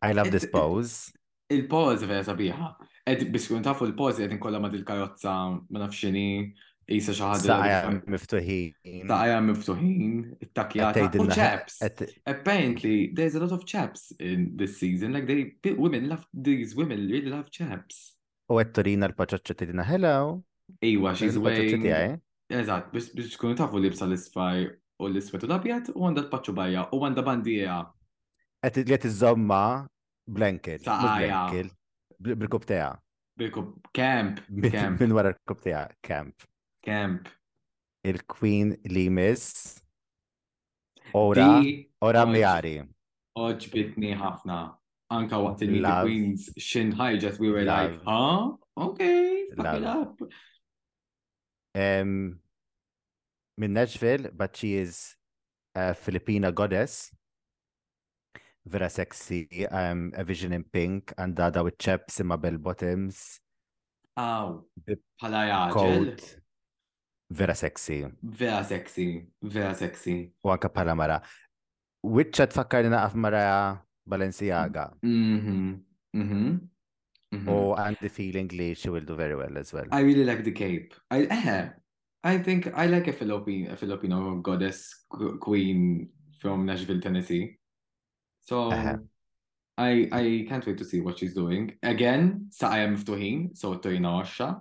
I 0.02 0.12
love 0.14 0.30
this 0.32 0.46
pose. 0.48 1.10
Il-pose 1.50 2.06
vera 2.08 2.22
sabiħa. 2.24 2.68
Ed 3.10 3.24
biskun 3.32 3.64
tafu 3.64 3.84
il-pose 3.88 4.22
ed 4.24 4.32
inkolla 4.32 4.60
ma 4.62 4.70
dil-karozza 4.72 5.32
ma 5.52 5.82
nafxini 5.82 6.52
jisa 6.90 7.12
xaħad. 7.16 7.42
Saqja 7.44 7.80
miftuħin. 8.14 9.02
Saqja 9.10 9.40
miftuħin. 9.48 10.14
Takjata. 10.56 11.08
Oh, 11.18 11.26
chaps. 11.28 11.80
Apparently, 12.26 13.10
there's 13.12 13.34
a 13.36 13.42
lot 13.42 13.52
of 13.56 13.66
chaps 13.66 14.08
in 14.20 14.52
this 14.54 14.78
season. 14.78 15.12
Like, 15.16 15.26
they, 15.26 15.72
women 15.72 16.08
love, 16.08 16.24
these 16.32 16.76
women 16.76 17.06
really 17.10 17.30
love 17.32 17.50
chaps. 17.50 18.14
U 18.50 18.56
għed 18.62 18.72
turina 18.78 19.10
l-paċaċċetti 19.10 19.70
dina, 19.72 19.84
hello. 19.86 20.42
Iwa, 20.86 21.12
she's 21.18 21.36
wearing 21.38 21.82
Eżat, 22.50 22.88
biex 22.92 23.12
tkunu 23.34 23.54
tafu 23.54 23.78
li 23.78 23.90
bsa 23.92 24.08
l-isfaj 24.08 24.64
u 25.00 25.06
l-isfetu 25.08 25.46
dabjat 25.50 25.92
u 25.92 26.00
għanda 26.02 26.24
l-paċu 26.24 26.54
bajja 26.56 26.82
u 26.90 26.98
għanda 27.06 27.22
bandija. 27.26 27.76
Għet 28.66 28.80
li 28.88 28.96
għet 28.96 29.06
zomma 29.14 29.62
blanket. 30.26 30.82
Saqajja. 30.82 31.44
Bil-kub 32.20 32.66
teja. 32.66 32.88
bil 33.38 33.52
camp. 33.94 34.42
wara 35.14 35.30
l-kub 35.30 35.62
teja, 35.62 35.84
camp. 36.02 36.42
Camp. 36.82 37.30
Il-Queen 38.02 38.74
Limis. 38.90 39.46
Ora, 41.14 41.46
ora 42.02 42.26
mjari. 42.26 42.76
Oġbitni 43.38 44.12
ħafna. 44.18 44.58
Anka 45.14 45.38
waqt 45.42 45.62
il-Queens 45.70 46.50
xin 46.58 46.92
ħajġet, 46.98 47.38
we 47.40 47.54
were 47.54 47.64
like, 47.64 48.02
huh? 48.04 48.56
Okay, 48.80 49.46
fuck 49.54 49.78
it 49.78 49.84
up 49.86 50.30
um, 51.74 52.38
min 53.59 53.72
Nashville, 53.72 54.30
but 54.33 54.56
she 54.56 54.74
is 54.74 55.16
a 55.74 55.94
Filipina 55.94 56.52
goddess. 56.54 57.11
Vera 58.66 58.90
sexy, 58.90 59.48
um, 59.70 60.12
a 60.14 60.22
vision 60.22 60.52
in 60.52 60.64
pink, 60.64 61.12
and 61.16 61.35
dada 61.35 61.62
with 61.64 61.78
chaps 61.78 62.20
in 62.20 62.26
my 62.26 62.37
bell 62.37 62.59
bottoms. 62.59 63.40
Oh, 64.16 64.64
pala 65.18 65.70
coat. 65.72 66.37
Vera 67.30 67.54
sexy. 67.54 68.06
Vera 68.22 68.62
sexy. 68.64 69.26
Vera 69.42 69.74
sexy. 69.74 70.35
U 70.44 70.50
anka 70.50 70.68
pala 70.72 70.94
mara. 70.94 71.22
Witcha 72.04 72.46
tfakkarni 72.46 72.92
af 72.96 73.14
mara 73.14 73.80
Balenciaga. 74.06 74.90
Mhm. 75.02 75.02
Mm 75.02 75.78
mhm. 76.14 76.16
Mm 76.16 76.68
Oh, 77.32 77.36
mm-hmm. 77.36 77.80
and 77.86 77.96
the 78.00 78.08
feeling 78.08 78.48
Lee, 78.48 78.74
she 78.74 78.90
will 78.90 79.02
do 79.06 79.14
very 79.14 79.36
well 79.36 79.56
as 79.56 79.72
well. 79.72 79.84
I 79.92 80.00
really 80.00 80.24
like 80.24 80.42
the 80.42 80.50
cape. 80.50 80.94
I 81.12 81.26
uh, 81.26 81.68
I 82.24 82.38
think 82.38 82.72
I 82.74 82.86
like 82.86 83.06
a 83.06 83.12
Filipino, 83.12 83.70
a 83.72 83.76
Filipino 83.76 84.34
goddess 84.42 85.06
queen 85.38 86.08
from 86.42 86.66
Nashville, 86.66 86.98
Tennessee. 87.00 87.54
So 88.42 88.74
uh 88.74 88.74
-huh. 88.74 88.96
I 89.78 90.10
I 90.10 90.24
can't 90.50 90.66
wait 90.66 90.74
to 90.82 90.84
see 90.84 90.98
what 90.98 91.22
she's 91.22 91.30
doing. 91.34 91.78
Again, 91.86 92.50
Sa'aya 92.50 92.90
Miftuhin, 92.90 93.54
so 93.54 93.78
Torina 93.78 94.10
Osha. 94.26 94.58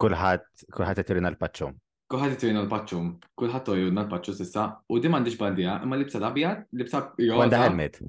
Kulħat, 0.00 0.44
kulħat 0.72 1.04
Torina 1.06 1.28
al 1.28 1.36
paċum 1.36 1.76
Kulħat 2.08 2.36
Torina 2.40 2.60
l-Paċum. 2.64 3.16
Kulħat 3.36 3.64
Torina 3.66 4.00
l-Paċum 4.06 4.34
sissa. 4.40 4.80
U 4.88 4.96
di 5.00 5.08
mandiġ 5.12 5.36
bandija, 5.36 5.80
imma 5.82 5.96
libsa 5.98 6.16
l 6.16 6.32
libsa 6.72 7.12
jola. 7.18 7.38
Wanda 7.44 7.58
helmet. 7.60 8.00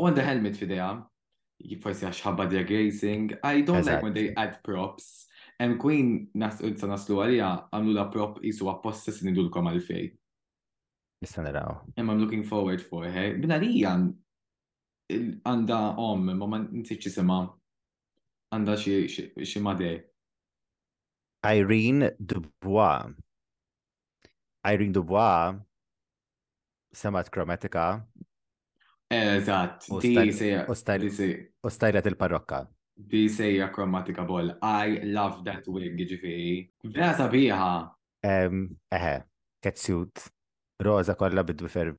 Wanda 0.00 0.22
helmet 0.24 0.56
fideja 0.56 1.02
forsi 1.80 2.06
għax 2.06 2.22
ħabba 2.26 2.46
drag 2.50 2.70
racing, 2.74 3.32
I 3.44 3.62
don't 3.62 3.78
exactly. 3.82 3.94
like 3.94 4.02
when 4.02 4.14
they 4.14 4.34
add 4.36 4.58
props. 4.62 5.28
And 5.60 5.78
Queen 5.78 6.28
nas 6.34 6.58
sa 6.58 6.88
naslu 6.90 7.20
għalija 7.22 7.50
għamlu 7.72 7.94
la 7.94 8.06
prop 8.10 8.40
jisu 8.42 8.68
apposta 8.72 9.14
sin 9.14 9.30
idulkom 9.32 9.68
għalfej. 9.70 10.08
Nistan 11.22 11.46
naraw. 11.46 11.80
And 11.96 12.10
I'm 12.10 12.18
looking 12.20 12.42
forward 12.44 12.82
for 12.82 13.04
her. 13.06 13.36
Bina 13.38 13.60
li 13.62 13.82
għan 13.86 14.08
għanda 15.46 15.78
om, 16.02 16.24
ma 16.38 16.46
ma 16.48 16.62
nsiċi 16.64 17.12
sema 17.14 17.40
għanda 18.54 18.78
xie 18.82 19.60
made. 19.62 19.92
Irene 21.42 22.10
Dubois. 22.18 23.14
Irene 24.66 24.94
Dubois 24.94 25.58
semat 26.94 27.30
Chromatica 27.32 28.00
Eżat, 29.12 29.84
U 31.62 31.68
stajret 31.70 32.06
il-parrokka. 32.08 32.66
Di 32.94 33.28
sejja 33.28 33.68
kromatika 33.68 34.24
ball. 34.24 34.54
I 34.62 35.02
love 35.12 35.44
that 35.44 35.66
wig, 35.68 35.96
ġifiri. 36.00 36.54
Vera 36.94 37.10
sabiħa. 37.18 37.68
Eħe, 38.28 39.12
catsuit. 39.64 40.26
Roza 40.82 41.14
kolla 41.18 41.44
bid-dwifer 41.46 41.92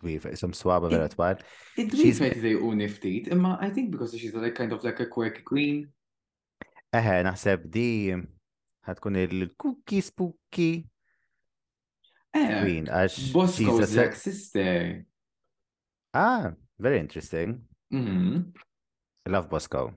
dwifer, 0.00 0.36
some 0.38 0.52
swaba 0.54 0.90
vera 0.92 1.08
twar. 1.08 1.40
Id-dwifer 1.80 2.36
they 2.42 2.54
uniftit, 2.58 3.30
imma 3.34 3.56
I 3.62 3.70
think 3.72 3.90
because 3.90 4.12
she's 4.18 4.34
like 4.34 4.54
kind 4.54 4.72
of 4.76 4.84
like 4.84 5.00
a 5.02 5.06
quirky 5.08 5.40
queen. 5.42 5.80
Eħe, 6.94 7.20
naħseb 7.26 7.68
di 7.72 8.12
ħatkun 8.86 9.20
il-cookie 9.24 10.02
spooky. 10.04 10.70
Eh, 12.30 12.60
Queen, 12.62 12.84
Bosco's 13.32 13.96
like 13.96 14.14
sister. 14.14 15.06
Ah, 16.12 16.50
very 16.78 16.98
interesting. 16.98 17.62
Mm-hmm. 17.94 18.42
I 19.26 19.30
love 19.30 19.48
Bosco. 19.48 19.94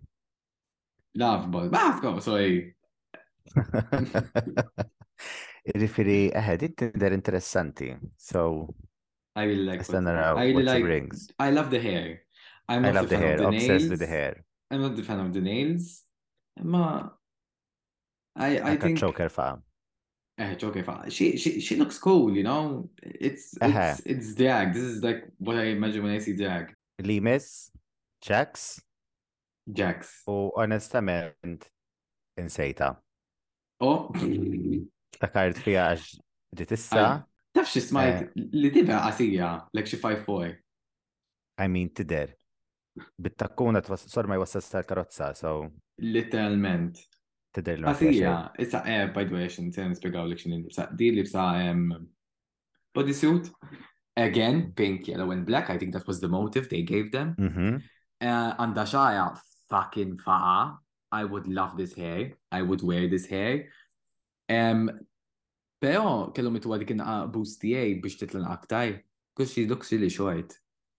Love 1.15 1.47
Bosco. 1.49 1.69
Bosco, 1.69 2.19
sorry. 2.21 2.75
Ġifiri, 5.65 6.19
eħe, 6.37 6.53
eh, 6.53 6.59
dit 6.61 6.75
tinder 6.79 7.15
interessanti. 7.17 7.95
So, 8.17 8.69
I 9.35 9.45
really 9.47 9.65
like 9.65 9.81
what, 9.81 10.05
I 10.05 10.45
really 10.53 10.63
like, 10.63 10.83
brings. 10.83 11.31
I 11.39 11.49
love 11.51 11.71
the 11.71 11.79
hair. 11.81 12.21
I'm 12.69 12.85
I 12.85 12.91
love 12.93 13.09
the, 13.09 13.17
hair, 13.17 13.37
the 13.37 13.47
obsessed 13.47 13.67
nails. 13.67 13.89
with 13.89 13.99
the 13.99 14.07
hair. 14.07 14.43
I'm 14.69 14.81
not 14.81 14.95
the 14.95 15.03
fan 15.03 15.19
of 15.19 15.33
the 15.33 15.41
nails. 15.41 16.03
Ma, 16.61 17.09
I, 18.35 18.59
I, 18.59 18.69
I 18.69 18.75
think... 18.77 18.99
choker 18.99 19.29
fa. 19.29 19.57
Eh, 20.35 20.55
Joe 20.55 20.71
Kefa. 20.71 21.07
She, 21.11 21.37
she, 21.37 21.59
she 21.59 21.75
looks 21.75 21.97
cool, 21.99 22.31
you 22.35 22.43
know? 22.43 22.89
It's, 23.01 23.53
uh 23.61 23.65
eh, 23.65 23.69
-huh. 23.71 23.91
it's, 23.91 24.05
eh. 24.05 24.11
it's 24.11 24.33
drag. 24.33 24.73
This 24.73 24.83
is 24.83 25.01
like 25.01 25.29
what 25.37 25.57
I 25.63 25.71
imagine 25.71 26.01
when 26.01 26.13
I 26.15 26.19
see 26.19 26.33
drag. 26.35 26.73
Limes, 27.03 27.69
Jax. 28.19 28.81
Jax. 29.69 30.21
U 30.25 30.49
onestament, 30.55 31.71
insejta. 32.41 32.97
Oh. 33.81 34.09
Takart 35.19 35.57
fija 35.61 35.91
għax 35.93 36.15
di 36.53 36.65
tissa. 36.65 37.05
Taf 37.53 37.69
xie 37.69 37.81
smajt 37.81 38.21
eh. 38.21 38.49
li 38.53 38.71
tibqa 38.73 38.99
qasija, 39.05 39.51
like 39.73 39.87
xi 39.87 39.97
5-4. 40.01 40.55
I 41.63 41.67
mean, 41.69 41.91
tider. 41.93 42.33
Bittakuna 43.17 43.81
takkuna 43.81 44.01
t-sor 44.09 44.27
ma 44.27 44.35
tal-karozza, 44.45 45.33
so. 45.35 45.69
Literalment. 45.97 46.97
Tider 47.53 47.77
l 47.79 47.85
Għasija, 47.87 48.31
issa, 48.63 48.79
eh, 48.89 49.07
by 49.13 49.25
the 49.27 49.35
way, 49.37 49.47
xin 49.51 49.69
sen 49.73 49.91
nispiegaw 49.93 50.25
li 50.27 50.35
xin 50.39 50.55
il-libsa. 50.57 51.45
bodysuit, 52.93 53.49
again, 54.17 54.73
pink, 54.75 55.07
yellow 55.07 55.31
and 55.31 55.45
black, 55.45 55.69
I 55.69 55.77
think 55.77 55.93
that 55.93 56.07
was 56.07 56.19
the 56.19 56.27
motive 56.27 56.67
they 56.69 56.81
gave 56.83 57.11
them. 57.11 57.35
Għanda 57.37 58.57
mhm. 58.57 58.77
eh, 58.77 58.89
xaja 58.89 59.27
fucking 59.69 60.17
faqa, 60.21 60.77
I 61.11 61.23
would 61.25 61.47
love 61.47 61.77
this 61.77 61.93
hair, 61.93 62.33
I 62.51 62.61
would 62.63 62.81
wear 62.81 63.07
this 63.07 63.27
hair. 63.27 63.69
Um, 64.49 64.89
pero, 65.79 66.31
kellum 66.33 66.53
mitu 66.57 66.69
għadik 66.73 66.93
inna 66.97 67.05
uh, 67.23 67.29
boost 67.33 67.61
tijaj 67.61 67.93
biex 68.01 68.17
titlan 68.21 68.45
aktar, 68.49 68.97
because 69.33 69.53
she 69.53 69.65
looks 69.67 69.91
really 69.91 70.09
short. 70.09 70.57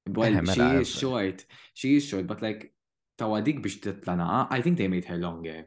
Well, 0.08 0.30
eh, 0.34 0.40
mela, 0.40 0.54
she 0.54 0.86
is 0.86 0.88
eh, 0.88 0.98
short, 1.00 1.46
she 1.74 1.94
is 1.96 2.06
short, 2.08 2.26
but 2.28 2.42
like, 2.46 2.72
tawadik 3.18 3.62
biex 3.62 3.78
titlan 3.82 4.20
uh, 4.22 4.46
I 4.50 4.62
think 4.62 4.78
they 4.78 4.86
made 4.88 5.04
her 5.06 5.18
longer 5.18 5.66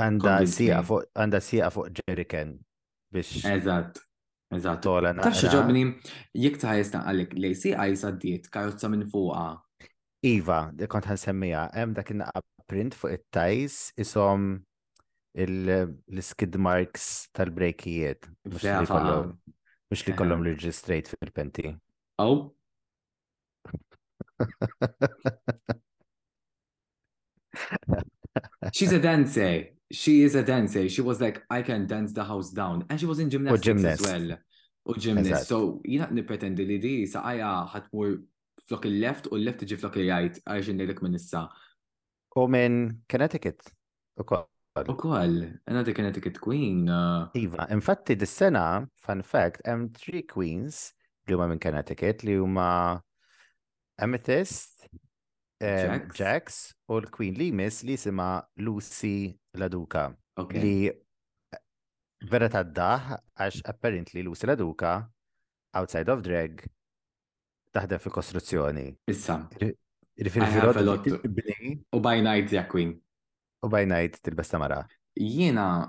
għanda 0.00 0.36
sija 0.48 0.80
fuq 0.86 1.06
għanda 1.12 1.40
sija 1.44 1.70
fuq 1.74 1.88
Jerrycan 2.00 2.54
biex. 3.12 3.42
Eżatt. 3.44 3.98
Eżatt. 4.52 4.82
Tola 4.84 5.12
na. 5.16 5.22
Tafxa 5.26 5.48
ġobni, 5.52 5.86
jek 6.38 6.56
taħ 6.60 6.76
jisna 6.82 6.98
għalik 7.08 7.30
li 7.40 7.54
sija 7.56 7.84
jisa 7.90 8.10
diet 8.20 8.50
karozza 8.52 8.88
minn 8.92 9.06
fuqa. 9.12 9.46
Iva, 10.28 10.58
kont 10.88 11.06
għan 11.10 11.18
semmija, 11.18 11.64
hemm 11.74 11.94
dak 11.98 12.10
innaqqa 12.14 12.40
print 12.70 12.94
fuq 12.96 13.12
il 13.18 13.22
tajs 13.34 13.80
isom 14.00 14.52
il 15.34 15.54
skid 16.22 16.56
marks 16.60 17.28
tal-brejkijiet. 17.36 18.20
Mux 18.52 18.62
li 20.08 20.12
kollom 20.16 20.42
reġistrejt 20.46 21.06
fil-penti. 21.14 21.72
Aw? 22.22 22.34
She's 28.72 28.90
a 28.92 28.98
dancer 29.02 29.72
she 29.92 30.22
is 30.24 30.34
a 30.34 30.42
dancer. 30.42 30.88
She 30.88 31.02
was 31.02 31.20
like, 31.20 31.42
I 31.50 31.62
can 31.62 31.86
dance 31.86 32.12
the 32.12 32.24
house 32.24 32.50
down. 32.50 32.84
And 32.88 32.98
she 32.98 33.06
was 33.06 33.18
in 33.18 33.30
gymnastics 33.30 33.64
gymnast. 33.64 34.00
as 34.00 34.06
well. 34.28 34.38
U 34.86 34.94
gymnast. 34.98 35.46
So 35.46 35.80
jina 35.86 36.08
nipretendi 36.10 36.66
li 36.66 36.76
di 36.82 36.94
saqajja 37.06 37.50
ħatmur 37.70 38.16
flok 38.66 38.88
il-left 38.90 39.28
u 39.30 39.36
l-left 39.38 39.60
iġi 39.66 39.76
flok 39.78 39.98
il-right 40.00 40.40
għax 40.42 40.72
nilek 40.74 41.02
minn 41.04 41.14
issa. 41.20 41.44
U 42.34 42.48
minn 42.50 42.80
Connecticut. 43.08 43.62
U 44.18 44.26
koll. 44.26 44.42
U 44.88 44.96
koll. 44.98 45.38
Another 45.70 45.94
Connecticut 45.94 46.40
queen. 46.42 46.88
Uh. 46.88 47.28
Iva, 47.38 47.68
infatti 47.70 48.16
dis-sena, 48.18 48.64
fun 49.06 49.22
fact, 49.22 49.62
hemm 49.68 49.90
three 49.94 50.24
queens 50.26 50.90
li 51.28 51.36
huma 51.36 51.46
minn 51.52 51.62
Connecticut 51.62 52.24
li 52.26 52.38
huma 52.40 52.98
Amethyst, 54.02 54.88
um, 55.62 56.00
Jax 56.16 56.72
u 56.90 56.96
l-Queen 57.04 57.36
Limis 57.38 57.84
li 57.86 57.94
sima 58.00 58.40
Lucy 58.58 59.30
l 59.54 59.60
Laduka. 59.60 60.12
Okay. 60.36 60.60
Li 60.60 60.86
eh, 60.88 61.60
vera 62.30 62.48
ta' 62.48 62.64
daħ 62.64 63.16
għax 63.36 63.62
apparently 63.68 64.22
l 64.24 64.32
Laduka 64.32 65.04
outside 65.76 66.08
of 66.08 66.22
drag 66.24 66.64
taħdem 67.72 68.00
fi 68.00 68.12
kostruzzjoni. 68.12 68.86
Issa. 69.08 69.38
U 71.92 72.00
by 72.00 72.20
night 72.22 72.52
ja 72.52 72.64
queen. 72.68 72.98
U 73.62 73.68
by 73.68 73.84
night 73.86 74.20
tilbesta 74.24 74.58
mara. 74.60 74.82
Jena, 75.16 75.86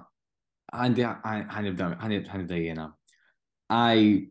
għandi 0.72 1.08
ħanibda 1.24 1.90
ħanibda 2.04 2.60
jiena. 2.60 2.90
I 3.74 4.28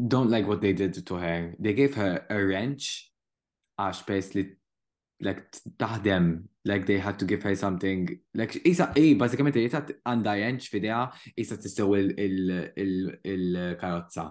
don't 0.00 0.30
like 0.30 0.46
what 0.48 0.60
they 0.60 0.72
did 0.72 0.96
to 1.04 1.16
her. 1.20 1.52
They 1.58 1.74
gave 1.74 1.94
her 1.94 2.24
a 2.30 2.40
wrench 2.44 3.10
għax 3.78 4.02
pes 4.08 4.32
li 4.36 4.46
like 5.22 5.44
taħdem 5.78 6.40
like 6.64 6.86
they 6.86 6.98
had 6.98 7.18
to 7.18 7.24
give 7.24 7.42
her 7.42 7.54
something 7.56 8.08
like 8.34 8.54
isa 8.68 8.92
eh 9.02 9.12
basikament 9.18 9.56
jeta 9.58 9.80
għandha 10.06 10.34
jenċ 10.42 10.68
fidea 10.74 11.00
isa 11.42 11.56
tistew 11.62 11.94
il 11.98 13.56
carrozza 13.80 14.28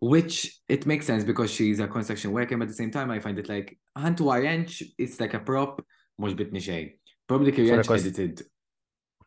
which 0.00 0.62
it 0.68 0.86
makes 0.86 1.04
sense 1.12 1.26
because 1.30 1.52
she's 1.52 1.80
a 1.84 1.88
construction 1.88 2.32
worker 2.32 2.56
at 2.66 2.72
the 2.72 2.78
same 2.80 2.90
time 2.90 3.10
I 3.10 3.20
find 3.20 3.38
it 3.38 3.48
like 3.52 3.76
ħantu 3.98 4.30
għajenċ 4.32 4.94
it's 4.98 5.20
like 5.20 5.36
a 5.36 5.42
prop 5.52 5.84
mush 6.18 6.36
bit 6.40 6.54
xej 6.56 6.96
probably 7.28 7.52
you 7.52 7.68
jenċ 7.70 7.96
edited 8.00 8.44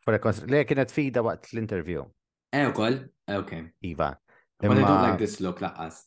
for 0.02 0.16
a 0.18 0.20
cost 0.20 0.50
like 0.50 0.72
in 0.72 0.82
that 0.82 0.90
feed 0.94 1.18
about 1.18 1.44
the 1.44 1.58
interview 1.66 2.06
Eh, 2.58 2.64
kol? 2.74 2.94
Eh, 3.28 3.38
okay. 3.44 3.66
eva 3.84 4.16
But 4.60 4.72
I 4.72 4.82
don't 4.82 5.04
like 5.04 5.20
this 5.20 5.38
look 5.38 5.60
like 5.62 5.76
laqqas. 5.76 6.00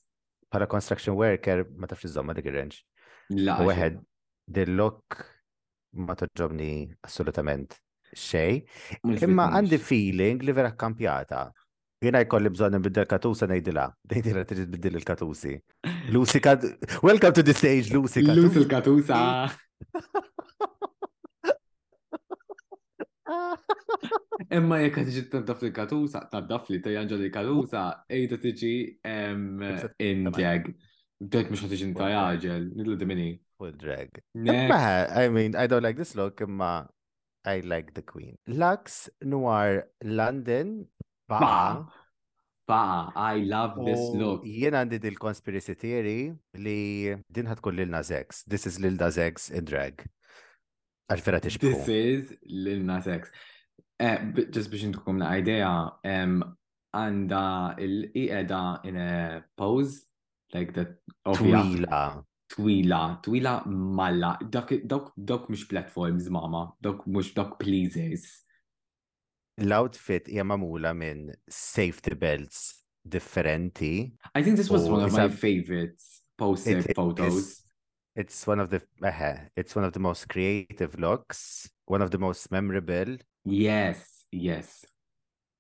Para 0.51 0.67
construction 0.67 1.15
worker 1.15 1.63
ma 1.79 1.87
tafx 1.87 2.09
iżomma 2.09 2.35
dik 2.35 2.49
ir-range. 2.51 2.81
La. 3.47 3.61
Weħed, 3.63 4.01
the 4.51 4.65
look 4.67 5.21
ma 5.99 6.15
toġobni 6.15 6.87
assolutament 7.03 7.75
xej. 8.15 8.63
Imma 9.03 9.49
għandi 9.59 9.79
feeling 9.83 10.43
li 10.43 10.53
vera 10.55 10.75
kampjata. 10.75 11.49
Jena 12.01 12.23
jkolli 12.25 12.51
bżon 12.55 12.79
nbiddel 12.81 13.05
katusa 13.11 13.45
nejdila. 13.51 13.85
Nejdila 14.11 14.45
trid 14.49 14.71
biddil 14.73 14.95
il-katusi. 15.01 15.53
Lucy 16.15 16.41
Kat... 16.41 16.63
Welcome 17.05 17.35
to 17.37 17.45
the 17.45 17.53
stage, 17.55 17.93
Lucy 17.93 18.23
Katusa. 18.25 18.39
Lucy 18.39 18.63
il-katusa. 18.63 19.19
Imma 24.51 24.79
jek 24.81 24.97
għat 24.97 25.13
ġit 25.19 25.29
tadaf 25.35 25.61
li 25.67 25.71
katusa, 25.77 26.25
dafli 26.49 26.79
li 26.79 26.83
tajjanġa 26.87 27.19
li 27.21 27.29
katusa, 27.31 27.85
ejda 28.11 28.41
tiġi 28.47 28.73
in 29.05 30.33
jag. 30.41 30.73
Bdejt 31.21 31.53
mux 31.53 31.63
għat 31.67 31.77
iġi 31.77 31.93
tajjaġel, 32.01 32.67
nidlu 32.81 32.97
dimini 32.99 33.29
full 33.61 33.71
drag. 33.77 34.23
I 34.35 35.29
mean, 35.29 35.53
I 35.55 35.67
don't 35.69 35.83
like 35.85 35.97
this 36.01 36.17
look, 36.17 36.41
ma 36.49 36.87
I 37.45 37.61
like 37.61 37.93
the 37.95 38.01
queen. 38.03 38.39
Lux 38.49 39.09
Noir 39.23 39.85
London. 40.03 40.87
Ba. 41.29 41.39
ba. 41.45 41.61
Ba, 42.71 43.11
I 43.19 43.39
love 43.53 43.73
oh, 43.83 43.83
this 43.87 44.03
look. 44.21 44.45
Jien 44.47 44.77
għandi 44.79 45.01
dil 45.03 45.17
conspiracy 45.19 45.75
theory 45.75 46.31
li 46.55 47.11
din 47.39 47.49
ħatkun 47.51 47.75
Lilna 47.81 47.99
Zex. 48.07 48.45
This 48.47 48.63
is 48.71 48.79
Lilna 48.85 49.09
Zex 49.17 49.49
in 49.59 49.67
drag. 49.67 50.05
Għalfera 51.11 51.41
tixbu. 51.43 51.67
This 51.67 51.89
is 51.95 52.33
Lil 52.49 52.85
Lilna 52.87 53.01
Uh, 54.01 54.07
eh, 54.09 54.47
Just 54.55 54.71
biex 54.73 54.87
intukum 54.87 55.19
na 55.21 55.35
idea, 55.37 55.69
għanda 56.09 57.41
il-iqeda 57.85 58.61
in 58.89 58.97
a 58.97 59.45
pose, 59.61 60.07
like 60.57 60.73
that. 60.79 60.95
Twila. 61.29 62.23
twila, 62.51 63.23
twila 63.23 63.53
malla, 63.67 64.35
dak, 64.51 64.73
dok, 64.87 65.13
dak 65.17 65.49
mux 65.51 65.65
platforms 65.71 66.29
mama, 66.31 66.63
dak 66.83 67.07
mux 67.07 67.33
dak 67.37 67.55
pleasers. 67.61 68.25
L-outfit 69.61 70.27
hija 70.31 70.45
mamula 70.49 70.95
minn 70.97 71.27
safety 71.49 72.15
belts 72.17 72.61
differenti. 73.07 73.93
I 74.35 74.43
think 74.43 74.57
this 74.57 74.71
was 74.71 74.89
one 74.89 75.03
of 75.03 75.13
my 75.13 75.29
favorite 75.29 76.01
poster 76.39 76.79
it, 76.79 76.87
it, 76.87 76.97
photos. 76.97 77.39
It's, 77.39 77.63
it's 78.17 78.47
one 78.47 78.59
of 78.61 78.71
the 78.71 78.83
uh, 79.03 79.37
it's 79.57 79.77
one 79.77 79.85
of 79.85 79.93
the 79.93 80.01
most 80.01 80.29
creative 80.29 80.99
looks, 80.99 81.71
one 81.87 82.03
of 82.03 82.11
the 82.11 82.19
most 82.19 82.51
memorable. 82.51 83.17
Yes, 83.45 84.25
yes. 84.33 84.85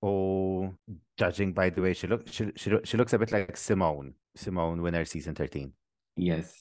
Oh, 0.02 0.72
judging 1.18 1.52
by 1.52 1.68
the 1.70 1.82
way 1.82 1.92
she 1.92 2.06
looks, 2.06 2.32
she, 2.32 2.50
she, 2.56 2.72
she 2.84 2.96
looks 2.96 3.12
a 3.12 3.18
bit 3.18 3.32
like 3.32 3.54
Simone, 3.54 4.14
Simone 4.34 4.80
winner 4.80 5.04
season 5.04 5.34
13. 5.34 5.70
Yes. 6.16 6.56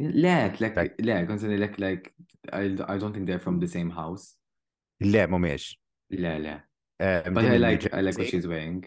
لا 0.00 0.48
لك 0.60 0.92
لا 1.00 1.24
كنت 1.24 1.44
لك 1.44 1.72
like 1.80 2.12
I 2.52 2.98
don't 2.98 3.12
think 3.12 3.26
they're 3.26 3.40
from 3.48 3.58
the 3.60 3.68
same 3.72 3.90
house 3.90 4.36
لا 5.00 5.26
مماش 5.26 5.82
لا 6.10 6.38
لا 6.38 6.68
but 7.20 7.44
I 7.44 7.56
like 7.58 7.92
I 7.94 8.00
like 8.00 8.18
what 8.18 8.26
she's 8.26 8.46
wearing 8.46 8.84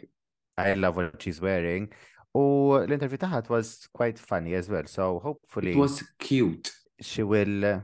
I 0.58 0.74
love 0.76 0.96
what 0.98 1.22
she's 1.22 1.40
wearing 1.42 1.90
و 2.34 2.78
الانترفيو 2.78 3.18
تاعها 3.18 3.42
was 3.44 3.76
quite 3.76 4.20
funny 4.20 4.54
as 4.62 4.70
well 4.70 4.86
so 4.86 5.20
hopefully 5.24 5.72
it 5.74 5.78
was 5.78 6.04
cute 6.20 6.72
she 7.02 7.24
will 7.24 7.64
uh, 7.66 7.80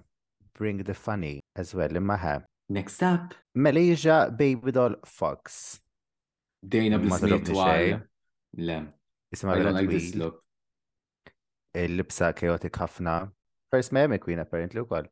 bring 0.59 0.77
the 0.83 0.93
funny 0.93 1.39
as 1.59 1.75
well 1.75 1.95
in 1.95 1.99
معها 2.03 2.43
next 2.73 3.01
up 3.03 3.33
Malaysia 3.55 4.33
baby 4.39 4.71
doll 4.71 4.95
fox 5.05 5.79
a 6.63 6.67
بالسميت 6.75 7.49
لا 8.53 8.93
اسمها 9.33 9.55
I 9.55 9.57
don't 9.57 9.73
like 9.81 9.97
this 9.97 10.15
look 10.15 10.40
il-libsa 11.77 12.31
chaotic 12.35 12.77
ħafna. 12.79 13.31
First 13.71 13.93
Mary 13.95 14.19
Queen 14.19 14.39
apparently 14.39 14.81
u 14.83 14.87
koll. 14.87 15.07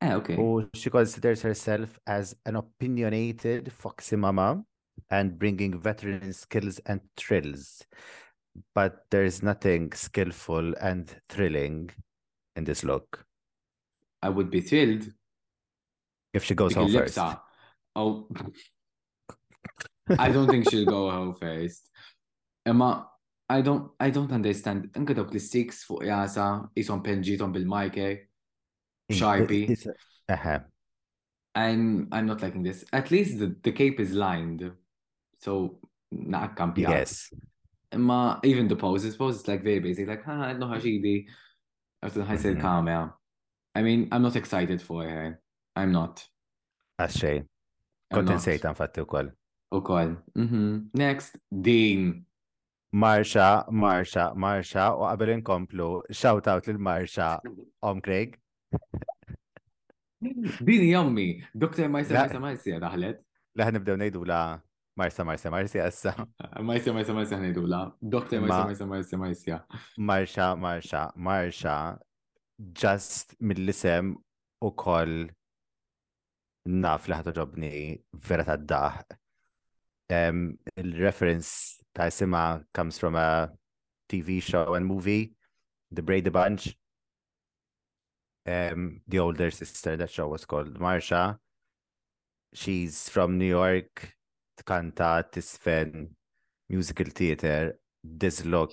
Eh, 0.00 0.14
okay. 0.14 0.36
U 0.38 0.46
oh, 0.62 0.68
she 0.74 0.90
considers 0.90 1.42
herself 1.42 1.98
as 2.06 2.36
an 2.46 2.54
opinionated 2.56 3.72
foxy 3.72 4.16
mama 4.16 4.62
and 5.10 5.38
bringing 5.38 5.78
veteran 5.78 6.32
skills 6.32 6.78
and 6.86 7.00
thrills. 7.16 7.82
But 8.74 9.04
there's 9.10 9.42
nothing 9.42 9.92
skillful 9.92 10.74
and 10.80 11.10
thrilling 11.28 11.90
in 12.56 12.64
this 12.64 12.84
look. 12.84 13.24
I 14.22 14.28
would 14.30 14.50
be 14.50 14.60
thrilled 14.60 15.08
if 16.32 16.44
she 16.44 16.54
goes 16.54 16.74
home 16.74 16.92
first. 16.92 17.16
Lipsa. 17.16 17.40
Oh, 17.96 18.28
I 20.18 20.30
don't 20.30 20.48
think 20.48 20.70
she'll 20.70 20.86
go 20.86 21.10
home 21.10 21.34
first. 21.34 21.88
Emma, 22.66 23.08
I 23.50 23.62
don't 23.62 23.90
I 23.98 24.10
don't 24.10 24.30
understand. 24.32 24.90
Anke 24.92 25.14
dawk 25.16 25.32
li 25.32 25.38
six 25.40 25.84
fuq 25.88 26.02
jasa, 26.04 26.46
jisom 26.76 27.02
penġitom 27.02 27.52
bil-Mike, 27.54 28.08
mm, 29.08 29.16
Sharpie. 29.16 29.64
Eħe. 29.72 29.94
Uh, 29.94 30.32
uh-huh. 30.34 30.58
I'm 31.54 32.08
I'm 32.12 32.26
not 32.26 32.42
liking 32.42 32.62
this. 32.62 32.84
At 32.92 33.10
least 33.10 33.38
the, 33.38 33.54
the 33.62 33.72
cape 33.72 33.98
is 34.00 34.12
lined. 34.12 34.70
So 35.40 35.78
not 36.12 36.56
kampi. 36.56 36.84
Yes. 36.88 37.32
Ma 37.96 38.38
even 38.44 38.68
the 38.68 38.76
poses, 38.76 39.16
poses 39.16 39.48
like 39.48 39.62
very 39.64 39.80
basic, 39.80 40.06
like 40.08 40.24
ha 40.24 40.52
no 40.52 40.66
hashidi. 40.66 41.24
After 42.02 42.20
the 42.20 42.26
high 42.26 42.36
said 42.36 42.58
kamera. 42.58 43.00
Mm-hmm. 43.08 43.14
I 43.74 43.82
mean, 43.82 44.08
I'm 44.12 44.22
not 44.22 44.36
excited 44.36 44.82
for 44.82 45.02
her. 45.04 45.40
I'm 45.74 45.92
not. 45.92 46.24
i 46.98 47.06
Kontin 48.12 48.38
sejtan 48.38 48.76
fatti 48.76 49.00
u 49.00 49.04
koll. 49.06 49.30
U 49.72 49.80
koll. 49.80 50.16
Next, 50.94 51.36
Dean. 51.50 52.26
Marsha, 52.94 53.68
Marsha, 53.68 54.32
Marsha, 54.38 54.88
u 54.96 55.02
għabel 55.04 55.34
inkomplu, 55.36 55.88
shout 56.10 56.48
out 56.48 56.66
lil 56.68 56.78
Marsha, 56.80 57.36
Om 57.84 58.00
Craig. 58.00 58.38
Din 60.20 60.86
jommi, 60.88 61.42
Dr. 61.54 61.88
Marsha, 61.92 62.16
Marsha, 62.22 62.40
Marsha, 62.40 62.78
daħlet. 62.86 63.20
Laħ 63.58 63.72
nibdew 63.76 63.98
nejdu 64.00 64.22
la 64.24 64.40
Marsha, 64.98 65.26
Marsha, 65.28 65.52
Marsha, 65.52 65.84
essa. 65.84 66.14
Marsha, 66.64 66.94
Marsha, 66.96 67.14
Marsha, 67.20 67.40
nejdu 67.42 67.66
la. 67.68 67.82
Dr. 68.00 68.40
Marsha, 68.40 68.64
Marsha, 68.70 68.88
Marsha, 68.94 69.16
Marcia. 69.20 69.60
Marsha, 70.00 70.46
Marsha, 70.56 71.02
Marsha, 71.14 71.76
just 72.72 73.36
mill 73.38 73.60
lisem 73.68 74.14
u 74.64 74.72
koll 74.74 75.26
naf 76.68 77.04
li 77.08 77.20
uġobni 77.28 77.74
vera 78.28 78.48
ta' 78.48 78.56
daħ. 78.74 79.16
um, 80.10 80.58
reference 80.76 81.78
Taisima 81.94 82.64
comes 82.72 82.98
from 82.98 83.14
a 83.14 83.50
TV 84.08 84.42
show 84.42 84.74
and 84.74 84.86
movie, 84.86 85.34
The 85.92 86.02
Brady 86.02 86.30
Bunch. 86.30 86.76
Um, 88.46 89.00
the 89.06 89.18
older 89.18 89.50
sister, 89.50 89.96
that 89.96 90.10
show 90.10 90.28
was 90.28 90.46
called 90.46 90.78
Marsha. 90.78 91.36
She's 92.54 93.08
from 93.10 93.36
New 93.36 93.44
York, 93.44 94.14
Kanta, 94.64 95.24
Tisfen, 95.30 96.08
musical 96.70 97.04
theater, 97.06 97.78
this 98.02 98.44
look. 98.46 98.70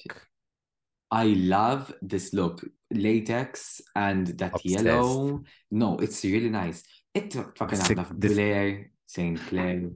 I 1.11 1.25
love 1.25 1.93
this 2.01 2.33
look. 2.33 2.65
Latex 2.93 3.81
and 3.95 4.27
that 4.39 4.53
Obsessed. 4.55 4.85
yellow. 4.85 5.41
No, 5.71 5.97
it's 5.99 6.23
really 6.23 6.49
nice. 6.49 6.83
It 7.13 7.33
fucking 7.57 7.79
Blair, 8.17 8.91
St. 9.05 9.39
Clair. 9.47 9.89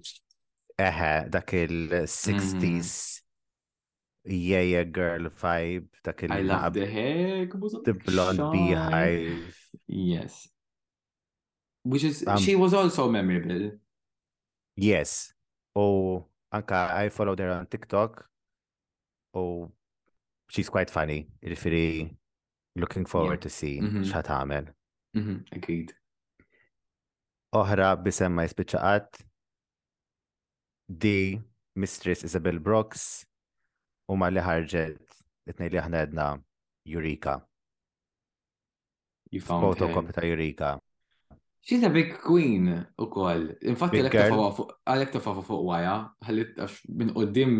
eħe, 0.80 1.08
dak 1.34 1.54
il-60s 1.58 2.56
mm-hmm. 2.56 4.36
yeah, 4.36 4.64
yeah, 4.64 4.86
girl 5.00 5.28
vibe, 5.30 5.90
dak 6.06 6.24
il- 6.26 6.34
I 6.36 6.44
love 6.46 6.74
the 6.78 6.86
heck, 6.88 7.56
the 7.86 7.94
blonde 7.94 8.44
beehive. 8.54 9.58
Yes. 9.88 10.48
Which 11.84 12.04
is, 12.04 12.24
um, 12.28 12.38
she 12.38 12.56
was 12.56 12.74
also 12.74 13.10
memorable. 13.10 13.72
Yes. 14.76 15.34
oh 15.76 16.26
anka, 16.54 16.92
I 16.94 17.10
followed 17.10 17.40
her 17.40 17.50
on 17.52 17.66
TikTok. 17.68 18.26
oh 19.34 19.72
she's 20.50 20.70
quite 20.70 20.90
funny. 20.90 21.28
Irifiri, 21.46 22.10
looking 22.76 23.06
forward 23.06 23.40
yeah. 23.40 23.48
to 23.48 23.50
see 23.50 23.80
mm 23.80 24.02
-hmm. 24.04 24.68
Mm 25.12 25.24
-hmm. 25.26 25.38
Agreed. 25.56 25.92
Oħra 27.50 27.96
bisemma 27.98 28.44
jispiċaqat 28.46 29.24
di 30.90 31.38
Mistress 31.78 32.26
Isabel 32.26 32.58
Brooks 32.58 33.22
u 34.10 34.18
ma 34.18 34.34
li 34.34 34.42
ħarġet 34.42 34.98
itnej 35.54 35.70
li 35.70 35.78
aħna 35.80 36.02
edna 36.02 36.28
Eureka. 36.90 37.38
You 39.30 39.46
found 39.46 39.62
Foto 39.78 39.92
kopita 39.94 40.26
Eureka. 40.26 40.80
She's 41.62 41.84
a 41.86 41.92
big 41.94 42.18
queen 42.26 42.74
u 42.98 43.06
koll. 43.14 43.54
Infatti 43.70 44.02
għalek 44.02 45.14
ta' 45.14 45.22
fafu 45.22 45.46
fuq 45.46 45.70
għaja, 45.76 45.94
għalek 46.26 46.58
minn 46.98 47.14
qoddim 47.14 47.54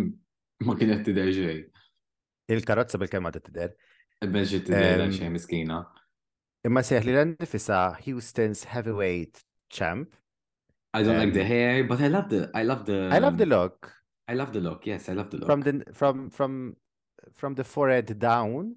ma 0.66 0.74
kienet 0.80 1.06
tider 1.06 1.30
ġej. 1.30 1.60
Il-karotza 2.50 2.98
bil-kemma 2.98 3.30
t-tider. 3.38 3.76
Il-benġi 4.26 4.64
t-tider 4.66 5.04
xej 5.14 5.30
miskina. 5.30 5.84
Imma 6.66 6.82
seħ 6.84 7.06
li 7.06 7.14
l 7.14 7.22
għandifisa 7.22 7.84
Houston's 8.10 8.66
heavyweight 8.74 9.46
champ 9.70 10.10
I 10.94 11.04
don't 11.04 11.16
um, 11.16 11.22
like 11.22 11.34
the 11.34 11.42
um, 11.42 11.48
hair, 11.48 11.84
but 11.84 12.02
I 12.02 12.08
love 12.08 12.30
the 12.30 12.50
I 12.54 12.64
love 12.64 12.86
the 12.86 13.10
I 13.14 13.20
love 13.20 13.38
the 13.38 13.44
um, 13.44 13.50
look. 13.50 13.92
I 14.28 14.34
love 14.34 14.52
the 14.54 14.60
look. 14.60 14.86
Yes, 14.86 15.08
I 15.10 15.14
love 15.14 15.30
the 15.30 15.38
look. 15.38 15.48
From 15.50 15.62
the 15.62 15.86
from 15.94 16.30
from 16.32 16.76
from 17.34 17.54
the 17.54 17.64
forehead 17.64 18.18
down. 18.18 18.76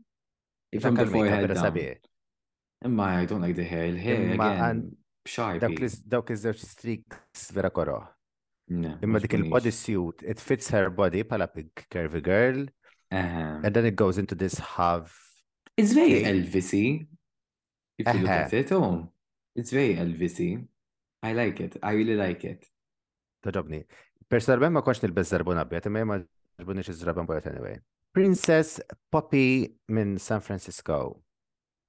If 0.73 0.81
From 0.83 0.95
the 0.97 1.07
forehead 1.07 1.53
down. 1.55 1.97
Imma 2.85 3.05
I 3.21 3.25
don't 3.27 3.41
like 3.41 3.57
the 3.57 3.63
hair. 3.65 3.93
hair 3.97 4.19
i 4.33 4.33
again. 4.35 4.97
Shy. 5.25 5.57
Dawk 5.63 5.79
li 5.79 5.89
dawk 6.11 6.33
iż-żewġ 6.35 6.63
streaks 6.67 7.43
vera 7.55 7.71
koroħ. 7.71 8.09
Imma 9.07 9.21
dik 9.23 9.37
il-body 9.39 9.71
suit, 9.71 10.25
it 10.27 10.41
fits 10.41 10.73
her 10.75 10.91
body 10.91 11.23
pala 11.23 11.47
big 11.47 11.69
curvy 11.93 12.23
girl. 12.27 12.65
Uh-huh. 13.13 13.61
And 13.65 13.71
then 13.73 13.87
it 13.87 13.95
goes 13.95 14.19
into 14.19 14.35
this 14.35 14.59
half. 14.59 15.15
It's 15.77 15.93
very 15.93 16.25
Elvisy. 16.25 17.07
If 18.01 18.07
you 18.09 18.21
look 18.21 18.31
at 18.33 18.47
uh-huh. 18.49 18.63
it, 18.63 18.73
oh, 18.73 19.13
it's 19.55 19.71
very 19.71 19.95
Elvisy. 19.95 20.67
I 21.23 21.33
like 21.39 21.61
it. 21.61 21.77
I 21.83 21.93
really 21.95 22.17
like 22.19 22.43
it. 22.45 22.67
Taġobni. 23.47 23.85
Personalment 24.29 24.75
ma 24.75 24.83
konċ 24.83 25.05
nilbez 25.05 25.31
zarbun 25.33 25.59
abjad, 25.63 25.87
imma 25.91 26.03
ma 26.09 26.17
ġbunix 26.63 26.89
iż-żraban 26.93 27.27
bojat 27.29 27.47
anyway. 27.53 27.77
Princess 28.15 28.81
Poppy 29.13 29.69
minn 29.89 30.17
San 30.21 30.43
Francisco. 30.43 31.21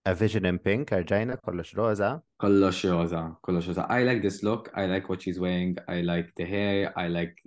A 0.06 0.12
Vision 0.20 0.46
in 0.50 0.58
Pink, 0.60 0.92
Arjina, 0.92 1.38
kollox 1.42 1.72
rosa. 1.78 2.18
Kollox 2.44 2.82
rosa, 2.92 3.22
kollox 3.48 3.68
rosa. 3.72 3.86
I 3.90 4.04
like 4.04 4.22
this 4.22 4.42
look. 4.44 4.70
I 4.76 4.86
like 4.86 5.08
what 5.10 5.24
she's 5.24 5.40
wearing. 5.40 5.78
I 5.88 6.02
like 6.02 6.30
the 6.36 6.46
hair. 6.46 6.94
I 7.00 7.08
like 7.08 7.42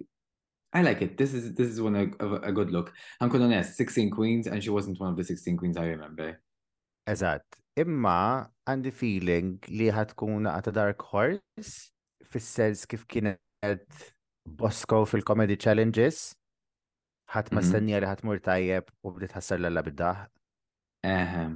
I 0.73 0.83
like 0.83 1.01
it. 1.05 1.17
This 1.17 1.35
is 1.35 1.53
this 1.55 1.69
is 1.69 1.81
one 1.81 1.95
a, 1.97 2.05
a, 2.49 2.53
good 2.53 2.71
look. 2.71 2.93
I'm 3.21 3.29
gonna 3.29 3.45
honest. 3.45 3.77
16 3.77 4.11
queens, 4.11 4.47
and 4.47 4.63
she 4.63 4.69
wasn't 4.71 4.99
one 5.01 5.11
of 5.11 5.17
the 5.17 5.25
16 5.25 5.57
queens 5.57 5.77
I 5.77 5.87
remember. 5.87 6.41
Eżatt, 7.07 7.47
imma 7.79 8.15
għandi 8.67 8.91
feeling 8.95 9.67
li 9.79 9.87
ħatkun 9.95 10.49
għata 10.51 10.73
Dark 10.75 11.05
Horse 11.13 11.75
fis-sens 12.27 12.83
kif 12.91 13.05
kienet 13.07 14.01
Bosco 14.59 15.05
fil-Comedy 15.07 15.55
Challenges. 15.59 16.33
ħadd 17.31 17.53
ma 17.55 17.61
mhm. 17.63 17.69
stennija 17.69 18.01
li 18.03 18.11
mur 18.27 18.43
tajjeb 18.43 18.91
u 19.07 19.13
bdiet 19.17 19.37
ħassar 19.39 19.63
l 19.63 19.83
biddaħ. 19.89 20.25
Ehem. 21.13 21.55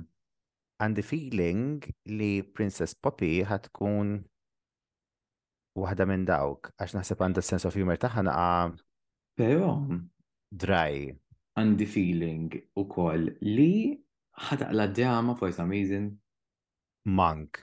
Għandi 0.82 1.02
feeling 1.04 1.88
li 2.14 2.30
Princess 2.56 2.94
Poppy 2.94 3.42
tkun 3.66 4.14
waħda 5.78 6.06
minn 6.10 6.24
dawk, 6.30 6.70
għax 6.78 6.94
naħseb 6.98 7.20
għandha 7.26 7.42
sense 7.46 7.66
of 7.68 7.74
humor 7.78 7.98
taħħa 8.02 8.22
naqa. 8.26 8.78
Pero. 9.40 9.74
Dry. 10.54 11.10
Għandi 11.58 11.90
feeling 11.96 12.48
u 12.80 12.86
koll 12.86 13.32
li 13.42 13.98
ħataqla 14.48 14.76
la 14.76 14.88
djama 14.92 15.34
for 15.36 15.52
some 15.52 15.72
reason. 15.74 16.08
Mank, 17.08 17.62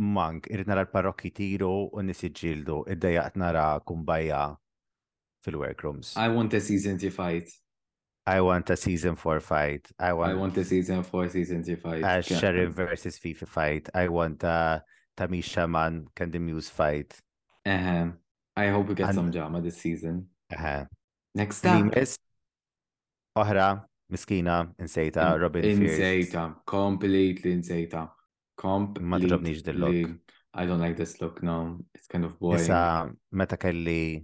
mank, 0.00 0.48
irrit 0.52 0.68
nara 0.70 0.84
l-parrokki 0.86 1.30
tiro 1.36 1.70
u 1.92 2.04
nisiġildu, 2.04 2.82
id-dajaqt 2.94 3.38
nara 3.40 3.66
kumbaja 3.86 4.46
fil-workrooms. 5.44 6.14
I 6.16 6.28
want 6.32 6.54
a 6.54 6.60
season 6.60 6.98
to 7.02 7.10
fight. 7.12 7.50
I 8.24 8.40
want 8.40 8.70
a 8.70 8.76
season 8.76 9.16
for 9.16 9.40
fight. 9.40 9.88
I 9.98 10.12
want, 10.12 10.30
I 10.30 10.34
want 10.38 10.56
a 10.58 10.64
season 10.64 11.02
for 11.02 11.28
season 11.28 11.64
to 11.64 11.76
fight. 11.76 12.04
A 12.06 12.22
Sharon 12.22 12.72
versus 12.72 13.18
Fifi 13.18 13.46
fight. 13.46 13.88
I 13.94 14.06
want 14.08 14.44
a 14.44 14.80
Tamisha 15.16 15.68
Man 15.68 16.06
the 16.14 16.38
Muse 16.38 16.68
fight. 16.70 17.18
Uh 17.66 17.76
huh. 17.76 18.06
I 18.56 18.68
hope 18.68 18.88
we 18.90 18.94
get 18.94 19.06
and, 19.08 19.14
some 19.16 19.30
drama 19.32 19.60
this 19.60 19.78
season. 19.78 20.28
Uh 20.52 20.56
huh. 20.56 20.84
Next 21.34 21.66
up. 21.66 21.92
Oħra 23.42 23.82
Miskina, 24.12 24.68
insejta, 24.78 25.36
Robin 25.40 25.62
Fierce. 25.64 25.96
Insejta, 25.96 26.54
completely 26.68 27.48
insejta. 27.56 28.02
Comp. 28.60 28.98
Ma 29.00 29.16
tġobniġ 29.16 29.62
dil-look. 29.64 30.10
I 30.60 30.66
don't 30.68 30.84
like 30.84 30.98
this 31.00 31.14
look, 31.24 31.40
no. 31.42 31.78
It's 31.96 32.04
kind 32.12 32.26
of 32.28 32.34
boring. 32.38 32.60
Issa, 32.60 33.08
meta 33.32 33.56
kelli 33.56 34.20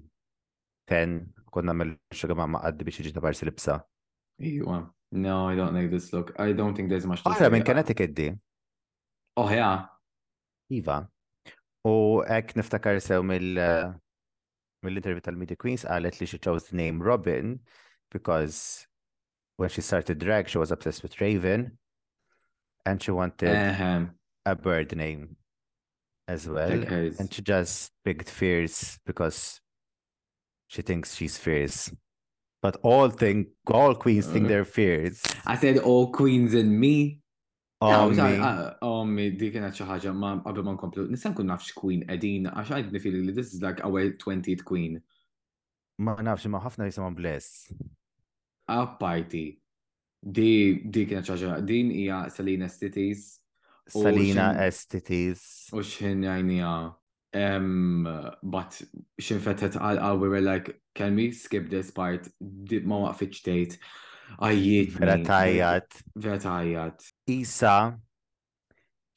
10, 0.93 1.15
konna 1.51 1.73
mill 1.73 1.95
xogħol 2.13 2.37
ma 2.37 2.47
maqaddi 2.59 2.85
biex 2.87 3.01
iġi 3.01 3.15
tabar 3.17 3.33
silibsa. 3.35 3.79
Iwa. 4.45 4.83
No, 5.17 5.49
I 5.49 5.57
don't 5.57 5.73
like 5.73 5.89
this 5.89 6.11
look. 6.13 6.35
I 6.37 6.53
don't 6.53 6.77
think 6.77 6.93
there's 6.93 7.09
much 7.09 7.25
to 7.25 7.33
Oħra 7.33 7.49
minn 7.51 7.65
Connecticut 7.65 8.13
di. 8.15 8.29
Oh, 9.41 9.49
yeah. 9.49 9.89
Iva. 10.69 11.01
U 11.89 12.21
ek 12.29 12.53
niftakar 12.61 13.01
sew 13.01 13.23
mill 13.25 13.57
mill-interview 14.85 15.25
tal-Media 15.25 15.57
Queens 15.59 15.89
għalet 15.89 16.21
li 16.21 16.29
xie 16.29 16.39
chose 16.45 16.69
the 16.69 16.77
name 16.77 17.01
Robin 17.03 17.57
because 18.13 18.85
when 19.59 19.69
she 19.69 19.81
started 19.83 20.19
drag, 20.21 20.49
she 20.49 20.57
was 20.57 20.71
obsessed 20.71 21.03
with 21.03 21.21
Raven, 21.21 21.77
and 22.87 23.03
she 23.03 23.11
wanted 23.11 23.55
uh-huh. 23.55 24.05
a 24.47 24.55
bird 24.57 24.97
name 24.97 25.37
as 26.27 26.49
well, 26.49 26.79
because... 26.79 27.21
and 27.21 27.33
she 27.35 27.43
just 27.43 27.91
picked 28.05 28.31
Fierce 28.31 28.99
because 29.05 29.61
she 30.69 30.81
thinks 30.81 31.15
she's 31.17 31.37
fierce. 31.39 31.91
But 32.63 32.77
all 32.83 33.11
think 33.11 33.49
all 33.67 33.95
queens 33.95 34.29
uh, 34.29 34.33
think 34.33 34.49
they're 34.49 34.65
fierce. 34.65 35.23
I 35.47 35.57
said 35.57 35.79
all 35.79 36.13
queens 36.13 36.55
and 36.55 36.71
me. 36.79 37.21
Ommi, 37.83 39.27
dik 39.39 39.55
kienet 39.55 39.77
xi 39.79 39.85
ħaġa 39.87 40.13
ma 40.19 40.31
qabel 40.43 40.65
ma 40.67 40.73
nkomplu. 40.75 41.05
Nista' 41.13 41.31
nkun 41.31 41.47
nafx 41.53 41.69
queen 41.79 42.03
qegħdin 42.09 42.49
għax 42.51 42.73
għajt 42.75 42.91
nifili 42.97 43.21
li 43.29 43.35
this 43.37 43.53
is 43.55 43.63
like 43.63 43.79
our 43.87 44.09
20th 44.25 44.65
queen. 44.67 44.99
Ma 46.03 46.17
nafx 46.27 46.51
ma 46.51 46.59
ħafna 46.65 46.91
jisimhom 46.91 47.15
bless. 47.21 47.71
apparti 48.69 49.45
di 50.19 50.83
di 50.85 51.05
kienet 51.09 51.27
ċaġa 51.29 51.59
din 51.67 51.91
hija 51.95 52.29
Salina 52.33 52.69
Cities. 52.69 53.39
Salina 53.89 54.53
Cities. 54.75 55.69
U 55.73 55.81
x'in 55.83 56.25
jajnija. 56.29 56.95
um, 57.37 58.07
but 58.43 58.73
xin 59.21 59.41
fetet 59.45 59.75
għal 59.77 60.19
we 60.19 60.29
were 60.33 60.41
like, 60.41 60.81
can 60.97 61.15
we 61.17 61.31
skip 61.33 61.69
this 61.71 61.91
part? 61.93 62.29
Did 62.41 62.87
ma 62.87 62.99
waqfit 63.09 63.41
ċtejt. 63.41 63.79
Għajiet. 64.39 64.99
Vera 64.99 65.17
tajjat. 65.25 66.03
Vera 66.15 66.39
tajjat. 66.41 67.07
Isa 67.33 67.97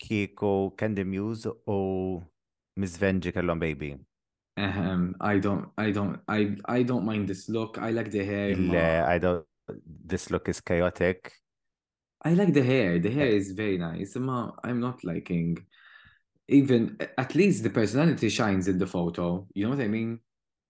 Kiko 0.01 0.71
Candy 0.77 1.03
Muse 1.03 1.51
u 1.67 2.21
mizvenġi 2.79 3.31
kellon 3.35 3.59
baby. 3.59 3.95
Um, 4.57 5.15
I 5.21 5.37
don't, 5.37 5.69
I 5.77 5.91
don't, 5.91 6.19
I, 6.27 6.55
I 6.65 6.83
don't 6.83 7.05
mind 7.05 7.27
this 7.27 7.47
look. 7.49 7.77
I 7.77 7.91
like 7.91 8.11
the 8.11 8.23
hair. 8.23 8.51
Yeah, 8.51 9.05
I 9.07 9.17
don't. 9.17 9.45
This 9.85 10.29
look 10.31 10.49
is 10.49 10.59
chaotic. 10.61 11.31
I 12.23 12.33
like 12.33 12.53
the 12.53 12.61
hair. 12.63 12.99
The 12.99 13.09
hair 13.09 13.27
is 13.27 13.51
very 13.51 13.77
nice. 13.77 14.15
I'm 14.15 14.79
not 14.79 15.03
liking 15.03 15.57
even 16.47 16.97
at 17.17 17.33
least 17.33 17.63
the 17.63 17.69
personality 17.69 18.27
shines 18.29 18.67
in 18.67 18.77
the 18.77 18.87
photo. 18.87 19.47
You 19.53 19.65
know 19.65 19.71
what 19.75 19.79
I 19.79 19.87
mean? 19.87 20.19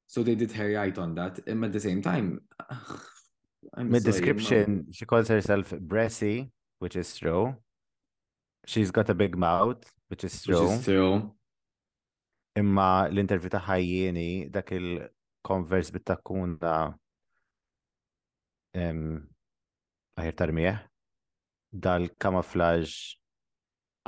So 0.08 0.22
they 0.24 0.36
did 0.36 0.52
her 0.52 0.74
right 0.76 0.96
on 0.98 1.16
that. 1.16 1.40
And 1.48 1.58
um, 1.58 1.64
at 1.64 1.74
the 1.74 1.80
same 1.80 2.02
time, 2.02 2.42
i 3.76 3.84
mid 3.84 4.04
description, 4.04 4.88
she 4.92 5.06
calls 5.06 5.28
herself 5.30 5.72
Bressy, 5.72 6.52
which 6.80 6.96
is 6.96 7.16
true. 7.18 7.56
She's 8.68 8.92
got 8.92 9.10
a 9.10 9.16
big 9.16 9.36
mouth, 9.36 9.84
which 10.10 10.24
is 10.24 10.44
true. 10.44 10.68
Which 10.68 10.72
is 10.80 10.86
true. 10.86 11.32
Imma 12.60 13.08
l-intervju 13.08 13.48
ta' 13.54 13.62
ħajjieni 13.64 14.50
dak 14.52 14.74
il-konvers 14.76 15.92
bit-takkun 15.96 16.58
ta' 16.60 16.92
ħajr 20.20 20.36
tarmieħ 20.42 20.82
dal-kamuflaġġ. 21.86 22.96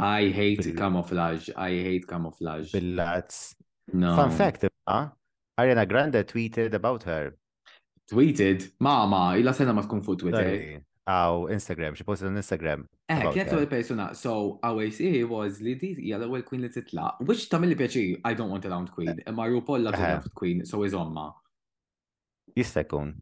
I 0.03 0.27
hate 0.33 0.73
camouflage, 0.73 1.53
I 1.53 1.77
hate 1.87 2.07
camouflage. 2.09 2.73
Billats. 2.73 3.53
No. 3.93 4.15
Fun 4.17 4.31
fact, 4.33 4.65
uh, 4.87 5.07
Ariana 5.61 5.83
Grande 5.85 6.23
tweeted 6.25 6.73
about 6.73 7.03
her. 7.03 7.35
Tweeted? 8.09 8.71
Mama, 8.81 9.37
illa 9.37 9.53
sena 9.53 9.71
ma 9.77 9.85
tkun 9.85 10.01
fuq 10.03 10.23
Twitter 10.25 10.81
għaw 11.09 11.49
Instagram, 11.51 11.95
xie 11.97 12.05
posted 12.07 12.29
on 12.29 12.37
Instagram. 12.39 12.83
Eh, 13.11 13.25
kienet 13.35 13.51
l 13.57 13.65
persona, 13.71 14.11
so 14.15 14.57
AOC 14.63 14.99
eh, 15.09 15.19
was 15.27 15.59
li 15.63 15.73
di 15.79 15.89
jgħal 15.99 16.29
l 16.29 16.43
queen 16.47 16.63
li 16.63 16.69
titla, 16.71 17.09
which 17.27 17.49
tamil 17.51 17.73
li 17.73 17.77
pjaċi, 17.79 18.13
I 18.23 18.35
don't 18.39 18.51
want 18.53 18.67
a 18.67 18.71
round 18.71 18.91
queen, 18.95 19.17
imma 19.27 19.47
eh, 19.49 19.53
RuPaul 19.53 19.83
la 19.83 19.91
eh. 19.91 19.99
round 20.05 20.31
queen, 20.33 20.63
so 20.65 20.83
is 20.87 20.95
ma. 20.95 21.31
Jistekun. 22.55 23.13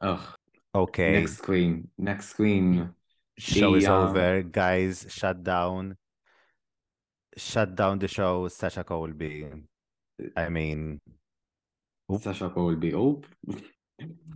Ugh. 0.00 0.26
Okay. 0.74 1.20
Next 1.20 1.42
queen, 1.42 1.88
next 1.98 2.32
queen. 2.34 2.90
Show 3.38 3.74
is 3.74 3.86
um, 3.86 4.08
over, 4.08 4.42
guys, 4.42 5.06
shut 5.10 5.42
down. 5.42 5.96
Shut 7.36 7.74
down 7.74 7.98
the 7.98 8.08
show, 8.08 8.48
Sasha 8.48 8.82
Colby. 8.82 9.44
I 10.36 10.48
mean... 10.48 11.00
Sasha 12.20 12.48
Colby, 12.48 12.94
oop. 12.94 13.26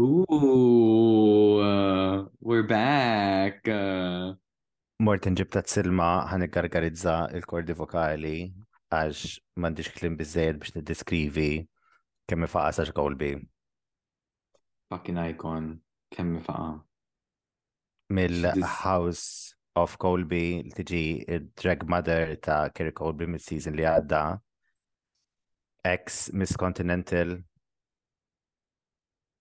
Ooh, 0.00 1.60
uh, 1.60 2.24
we're 2.40 2.64
back. 2.64 3.60
Uh... 3.68 4.32
Morten 5.04 5.36
ġibta 5.36 5.60
t-silma 5.68 6.24
ħan 6.32 6.48
il-kordi 6.48 7.76
vokali 7.76 8.36
għax 8.94 9.34
mandiġ 9.60 9.88
klim 9.96 10.14
bizzejed 10.16 10.58
biex 10.62 10.74
nid-deskrivi 10.76 11.48
kemm 12.28 12.48
faqa 12.48 12.70
sax 12.78 12.92
kolbi. 12.96 13.34
Fucking 14.88 15.18
icon, 15.20 15.74
kemm 16.14 16.38
faqa. 16.44 16.78
Mill-House 18.08 19.52
of 19.76 19.98
Colby 20.00 20.64
l 20.64 20.72
tiġi 20.72 21.28
drag 21.52 21.82
mother 21.92 22.32
ta' 22.42 22.70
Kerry 22.72 22.94
Colby 22.96 23.28
mid-season 23.28 23.76
li 23.76 23.84
għadda. 23.84 24.22
Ex 25.90 26.30
Miss 26.32 26.56
Continental. 26.58 27.36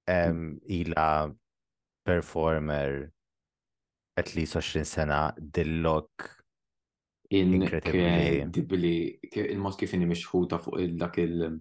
Um, 0.07 0.57
ila 0.71 1.27
performer 2.07 3.09
at 4.15 4.29
least 4.35 4.55
20 4.55 4.87
sena 4.87 5.29
dillok 5.35 6.36
Inkredibli, 7.27 9.19
il-mod 9.27 9.75
kif 9.75 9.91
inni 9.97 10.07
mixħuta 10.07 10.61
fuq 10.63 10.85
dak 11.01 11.17
il- 11.19 11.57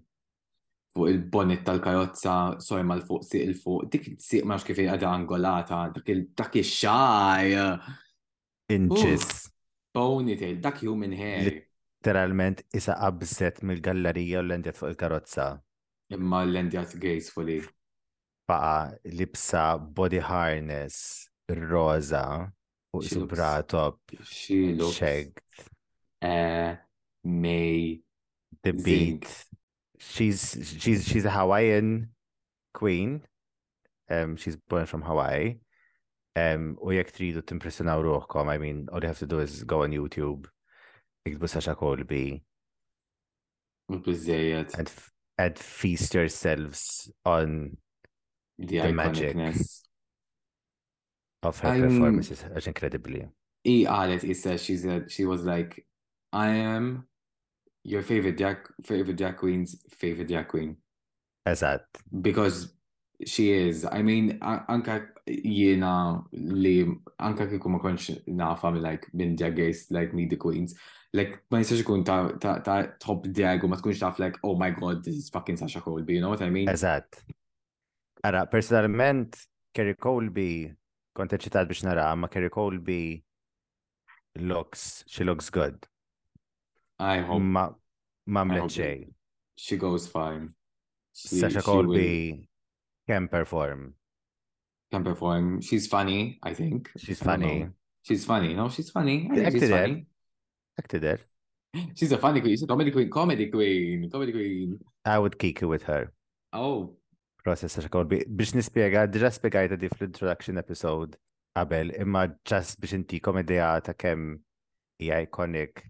fuq 0.94 1.08
il-bonnet 1.10 1.64
tal-karozza 1.66 2.34
sojma 2.62 2.94
l-fuq 3.00 3.24
siq 3.26 3.42
il-fuq, 3.48 3.88
dik 3.90 4.06
si 4.22 4.42
max 4.46 4.62
kif 4.64 4.78
għada 4.84 5.10
angolata, 5.10 5.80
dak 5.96 6.08
il-dak 6.14 6.56
il-xaj. 6.62 7.56
Bowni 8.64 9.18
Ponytail, 10.36 10.58
dak 10.60 10.78
human 10.84 11.12
hair. 11.16 11.46
Literalment 11.98 12.60
isa 12.76 12.94
abset 13.00 13.62
mill-gallerija 13.64 14.38
u 14.38 14.44
l-endjat 14.46 14.76
fuq 14.78 14.90
il-karozza. 14.92 15.48
Imma 16.14 16.44
l-endjat 16.46 16.94
gracefully. 17.02 17.60
Baqa, 18.46 18.94
libsa, 19.18 19.70
body 19.80 20.20
harness, 20.22 21.26
rosa. 21.48 22.52
brought 23.26 23.72
up 23.74 23.98
she 24.24 24.74
looks 24.74 25.00
May 27.24 28.00
the 28.62 28.72
beat 28.72 29.44
she's 29.98 30.76
she's 30.78 31.06
she's 31.06 31.24
a 31.24 31.30
Hawaiian 31.30 32.10
queen 32.72 33.22
um 34.10 34.36
she's 34.36 34.56
born 34.56 34.86
from 34.86 35.02
Hawaii 35.02 35.56
um 36.36 36.76
u 36.84 36.92
jekk 36.92 37.10
tridu 37.16 37.40
timpressjonaw 37.42 37.98
ruħkom 38.04 38.50
I 38.52 38.58
mean 38.58 38.86
all 38.92 39.00
you 39.02 39.08
have 39.08 39.18
to 39.24 39.26
do 39.26 39.40
is 39.40 39.64
go 39.64 39.82
on 39.82 39.90
YouTube 39.92 40.46
iktbu 41.26 41.48
Sasha 41.48 41.74
Colby 41.74 42.42
and 43.88 44.88
and 45.38 45.58
feast 45.58 46.14
yourselves 46.14 47.10
on 47.24 47.76
the, 48.58 48.78
the 48.78 48.92
magic 48.92 49.34
of 51.46 51.58
her 51.62 51.70
I'm, 51.72 51.82
performance 51.88 52.30
is 52.34 52.42
għax 52.50 52.68
incredibly. 52.72 53.22
I 53.66 53.76
qalet 53.88 54.24
issa 54.28 54.56
she 54.58 54.76
said 54.76 55.10
she 55.10 55.24
was 55.24 55.46
like 55.46 55.76
I 56.32 56.46
am 56.74 56.90
your 57.84 58.02
favorite 58.02 58.36
Jack 58.42 58.66
favorite 58.84 59.16
Jack 59.20 59.38
queen's 59.40 59.76
favorite 60.02 60.28
Jack 60.34 60.48
queen. 60.48 60.76
As 61.46 61.60
that 61.60 61.86
Because 62.20 62.72
she 63.24 63.50
is. 63.50 63.86
I 63.90 64.02
mean, 64.02 64.38
anka 64.42 65.06
jiena 65.26 66.22
li 66.34 66.84
anka 67.18 67.46
kiku 67.48 67.70
ma 67.72 67.78
konx 67.80 68.10
nafa 68.28 68.68
like 68.78 69.06
minn 69.14 69.36
dragers 69.36 69.86
like 69.90 70.12
me 70.12 70.26
the 70.26 70.36
queens. 70.36 70.74
Like 71.20 71.38
ma 71.50 71.60
jistax 71.64 71.80
ikun 71.84 72.04
ta, 72.04 72.16
ta, 72.44 72.58
ta 72.66 72.76
top 73.00 73.26
drag 73.32 73.62
u 73.64 73.68
ma 73.72 73.76
tkunx 73.80 74.02
taf 74.04 74.18
like 74.18 74.36
oh 74.44 74.54
my 74.64 74.68
god 74.70 75.02
this 75.04 75.14
is 75.16 75.30
fucking 75.30 75.56
Sasha 75.56 75.80
Colby, 75.80 76.14
you 76.14 76.20
know 76.20 76.28
what 76.28 76.42
I 76.42 76.50
mean? 76.50 76.68
Eżatt. 76.68 77.22
Ara, 78.24 78.44
personalment 78.46 79.34
Kerry 79.74 79.94
Colby 79.94 80.72
kont 81.16 81.32
eċitat 81.32 81.68
biex 81.70 81.80
nara 81.86 82.10
ma 82.16 82.28
Kerry 82.28 82.50
Colby 82.52 83.22
looks 84.36 85.02
she 85.08 85.24
looks 85.24 85.48
good. 85.50 85.86
I 87.00 87.22
hope 87.24 87.40
ma 87.44 87.70
mamlet 88.26 88.70
xej. 88.76 89.06
She 89.56 89.78
goes 89.80 90.06
fine. 90.12 90.50
She, 91.16 91.40
Sasha 91.40 91.62
Colby 91.64 92.48
can 93.08 93.28
perform. 93.32 93.94
Can 94.92 95.02
perform. 95.04 95.60
She's 95.62 95.86
funny, 95.88 96.38
I 96.42 96.52
think. 96.54 96.90
She's 96.98 97.22
funny. 97.22 97.68
She's 98.02 98.24
funny. 98.26 98.52
No, 98.54 98.68
she's 98.68 98.90
funny. 98.90 99.30
I 99.32 99.48
she's 99.50 99.66
funny. 99.70 100.06
Acted 100.78 101.08
She's 101.94 102.12
a 102.12 102.18
funny 102.18 102.40
queen. 102.42 102.52
She's 102.52 102.62
a 102.64 102.66
comedy 102.66 102.90
queen. 102.90 103.08
Comedy 103.10 103.50
queen. 103.50 104.08
Comedy 104.10 104.32
queen. 104.32 104.78
I 105.06 105.18
would 105.18 105.38
kick 105.38 105.62
it 105.62 105.66
with 105.66 105.84
her. 105.84 106.12
Oh, 106.52 106.96
process 107.46 107.74
ta' 107.78 107.84
xakorbi. 107.86 108.18
Biex 108.38 108.54
nispiega, 108.58 109.04
diġa 109.06 109.28
spiegajta 109.30 109.76
di 109.78 109.86
fl-introduction 109.92 110.58
episode 110.58 111.14
qabel, 111.56 111.92
imma 112.02 112.24
ġas 112.48 112.72
biex 112.82 112.96
inti 112.98 113.20
komedija 113.22 113.76
ta' 113.86 113.94
kem 113.96 114.24
hija 114.98 115.20
iconic 115.24 115.84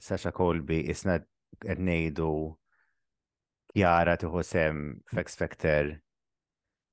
Sasha 0.00 0.30
Colby 0.32 0.78
isna 0.92 1.18
għednejdu 1.66 2.30
jara 3.76 4.14
tiħu 4.20 4.42
sem 4.46 4.78
Fex 5.10 5.36
Factor 5.40 5.90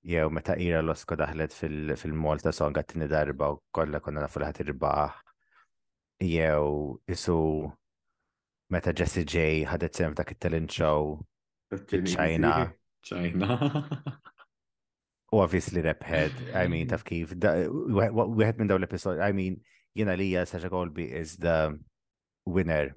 jew 0.09 0.25
meta 0.33 0.57
ira 0.65 0.81
l-osko 0.83 1.15
daħlet 1.21 1.53
fil-mol 1.97 2.41
ta' 2.43 2.53
songa 2.57 2.83
t-tini 2.83 3.07
darba 3.09 3.53
u 3.55 3.61
kolla 3.77 4.01
konna 4.03 4.25
nafu 4.25 4.41
laħat 4.41 4.61
irbaħ 4.65 5.17
jew 6.25 6.65
isu 7.15 7.37
meta 8.73 8.93
Jesse 8.97 9.23
J 9.25 9.63
ħadet 9.71 9.93
sem 10.01 10.17
ta' 10.17 10.25
kit-talent 10.27 10.73
show 10.81 11.19
fil-ċajna 11.71 12.57
ċajna. 13.09 14.09
U 15.33 15.39
obviously 15.43 15.83
rebħed 15.85 16.51
I 16.57 16.65
mean, 16.71 16.89
taf 16.91 17.05
kif, 17.07 17.33
għed 17.37 18.61
minn 18.61 18.71
daw 18.71 18.79
l-episod, 18.81 19.19
I 19.23 19.31
mean, 19.37 19.59
jena 19.95 20.15
li 20.19 20.31
Sasha 20.43 20.71
Colby 20.73 21.07
is 21.21 21.37
the 21.41 21.75
winner. 22.45 22.91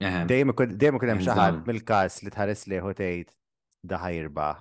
Dejjem 0.00 0.54
ikun 0.54 1.10
hemm 1.10 1.24
xi 1.26 1.40
mill-każ 1.68 2.20
li 2.24 2.32
tħares 2.32 2.66
li 2.72 2.78
ħotejt 2.82 3.34
daħa 3.90 4.10
jirbaħ. 4.16 4.60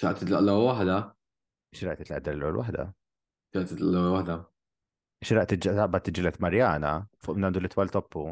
Xaqt 0.00 0.24
titlaq 0.24 0.42
l-ewwel 0.46 0.70
waħda? 0.70 0.98
Xraq 1.76 2.04
titlaq 2.04 2.30
l-ewwel 2.34 2.58
waħda? 2.62 2.84
Xaqt 3.52 3.74
titlaq 3.74 3.90
l-ewwel 3.90 4.16
waħda. 4.20 4.38
Xraq 5.20 5.50
taqbad 5.60 6.04
tiġilet 6.06 6.38
Marjana 6.40 6.94
fuq 7.24 7.36
nandu 7.44 7.60
li 7.60 7.68
twal 7.68 7.90
toppu. 7.92 8.26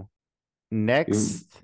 Next. 0.73 1.59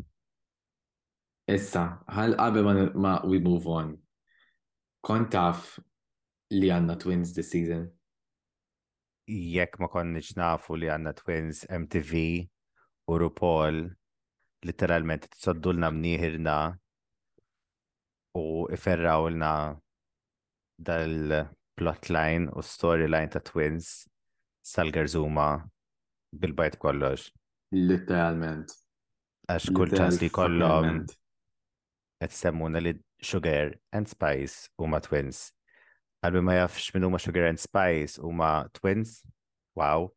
Issa, 1.45 1.81
għal 2.09 2.35
qabel 2.41 2.69
ma 3.05 3.19
we 3.29 3.37
move 3.45 3.67
on. 3.69 3.91
Kont 5.05 5.29
taf 5.35 5.75
li 6.53 6.71
għanna 6.73 6.95
twins 7.03 7.35
this 7.37 7.51
season? 7.53 7.83
Jekk 9.29 9.77
ma 9.83 9.91
konniċ 9.93 10.35
nafu 10.41 10.79
li 10.81 10.89
għanna 10.89 11.13
twins 11.19 11.61
MTV 11.69 12.15
u 13.13 13.19
RuPaul 13.21 13.83
literalment 14.65 15.29
t-soddulna 15.35 15.91
mniħirna 15.93 16.57
u 18.41 18.45
iferrawlna 18.77 19.53
dal-plotline 20.89 22.53
u 22.57 22.65
storyline 22.65 23.33
ta' 23.37 23.45
twins 23.45 23.91
sal-gerżuma 24.65 25.49
bil-bajt 26.41 26.81
kollox. 26.81 27.29
Literalment. 27.77 28.73
Għax 29.45 29.75
kull 29.77 29.93
ċans 29.93 30.23
li 30.25 30.33
kollom 30.33 31.05
qed 32.25 32.33
semmuna 32.33 32.81
li 32.81 32.93
Sugar 33.21 33.75
and 33.93 34.09
Spice 34.09 34.57
huma 34.81 35.01
twins. 35.05 35.53
Għalbi 36.25 36.41
ma 36.41 36.55
jafx 36.57 36.87
minn 36.97 37.05
huma 37.05 37.21
Sugar 37.21 37.51
and 37.53 37.61
Spice 37.61 38.17
huma 38.17 38.65
twins. 38.73 39.19
Wow. 39.77 40.11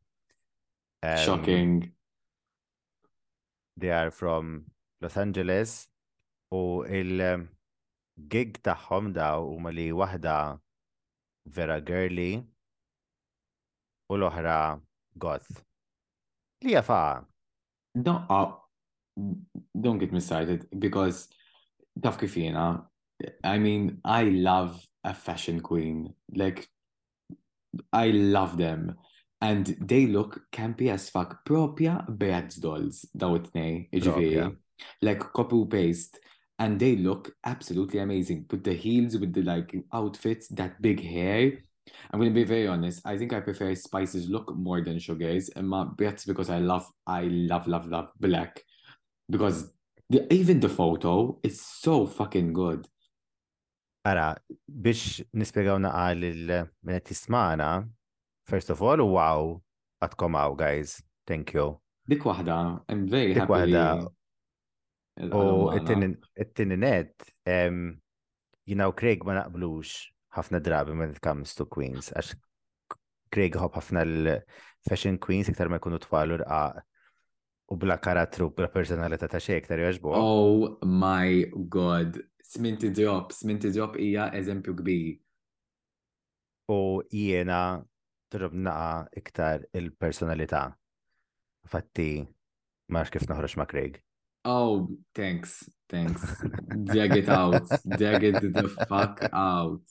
Um, 1.04 1.18
Shocking. 1.20 1.92
They 3.78 3.92
are 3.92 4.12
from 4.12 4.72
Los 5.04 5.18
Angeles 5.20 5.90
u 6.56 6.86
il-gig 6.88 8.60
tagħhom 8.66 9.12
daw 9.14 9.44
huma 9.52 9.74
li 9.76 9.90
waħda 9.94 10.36
vera 11.54 11.82
girly 11.86 12.30
u 14.08 14.16
l-oħra 14.16 14.60
goth. 15.20 15.60
Li 16.64 16.72
jafa? 16.74 17.02
No, 18.00 18.22
uh, 18.32 18.56
don't 19.76 20.00
get 20.00 20.14
me 20.16 20.20
started 20.24 20.68
because 20.80 21.28
taf 22.02 22.18
kif 22.18 22.38
I 23.44 23.58
mean, 23.58 23.98
I 24.06 24.24
love 24.26 24.80
a 25.04 25.14
fashion 25.14 25.60
queen. 25.62 26.14
Like, 26.36 26.68
I 27.92 28.08
love 28.10 28.58
them. 28.58 28.96
And 29.42 29.66
they 29.82 30.06
look 30.06 30.42
campy 30.52 30.90
as 30.92 31.10
fuck. 31.10 31.44
propia 31.46 32.06
Beats 32.10 32.56
dolls, 32.58 33.06
daw 33.16 33.36
iġviri. 33.38 34.56
Like 35.02 35.20
copy 35.34 35.64
paste. 35.70 36.20
And 36.60 36.80
they 36.80 36.96
look 36.96 37.32
absolutely 37.46 38.00
amazing. 38.00 38.46
With 38.50 38.64
the 38.64 38.74
heels, 38.74 39.18
with 39.18 39.34
the 39.34 39.44
like 39.44 39.76
outfits, 39.94 40.48
that 40.50 40.80
big 40.82 41.02
hair. 41.04 41.54
I'm 42.12 42.20
gonna 42.20 42.32
be 42.32 42.44
very 42.44 42.68
honest. 42.68 43.02
I 43.06 43.18
think 43.18 43.32
I 43.34 43.40
prefer 43.42 43.74
Spice's 43.76 44.28
look 44.28 44.56
more 44.56 44.82
than 44.82 45.00
Sugar's. 45.00 45.50
And 45.50 45.70
my 45.70 45.86
Beats 45.86 46.26
because 46.26 46.50
I 46.50 46.58
love, 46.60 46.88
I 47.08 47.24
love, 47.26 47.68
love, 47.68 47.88
love 47.88 48.10
black. 48.20 48.62
Because 49.30 49.72
The, 50.10 50.32
even 50.34 50.60
the 50.60 50.70
photo 50.70 51.38
is 51.44 51.60
so 51.60 52.06
fucking 52.08 52.54
good. 52.54 52.88
Ara, 54.08 54.40
biex 54.72 55.20
nispiegaw 55.36 55.82
naqal 55.84 56.22
il-minet 56.24 57.04
tismana, 57.10 57.74
first 58.48 58.70
of 58.72 58.80
all, 58.82 59.04
wow, 59.04 59.42
għat 60.00 60.16
komaw, 60.22 60.56
guys. 60.56 61.02
Thank 61.28 61.52
you. 61.58 61.82
Dik 62.08 62.24
wahda, 62.24 62.60
I'm 62.88 63.08
very 63.12 63.34
Dik 63.36 63.42
happy. 63.44 63.52
wahda. 63.52 64.08
U 65.28 65.76
it-tininet, 65.76 67.12
ah. 67.44 67.76
jinaw 68.64 68.96
Craig 68.96 69.28
ma 69.28 69.42
naqblux 69.42 69.98
ħafna 70.38 70.64
drabi 70.64 70.96
when 70.96 71.12
it 71.12 71.20
comes 71.20 71.52
to 71.60 71.66
Queens, 71.68 72.14
għax 72.16 72.32
Craig 73.32 73.60
hop 73.60 73.76
ħafna 73.76 74.06
l-fashion 74.08 75.20
Queens 75.20 75.52
iktar 75.52 75.68
ma 75.74 75.82
jkunu 75.82 76.00
tfal 76.06 76.38
rqaq 76.46 76.87
u 77.68 77.76
bla 77.76 77.98
karatru, 78.00 78.50
bla 78.56 78.70
personalita 78.72 79.28
ta' 79.28 79.40
xejk 79.44 79.68
tar 79.68 79.80
jaġbu. 79.84 80.12
Oh 80.16 80.80
my 80.88 81.44
god, 81.72 82.16
Sminti 82.48 82.90
Diop, 82.96 83.34
Sminti 83.36 83.72
Diop 83.76 83.98
ija 84.00 84.30
eżempju 84.36 84.76
kbir. 84.80 85.18
U 86.72 87.02
jiena 87.12 87.82
trob 88.32 88.54
iktar 89.16 89.64
il-personalità. 89.74 90.74
Fatti, 91.68 92.24
marx 92.92 93.12
kif 93.12 93.28
noħroġ 93.30 93.56
ma' 93.60 93.66
Craig. 93.68 94.00
Oh, 94.48 94.88
thanks, 95.14 95.68
thanks. 95.90 96.22
Drag 96.86 97.18
it 97.18 97.28
out. 97.30 97.68
Drag 97.84 98.24
it 98.24 98.40
the 98.54 98.68
fuck 98.88 99.20
out. 99.34 99.84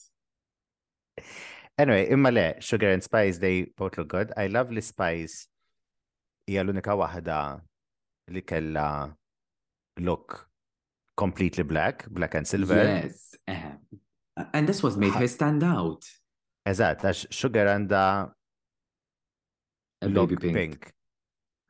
Anyway, 1.77 2.09
imma 2.13 2.33
le, 2.33 2.47
Sugar 2.61 2.89
and 2.93 3.03
Spice, 3.03 3.37
they 3.39 3.67
both 3.77 3.99
look 3.99 4.09
good. 4.09 4.33
I 4.37 4.47
love 4.47 4.71
the 4.71 4.81
spice 4.81 5.49
hija 6.47 6.63
l-unika 6.63 6.95
waħda 6.99 7.37
li 8.31 8.43
kella 8.47 8.85
look 9.99 10.37
completely 11.19 11.65
black, 11.65 12.07
black 12.11 12.35
and 12.39 12.47
silver. 12.47 12.85
Yes. 13.09 13.35
uh 13.49 13.75
And 14.53 14.69
this 14.69 14.83
was 14.83 14.99
made 14.99 15.15
her 15.15 15.29
stand 15.33 15.63
out. 15.65 16.05
Eżatt, 16.69 17.01
għax 17.09 17.23
Sugar 17.33 17.71
and 17.73 17.89
għanda 17.89 18.29
look 20.13 20.29
baby 20.29 20.53
pink. 20.53 20.57
pink. 20.75 20.91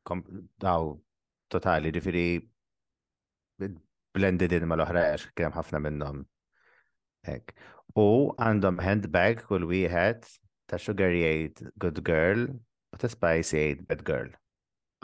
Kom, 0.07 0.24
daw, 0.59 0.97
totali, 1.51 1.93
ġifiri 1.95 2.24
blended 4.18 4.53
in 4.59 4.66
mal-oħra 4.66 5.05
għax 5.12 5.29
kienem 5.39 5.55
ħafna 5.57 5.81
minnom. 5.85 6.24
Hek. 7.29 7.55
U 7.95 8.35
għandhom 8.35 8.83
handbag 8.83 9.47
kull 9.47 9.68
wieħed 9.70 10.27
ta' 10.66 10.79
Sugar 10.83 11.14
jgħid 11.14 11.70
good 11.79 12.03
girl 12.07 12.49
u 12.55 12.99
ta' 12.99 13.11
Spicy 13.12 13.62
jgħid 13.62 13.87
bad 13.87 14.03
girl. 14.03 14.35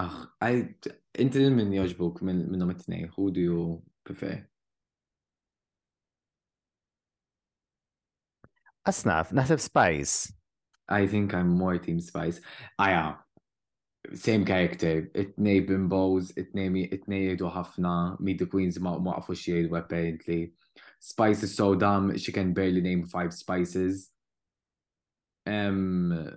Ach, 0.02 0.34
inti 1.22 1.42
minn 1.54 1.70
joġbuk 1.76 2.22
minn 2.26 2.40
minnom 2.50 2.70
it-tnej, 2.72 3.04
who 3.14 3.28
do 3.30 3.42
you 3.44 3.66
prefer? 4.06 4.40
Asnaf, 8.90 9.30
naħseb 9.36 9.60
Spice. 9.62 10.32
I 10.90 11.06
think 11.06 11.32
I'm 11.34 11.52
more 11.60 11.78
Team 11.78 12.00
Spice. 12.02 12.40
I 12.82 12.94
ah, 12.98 13.12
am. 13.12 14.14
Same 14.24 14.44
character. 14.44 15.06
It-nej 15.14 15.60
bimbos, 15.68 16.32
it-nej 16.40 16.88
it-nej 16.98 17.36
do 17.38 17.46
hafna 17.54 18.16
meet 18.18 18.40
the 18.40 18.46
queens 18.50 18.80
ma 18.82 18.98
ma 18.98 19.20
xiejdu 19.22 19.76
apparently. 19.78 20.52
Spice 21.12 21.44
is 21.44 21.54
so 21.54 21.74
dumb, 21.76 22.10
she 22.18 22.32
can 22.32 22.52
barely 22.54 22.80
name 22.80 23.04
five 23.06 23.32
spices. 23.34 24.08
Um, 25.46 26.32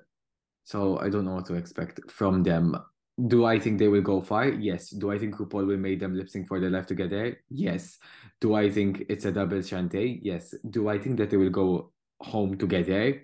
so 0.66 1.00
I 1.00 1.10
don't 1.10 1.26
know 1.26 1.34
what 1.40 1.48
to 1.48 1.56
expect 1.56 2.12
from 2.12 2.44
them. 2.44 2.78
Do 3.18 3.46
I 3.46 3.58
think 3.60 3.80
they 3.80 3.88
will 3.88 4.02
go 4.02 4.20
far? 4.22 4.50
Yes. 4.50 4.90
Do 4.90 5.10
I 5.12 5.18
think 5.18 5.36
RuPaul 5.36 5.66
will 5.66 5.78
make 5.80 6.02
them 6.02 6.16
lip 6.16 6.30
sync 6.30 6.48
for 6.48 6.60
their 6.60 6.70
life 6.70 6.86
together? 6.86 7.38
Yes. 7.50 7.98
Do 8.42 8.56
I 8.56 8.70
think 8.70 9.04
it's 9.08 9.24
a 9.24 9.32
double 9.32 9.62
chante? 9.62 10.20
Yes. 10.22 10.54
Do 10.70 10.90
I 10.90 11.00
think 11.00 11.18
that 11.18 11.30
they 11.30 11.38
will 11.38 11.50
go 11.52 11.92
home 12.20 12.58
together? 12.58 13.24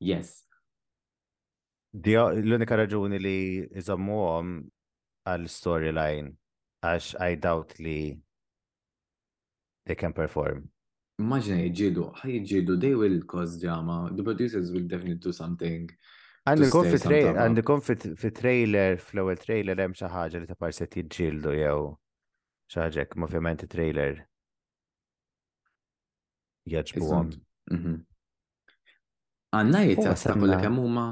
Yes. 0.00 0.42
L-unika 1.94 2.74
raġuni 2.78 3.18
li 3.22 3.38
jizammuhom 3.74 4.50
għal 5.26 5.46
storyline 5.50 6.34
għax 6.90 7.08
I 7.22 7.30
doubt 7.46 7.78
li 7.82 7.96
they 9.86 9.94
can 9.98 10.12
perform. 10.14 10.66
Imagine 11.22 11.64
jġidu, 11.70 12.10
ħaj 12.22 12.34
jġidu, 12.48 12.78
they 12.80 12.94
will 12.94 13.20
cause 13.30 13.60
drama, 13.60 14.08
the 14.14 14.22
producers 14.24 14.70
will 14.72 14.86
definitely 14.90 15.18
do 15.18 15.32
something. 15.32 15.90
Għandikom 16.50 16.86
fi 16.90 16.98
trailer, 17.02 17.36
għandikom 17.44 17.82
fi 18.20 18.30
trailer, 18.34 18.96
fl-ewwel 19.06 19.38
trailer 19.38 19.80
hemm 19.82 19.94
xi 19.94 20.08
ħaġa 20.10 20.40
li 20.42 20.48
tapar 20.50 20.74
se 20.74 20.88
tiġġieldu 20.90 21.52
jew 21.54 21.82
xi 22.72 22.80
ħaġa 22.82 23.04
ma 23.20 23.28
ovvjament 23.28 23.64
trailer 23.70 24.18
jaġbuhom. 26.72 27.30
Mhm. 27.74 27.94
Għanna 29.60 29.84
jgħid 29.86 30.10
ta' 30.10 30.34
kollha 30.38 30.58
kemm 30.64 30.82
huma, 30.82 31.06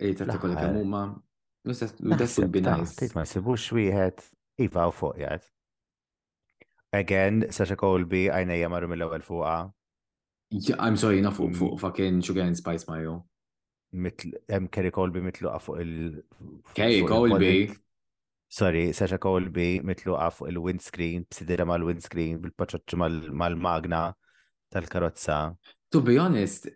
jgħid 0.00 0.28
ta' 0.32 0.40
kollha 0.44 0.64
kemm 0.66 0.80
huma, 0.84 1.04
Nistess 1.62 2.40
binajs. 2.50 2.96
Ma 3.14 3.22
sibux 3.22 3.68
wieħed 3.76 4.18
iva 4.64 4.88
u 4.90 4.92
fuq 4.96 5.14
jgħid. 5.20 5.44
Again, 6.98 7.44
Sasha 7.54 7.76
Colby 7.78 8.24
għajnejja 8.34 8.68
marru 8.72 8.88
mill-ewwel 8.90 9.22
fuqha. 9.22 9.52
I'm 10.82 10.96
sorry, 10.98 11.22
nafu 11.22 11.46
mm. 11.46 11.54
fuq 11.60 11.78
fucking 11.84 12.18
sugar 12.26 12.42
and 12.50 12.56
spice 12.58 12.88
mayo 12.90 13.20
hemm 14.48 14.68
Kerry 14.72 14.90
Colby 14.90 15.20
mitluqa 15.20 15.58
fuq 15.60 15.80
il 15.82 16.22
Kerry 16.74 17.04
Colby. 17.06 17.70
Sorry, 18.48 18.92
Sasha 18.92 19.18
Colby 19.18 19.80
mitluqa 19.80 20.30
fuq 20.32 20.48
il-windscreen, 20.50 21.24
b'sidira 21.28 21.64
mal-windscreen, 21.68 22.36
bil-paċaċċi 22.42 23.32
mal-magna 23.32 24.02
tal-karozza. 24.72 25.38
To 25.92 26.00
be 26.04 26.16
honest, 26.20 26.68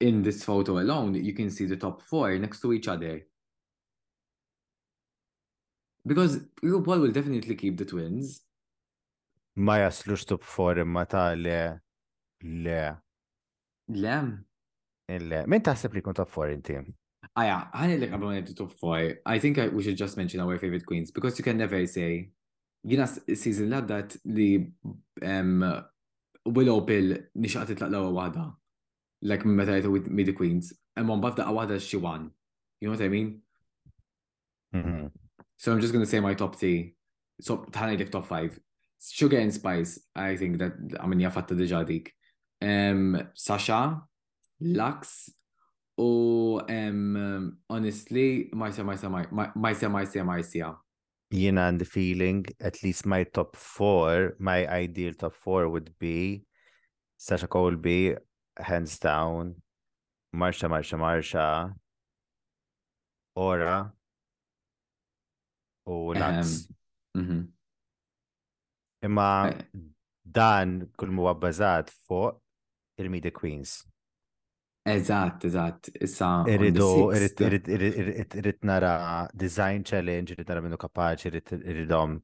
in 0.00 0.22
this 0.22 0.42
photo 0.44 0.78
alone, 0.80 1.14
you 1.16 1.34
can 1.34 1.50
see 1.50 1.66
the 1.66 1.76
top 1.76 2.02
four 2.02 2.30
next 2.38 2.60
to 2.60 2.72
each 2.72 2.88
other. 2.88 3.22
Because 6.06 6.38
RuPaul 6.62 7.02
will 7.02 7.12
definitely 7.12 7.54
keep 7.54 7.76
the 7.78 7.84
twins. 7.84 8.40
Ma 9.54 9.76
jaslux 9.82 10.22
top 10.26 10.42
four 10.44 10.78
imma 10.78 11.04
ta' 11.04 11.34
le. 11.36 11.80
Le. 12.42 12.96
Le. 13.88 14.20
Min 15.08 15.62
taħseb 15.64 15.94
li 15.96 16.02
kun 16.04 16.16
top 16.18 16.28
4 16.34 16.52
inti? 16.52 16.74
Aja, 17.38 17.56
għan 17.72 17.92
li 18.00 18.08
għablu 18.12 18.30
għan 18.34 18.48
top 18.56 18.74
4. 18.76 19.20
I 19.24 19.38
think 19.40 19.58
I, 19.58 19.68
we 19.72 19.82
should 19.82 19.96
just 19.96 20.16
mention 20.18 20.40
our 20.44 20.58
favorite 20.58 20.84
queens 20.84 21.10
because 21.10 21.38
you 21.38 21.44
can 21.44 21.56
never 21.56 21.80
say. 21.86 22.28
Jina 22.84 23.08
season 23.34 23.72
laddat 23.72 24.14
li 24.28 24.68
um, 25.26 25.64
Willow 26.46 26.78
Pill 26.86 27.10
nixaqt 27.40 27.72
titlaq 27.72 27.88
l-għawa 27.90 28.12
wahda. 28.14 28.44
Like 29.26 29.42
meta 29.50 29.74
jtu 29.80 29.90
me 30.14 30.22
the 30.28 30.32
queens. 30.36 30.70
And 30.94 31.06
Emman 31.08 31.22
bafda 31.24 31.48
għawada 31.50 31.80
she 31.82 31.96
won. 32.00 32.28
You 32.80 32.90
know 32.92 32.96
what 32.96 33.02
I 33.04 33.08
mean? 33.08 33.40
Mm 34.74 34.82
-hmm. 34.84 35.10
So 35.58 35.72
I'm 35.72 35.80
just 35.80 35.92
going 35.92 36.04
to 36.04 36.10
say 36.10 36.20
my 36.20 36.34
top 36.36 36.54
3. 36.56 36.94
So 37.40 37.64
tħani 37.66 37.96
li 37.98 38.04
top 38.04 38.28
5. 38.28 38.60
Sugar 39.00 39.40
and 39.40 39.52
Spice, 39.54 40.00
I 40.14 40.36
think 40.38 40.58
that 40.58 40.76
għamin 41.00 41.20
jafatta 41.22 41.54
diġa 41.54 41.84
dik. 41.86 42.12
Um, 42.62 43.16
Sasha, 43.34 44.06
lax 44.60 45.30
u 45.98 46.58
um, 46.60 47.58
honestly, 47.68 48.50
majsa, 48.54 48.84
majsa, 48.84 49.08
majsa, 49.56 49.88
majsa, 49.88 50.22
majsa. 50.24 50.76
Jina 51.32 51.60
and 51.68 51.80
the 51.80 51.84
feeling, 51.84 52.46
at 52.60 52.82
least 52.82 53.04
my 53.04 53.24
top 53.24 53.56
four, 53.56 54.34
my 54.38 54.66
ideal 54.68 55.12
top 55.14 55.34
four 55.34 55.68
would 55.68 55.92
be 55.98 56.44
Sasha 57.16 57.46
Colby, 57.46 58.14
hands 58.56 58.98
down, 58.98 59.56
Marsha, 60.34 60.68
Marsha, 60.70 60.96
Marsha, 60.98 61.74
Ora, 63.34 63.92
u 65.86 66.14
Lax. 66.14 66.68
Um, 67.14 67.20
mm 67.20 67.26
-hmm. 67.26 67.42
Imma 69.04 69.50
eh. 69.52 69.64
dan 70.24 70.90
kull 70.96 71.10
muwa 71.10 71.34
bazat 71.34 71.90
fuq 72.06 72.40
il-Media 72.96 73.30
Queens. 73.30 73.84
Eżatt, 74.88 75.44
eżatt. 75.44 75.90
Issa. 76.02 76.44
Irridu, 76.46 77.10
irrid 78.34 78.64
nara 78.64 79.28
design 79.34 79.82
challenge, 79.84 80.32
irrid 80.34 80.48
nara 80.48 80.62
minnu 80.64 80.78
kapaċi, 80.80 81.30
irridhom, 81.58 82.16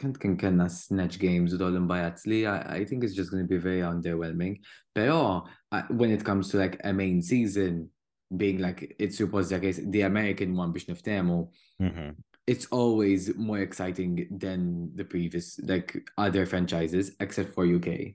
kent 0.00 0.20
kien 0.20 0.34
kena 0.40 0.66
snatch 0.72 1.20
games 1.22 1.54
u 1.56 1.60
dol 1.62 1.78
imbajat 1.80 2.24
li, 2.28 2.42
I 2.48 2.84
think 2.84 3.04
it's 3.04 3.14
just 3.16 3.30
going 3.30 3.44
to 3.44 3.48
be 3.48 3.58
very 3.58 3.80
underwhelming. 3.80 4.58
Pero, 4.94 5.44
when 5.90 6.10
it 6.10 6.24
comes 6.24 6.50
to 6.50 6.58
like 6.58 6.80
a 6.84 6.92
main 6.92 7.22
season, 7.22 7.88
being 8.36 8.58
like, 8.60 8.96
it's 8.98 9.16
supposed 9.16 9.50
like 9.52 9.64
it's 9.64 9.80
the 9.90 10.02
American 10.02 10.54
one 10.56 10.72
biex 10.72 10.84
niftemu, 10.92 11.38
mhm. 11.82 12.14
it's 12.50 12.66
always 12.72 13.32
more 13.36 13.60
exciting 13.60 14.26
than 14.28 14.90
the 14.96 15.04
previous 15.04 15.60
like 15.62 15.96
other 16.18 16.44
franchises 16.44 17.12
except 17.20 17.54
for 17.54 17.62
UK. 17.64 18.10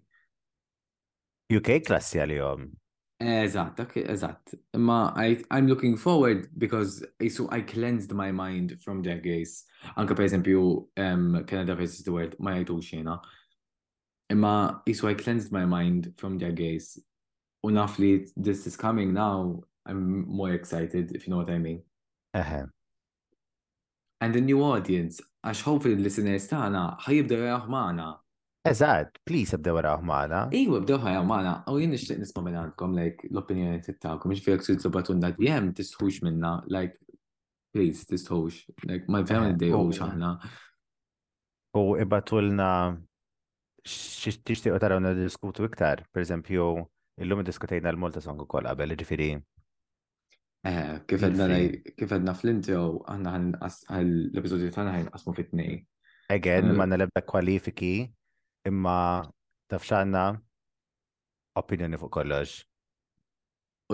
UK 1.56 1.80
klassi 1.88 2.20
għalihom. 2.26 2.66
Um. 2.66 2.74
Eżatt, 3.24 3.80
okay, 3.80 4.04
eżatt. 4.12 4.56
Ma 4.76 5.14
I, 5.24 5.38
I'm 5.56 5.70
looking 5.72 5.96
forward 5.98 6.50
because 6.66 6.98
so 7.36 7.48
I 7.58 7.62
cleansed 7.62 8.12
my 8.24 8.28
mind 8.42 8.76
from 8.84 9.02
their 9.02 9.22
gaze. 9.28 9.56
Anka 9.96 10.14
per 10.20 10.26
esempio 10.28 10.88
um, 10.98 11.32
Canada 11.54 11.74
versus 11.80 12.04
the 12.04 12.12
world 12.12 12.36
ma 12.38 12.58
jgħidux 12.60 12.92
jiena. 12.92 13.16
i 14.28 14.92
so 14.94 15.08
I 15.08 15.14
cleansed 15.14 15.54
my 15.54 15.64
mind 15.66 16.12
from 16.18 16.38
their 16.38 16.52
gaze. 16.52 17.00
Unafli, 17.66 18.28
this 18.36 18.68
is 18.68 18.76
coming 18.76 19.14
now, 19.14 19.62
I'm 19.86 20.28
more 20.28 20.52
excited 20.54 21.16
if 21.16 21.26
you 21.26 21.32
know 21.32 21.38
what 21.38 21.50
I 21.50 21.58
mean. 21.58 21.82
Ehem. 22.36 22.64
Uh-huh. 22.64 22.66
and 24.26 24.34
the 24.34 24.42
new 24.42 24.60
audience, 24.66 25.22
għax 25.46 25.60
hopefully 25.68 25.94
l-listeners 26.00 26.48
tagħna 26.50 26.82
ħajibdew 27.06 27.44
jaraw 27.46 27.68
magħna. 27.70 28.06
Eżatt, 28.66 29.20
please 29.30 29.54
ibdew 29.54 29.76
jaraw 29.78 30.02
magħna. 30.10 30.40
Iwa, 30.58 30.80
bdew 30.82 30.96
jaraw 31.04 31.28
magħna, 31.30 31.52
u 31.70 31.76
jien 31.84 31.92
nixtieq 31.94 32.20
nisma' 32.24 32.44
minn 32.48 32.58
like 32.98 33.28
l-opinjoni 33.30 33.84
tagħkom, 33.94 34.34
ġifieri 34.42 34.64
ksur 34.64 34.80
tibatunna 34.82 35.30
DM 35.38 35.70
tisħux 35.78 36.24
minna, 36.26 36.56
like 36.74 36.98
please 37.76 38.08
tisħux, 38.10 38.64
like 38.90 39.06
ma 39.12 39.22
family 39.30 39.54
id-dejħux 39.54 40.02
eh, 40.02 40.02
oh. 40.02 40.10
aħna. 40.10 40.36
U 41.78 41.88
ibatulna 42.02 42.70
x'tixtiequ 43.86 44.82
tarawna 44.82 45.14
diskutu 45.20 45.70
iktar, 45.70 46.02
pereżempju, 46.16 46.72
illum 47.22 47.46
iddiskutejna 47.46 47.94
l-Multa 47.94 48.24
songu 48.26 48.50
ukoll 48.50 48.66
qabel, 48.72 48.98
ġifiri, 48.98 49.36
Eh, 50.66 50.98
kif 51.06 51.22
għedna 51.28 52.34
flinti 52.34 52.74
u 52.74 52.98
għanna 53.06 53.64
l-episodju 54.02 54.72
tħana 54.74 54.96
ħin 54.96 55.10
qasmu 55.14 55.34
fit-nej. 55.38 55.76
Again, 56.34 56.72
ma 56.74 56.88
nalibda 56.90 57.22
kwalifiki, 57.22 58.08
imma 58.66 58.98
tafxanna 59.70 60.24
opinjoni 61.62 62.00
fuq 62.02 62.12
kollox. 62.18 62.56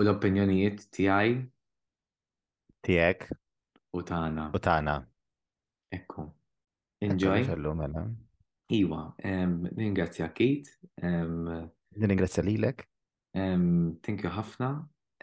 l-opinjonijiet 0.00 0.86
tijaj? 0.96 1.34
Tijek. 2.88 3.26
U 3.92 4.00
tana. 4.08 4.48
U 4.56 4.60
tana. 4.64 4.96
Ekku. 5.92 6.24
Enjoy. 7.04 7.44
Mela. 7.82 8.06
Iwa, 8.72 9.02
ningrazzja 9.76 10.30
Kate. 10.32 10.72
Ningrazzja 12.00 12.46
lilek. 12.48 12.86
Thank 13.36 14.24
you 14.24 14.32
ħafna 14.32 14.72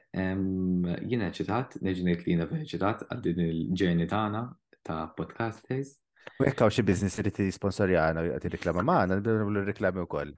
Jina 0.09 1.29
ċitat, 1.29 1.77
neġnejt 1.85 2.23
li 2.25 2.33
jina 2.33 2.47
ċitat 2.65 3.03
għaddin 3.13 3.41
il-ġerni 3.45 4.07
tagħna 4.09 4.39
ta' 4.83 5.03
podcasters. 5.13 5.97
U 6.41 6.47
jekkaw 6.47 6.69
xie 6.73 6.83
biznis 6.85 7.17
li 7.21 7.31
ti 7.33 7.45
sponsorjana 7.53 8.23
u 8.25 8.29
jgħati 8.31 8.51
reklama 8.55 8.83
maħna, 8.89 9.19
nibdu 9.19 9.35
l-reklami 9.59 10.03
u 10.03 10.09
koll. 10.09 10.31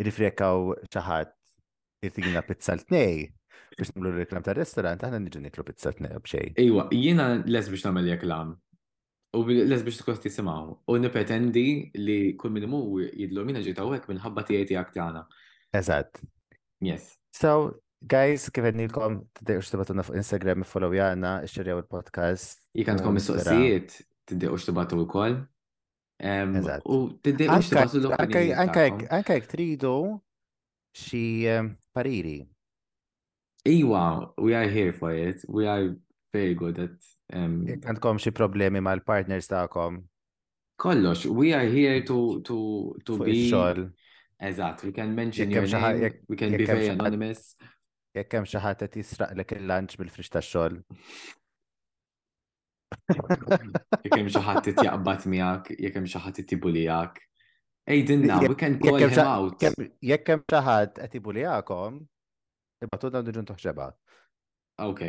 Irifri 0.00 0.26
jekkaw 0.30 0.72
ċaħat 0.88 1.34
għina 2.08 2.42
pizza 2.48 2.76
l-tnej 2.78 3.14
biex 3.76 3.92
nibdu 3.94 4.10
l-reklam 4.12 4.44
ta' 4.46 4.54
restorant, 4.56 5.04
għana 5.04 5.20
nġu 5.26 5.42
niklu 5.44 5.66
pizza 5.68 5.92
t-nej 5.92 6.16
bċej. 6.24 6.54
Ejwa, 6.64 6.86
jina 6.96 7.28
les 7.44 7.68
biex 7.70 7.84
namel 7.90 8.08
reklam. 8.14 8.54
U 9.34 9.42
les 9.50 9.82
biex 9.84 10.00
t-kosti 10.00 10.30
simaw. 10.32 10.72
U 10.88 10.96
nipretendi 11.02 11.92
li 12.00 12.16
kull 12.40 12.56
minimu 12.56 12.80
jidlu 13.10 13.44
minna 13.44 13.60
ġitawek 13.64 14.08
minnħabba 14.08 14.46
t-jieti 14.48 14.80
għak 14.80 15.00
Eżat. 15.74 16.20
Yes. 16.86 17.18
So, 17.34 17.50
guys, 18.06 18.46
kif 18.54 18.62
għedni 18.68 18.84
l-kom, 18.86 19.16
t-dew 19.40 19.58
x-tibatuna 19.58 20.04
fuq 20.06 20.20
Instagram, 20.20 20.62
follow 20.70 20.92
jana, 20.94 21.32
xirjaw 21.50 21.80
il-podcast. 21.80 22.60
kom 22.86 23.10
um, 23.10 23.18
s 23.18 23.26
soqsijiet 23.26 23.96
t-dew 24.30 24.54
x-tibatu 24.54 24.94
um, 24.94 25.02
u 25.02 25.06
kol. 25.10 25.34
U 26.94 26.98
t-dew 27.26 27.50
x-tibatu 27.56 28.04
l-opinjoni. 28.04 28.54
Anka 28.54 29.34
jek 29.34 29.50
tridu 29.50 29.96
xie 30.94 31.56
um, 31.56 31.72
pariri. 31.90 32.36
Iwa, 33.66 34.30
we 34.38 34.54
are 34.54 34.70
here 34.70 34.92
for 34.94 35.10
it. 35.10 35.42
We 35.50 35.66
are 35.66 35.90
very 36.30 36.54
good 36.54 36.78
at... 36.86 36.94
kom 37.98 38.20
xie 38.22 38.30
problemi 38.36 38.78
ma 38.78 38.94
l 38.94 39.02
partners 39.02 39.50
ta' 39.50 39.66
kom. 39.72 40.04
Kollox, 40.78 41.26
we 41.26 41.50
are 41.56 41.66
here 41.66 41.98
to, 42.06 42.40
to, 42.46 42.94
to 43.02 43.18
be... 43.26 43.50
Eżatt, 44.48 44.84
we 44.84 44.92
can 44.92 45.14
mention 45.14 45.50
your 45.50 45.66
name, 45.70 46.10
we 46.28 46.36
can 46.36 46.50
be 46.56 46.66
very 46.68 46.88
anonymous. 46.92 47.56
Jekk 48.14 48.36
hemm 48.36 48.44
xi 48.46 48.60
ħadd 48.62 48.82
qed 48.84 48.96
jisraq 49.00 49.30
lek 49.38 49.52
il-lunch 49.56 49.96
bil-frix 49.98 50.28
tax-xogħol. 50.34 50.74
Jekk 53.14 54.12
hemm 54.14 54.28
xi 54.30 54.42
ħadd 54.46 54.68
jaqbad 54.76 55.24
miegħek, 55.32 55.72
jekk 55.80 55.96
hemm 56.02 56.10
xi 56.10 56.20
ħadd 56.24 57.22
Ej 57.92 58.02
dinna, 58.08 58.36
we 58.40 58.54
can 58.56 58.78
call 58.80 58.96
him 59.00 59.18
out. 59.18 59.64
Jekk 60.00 60.28
hemm 60.36 60.44
xi 60.46 60.60
ħadd 60.68 61.00
qed 61.08 61.16
ibulijakom, 61.18 61.98
ibatuna 62.86 63.24
diġun 63.26 63.48
toħġeba. 63.50 63.88
Ok, 64.86 65.08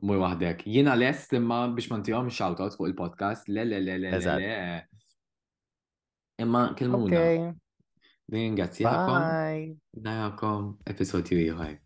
mur 0.00 0.22
waħdek. 0.24 0.64
Jiena 0.66 0.96
lest 0.98 1.36
imma 1.38 1.62
biex 1.76 1.92
ma 1.94 2.00
ntihom 2.02 2.32
shout-out 2.34 2.74
fuq 2.80 2.90
il-podcast. 2.90 3.46
Le, 3.52 3.62
le, 3.68 3.78
le, 3.84 4.00
le, 4.00 4.16
le. 4.16 4.50
Imma 6.44 6.72
kelmuna. 6.78 7.54
you, 8.28 8.56
Venga, 8.56 8.68
ciao. 8.70 10.34
con 10.38 10.76
episodio 10.84 11.36
di 11.36 11.48
oggi. 11.50 11.80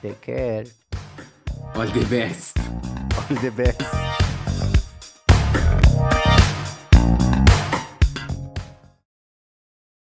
Take 0.00 0.18
care. 0.20 0.64
All 1.74 1.90
the 1.90 2.04
best. 2.06 2.58
All 2.58 3.38
the 3.40 3.50
best. 3.50 4.11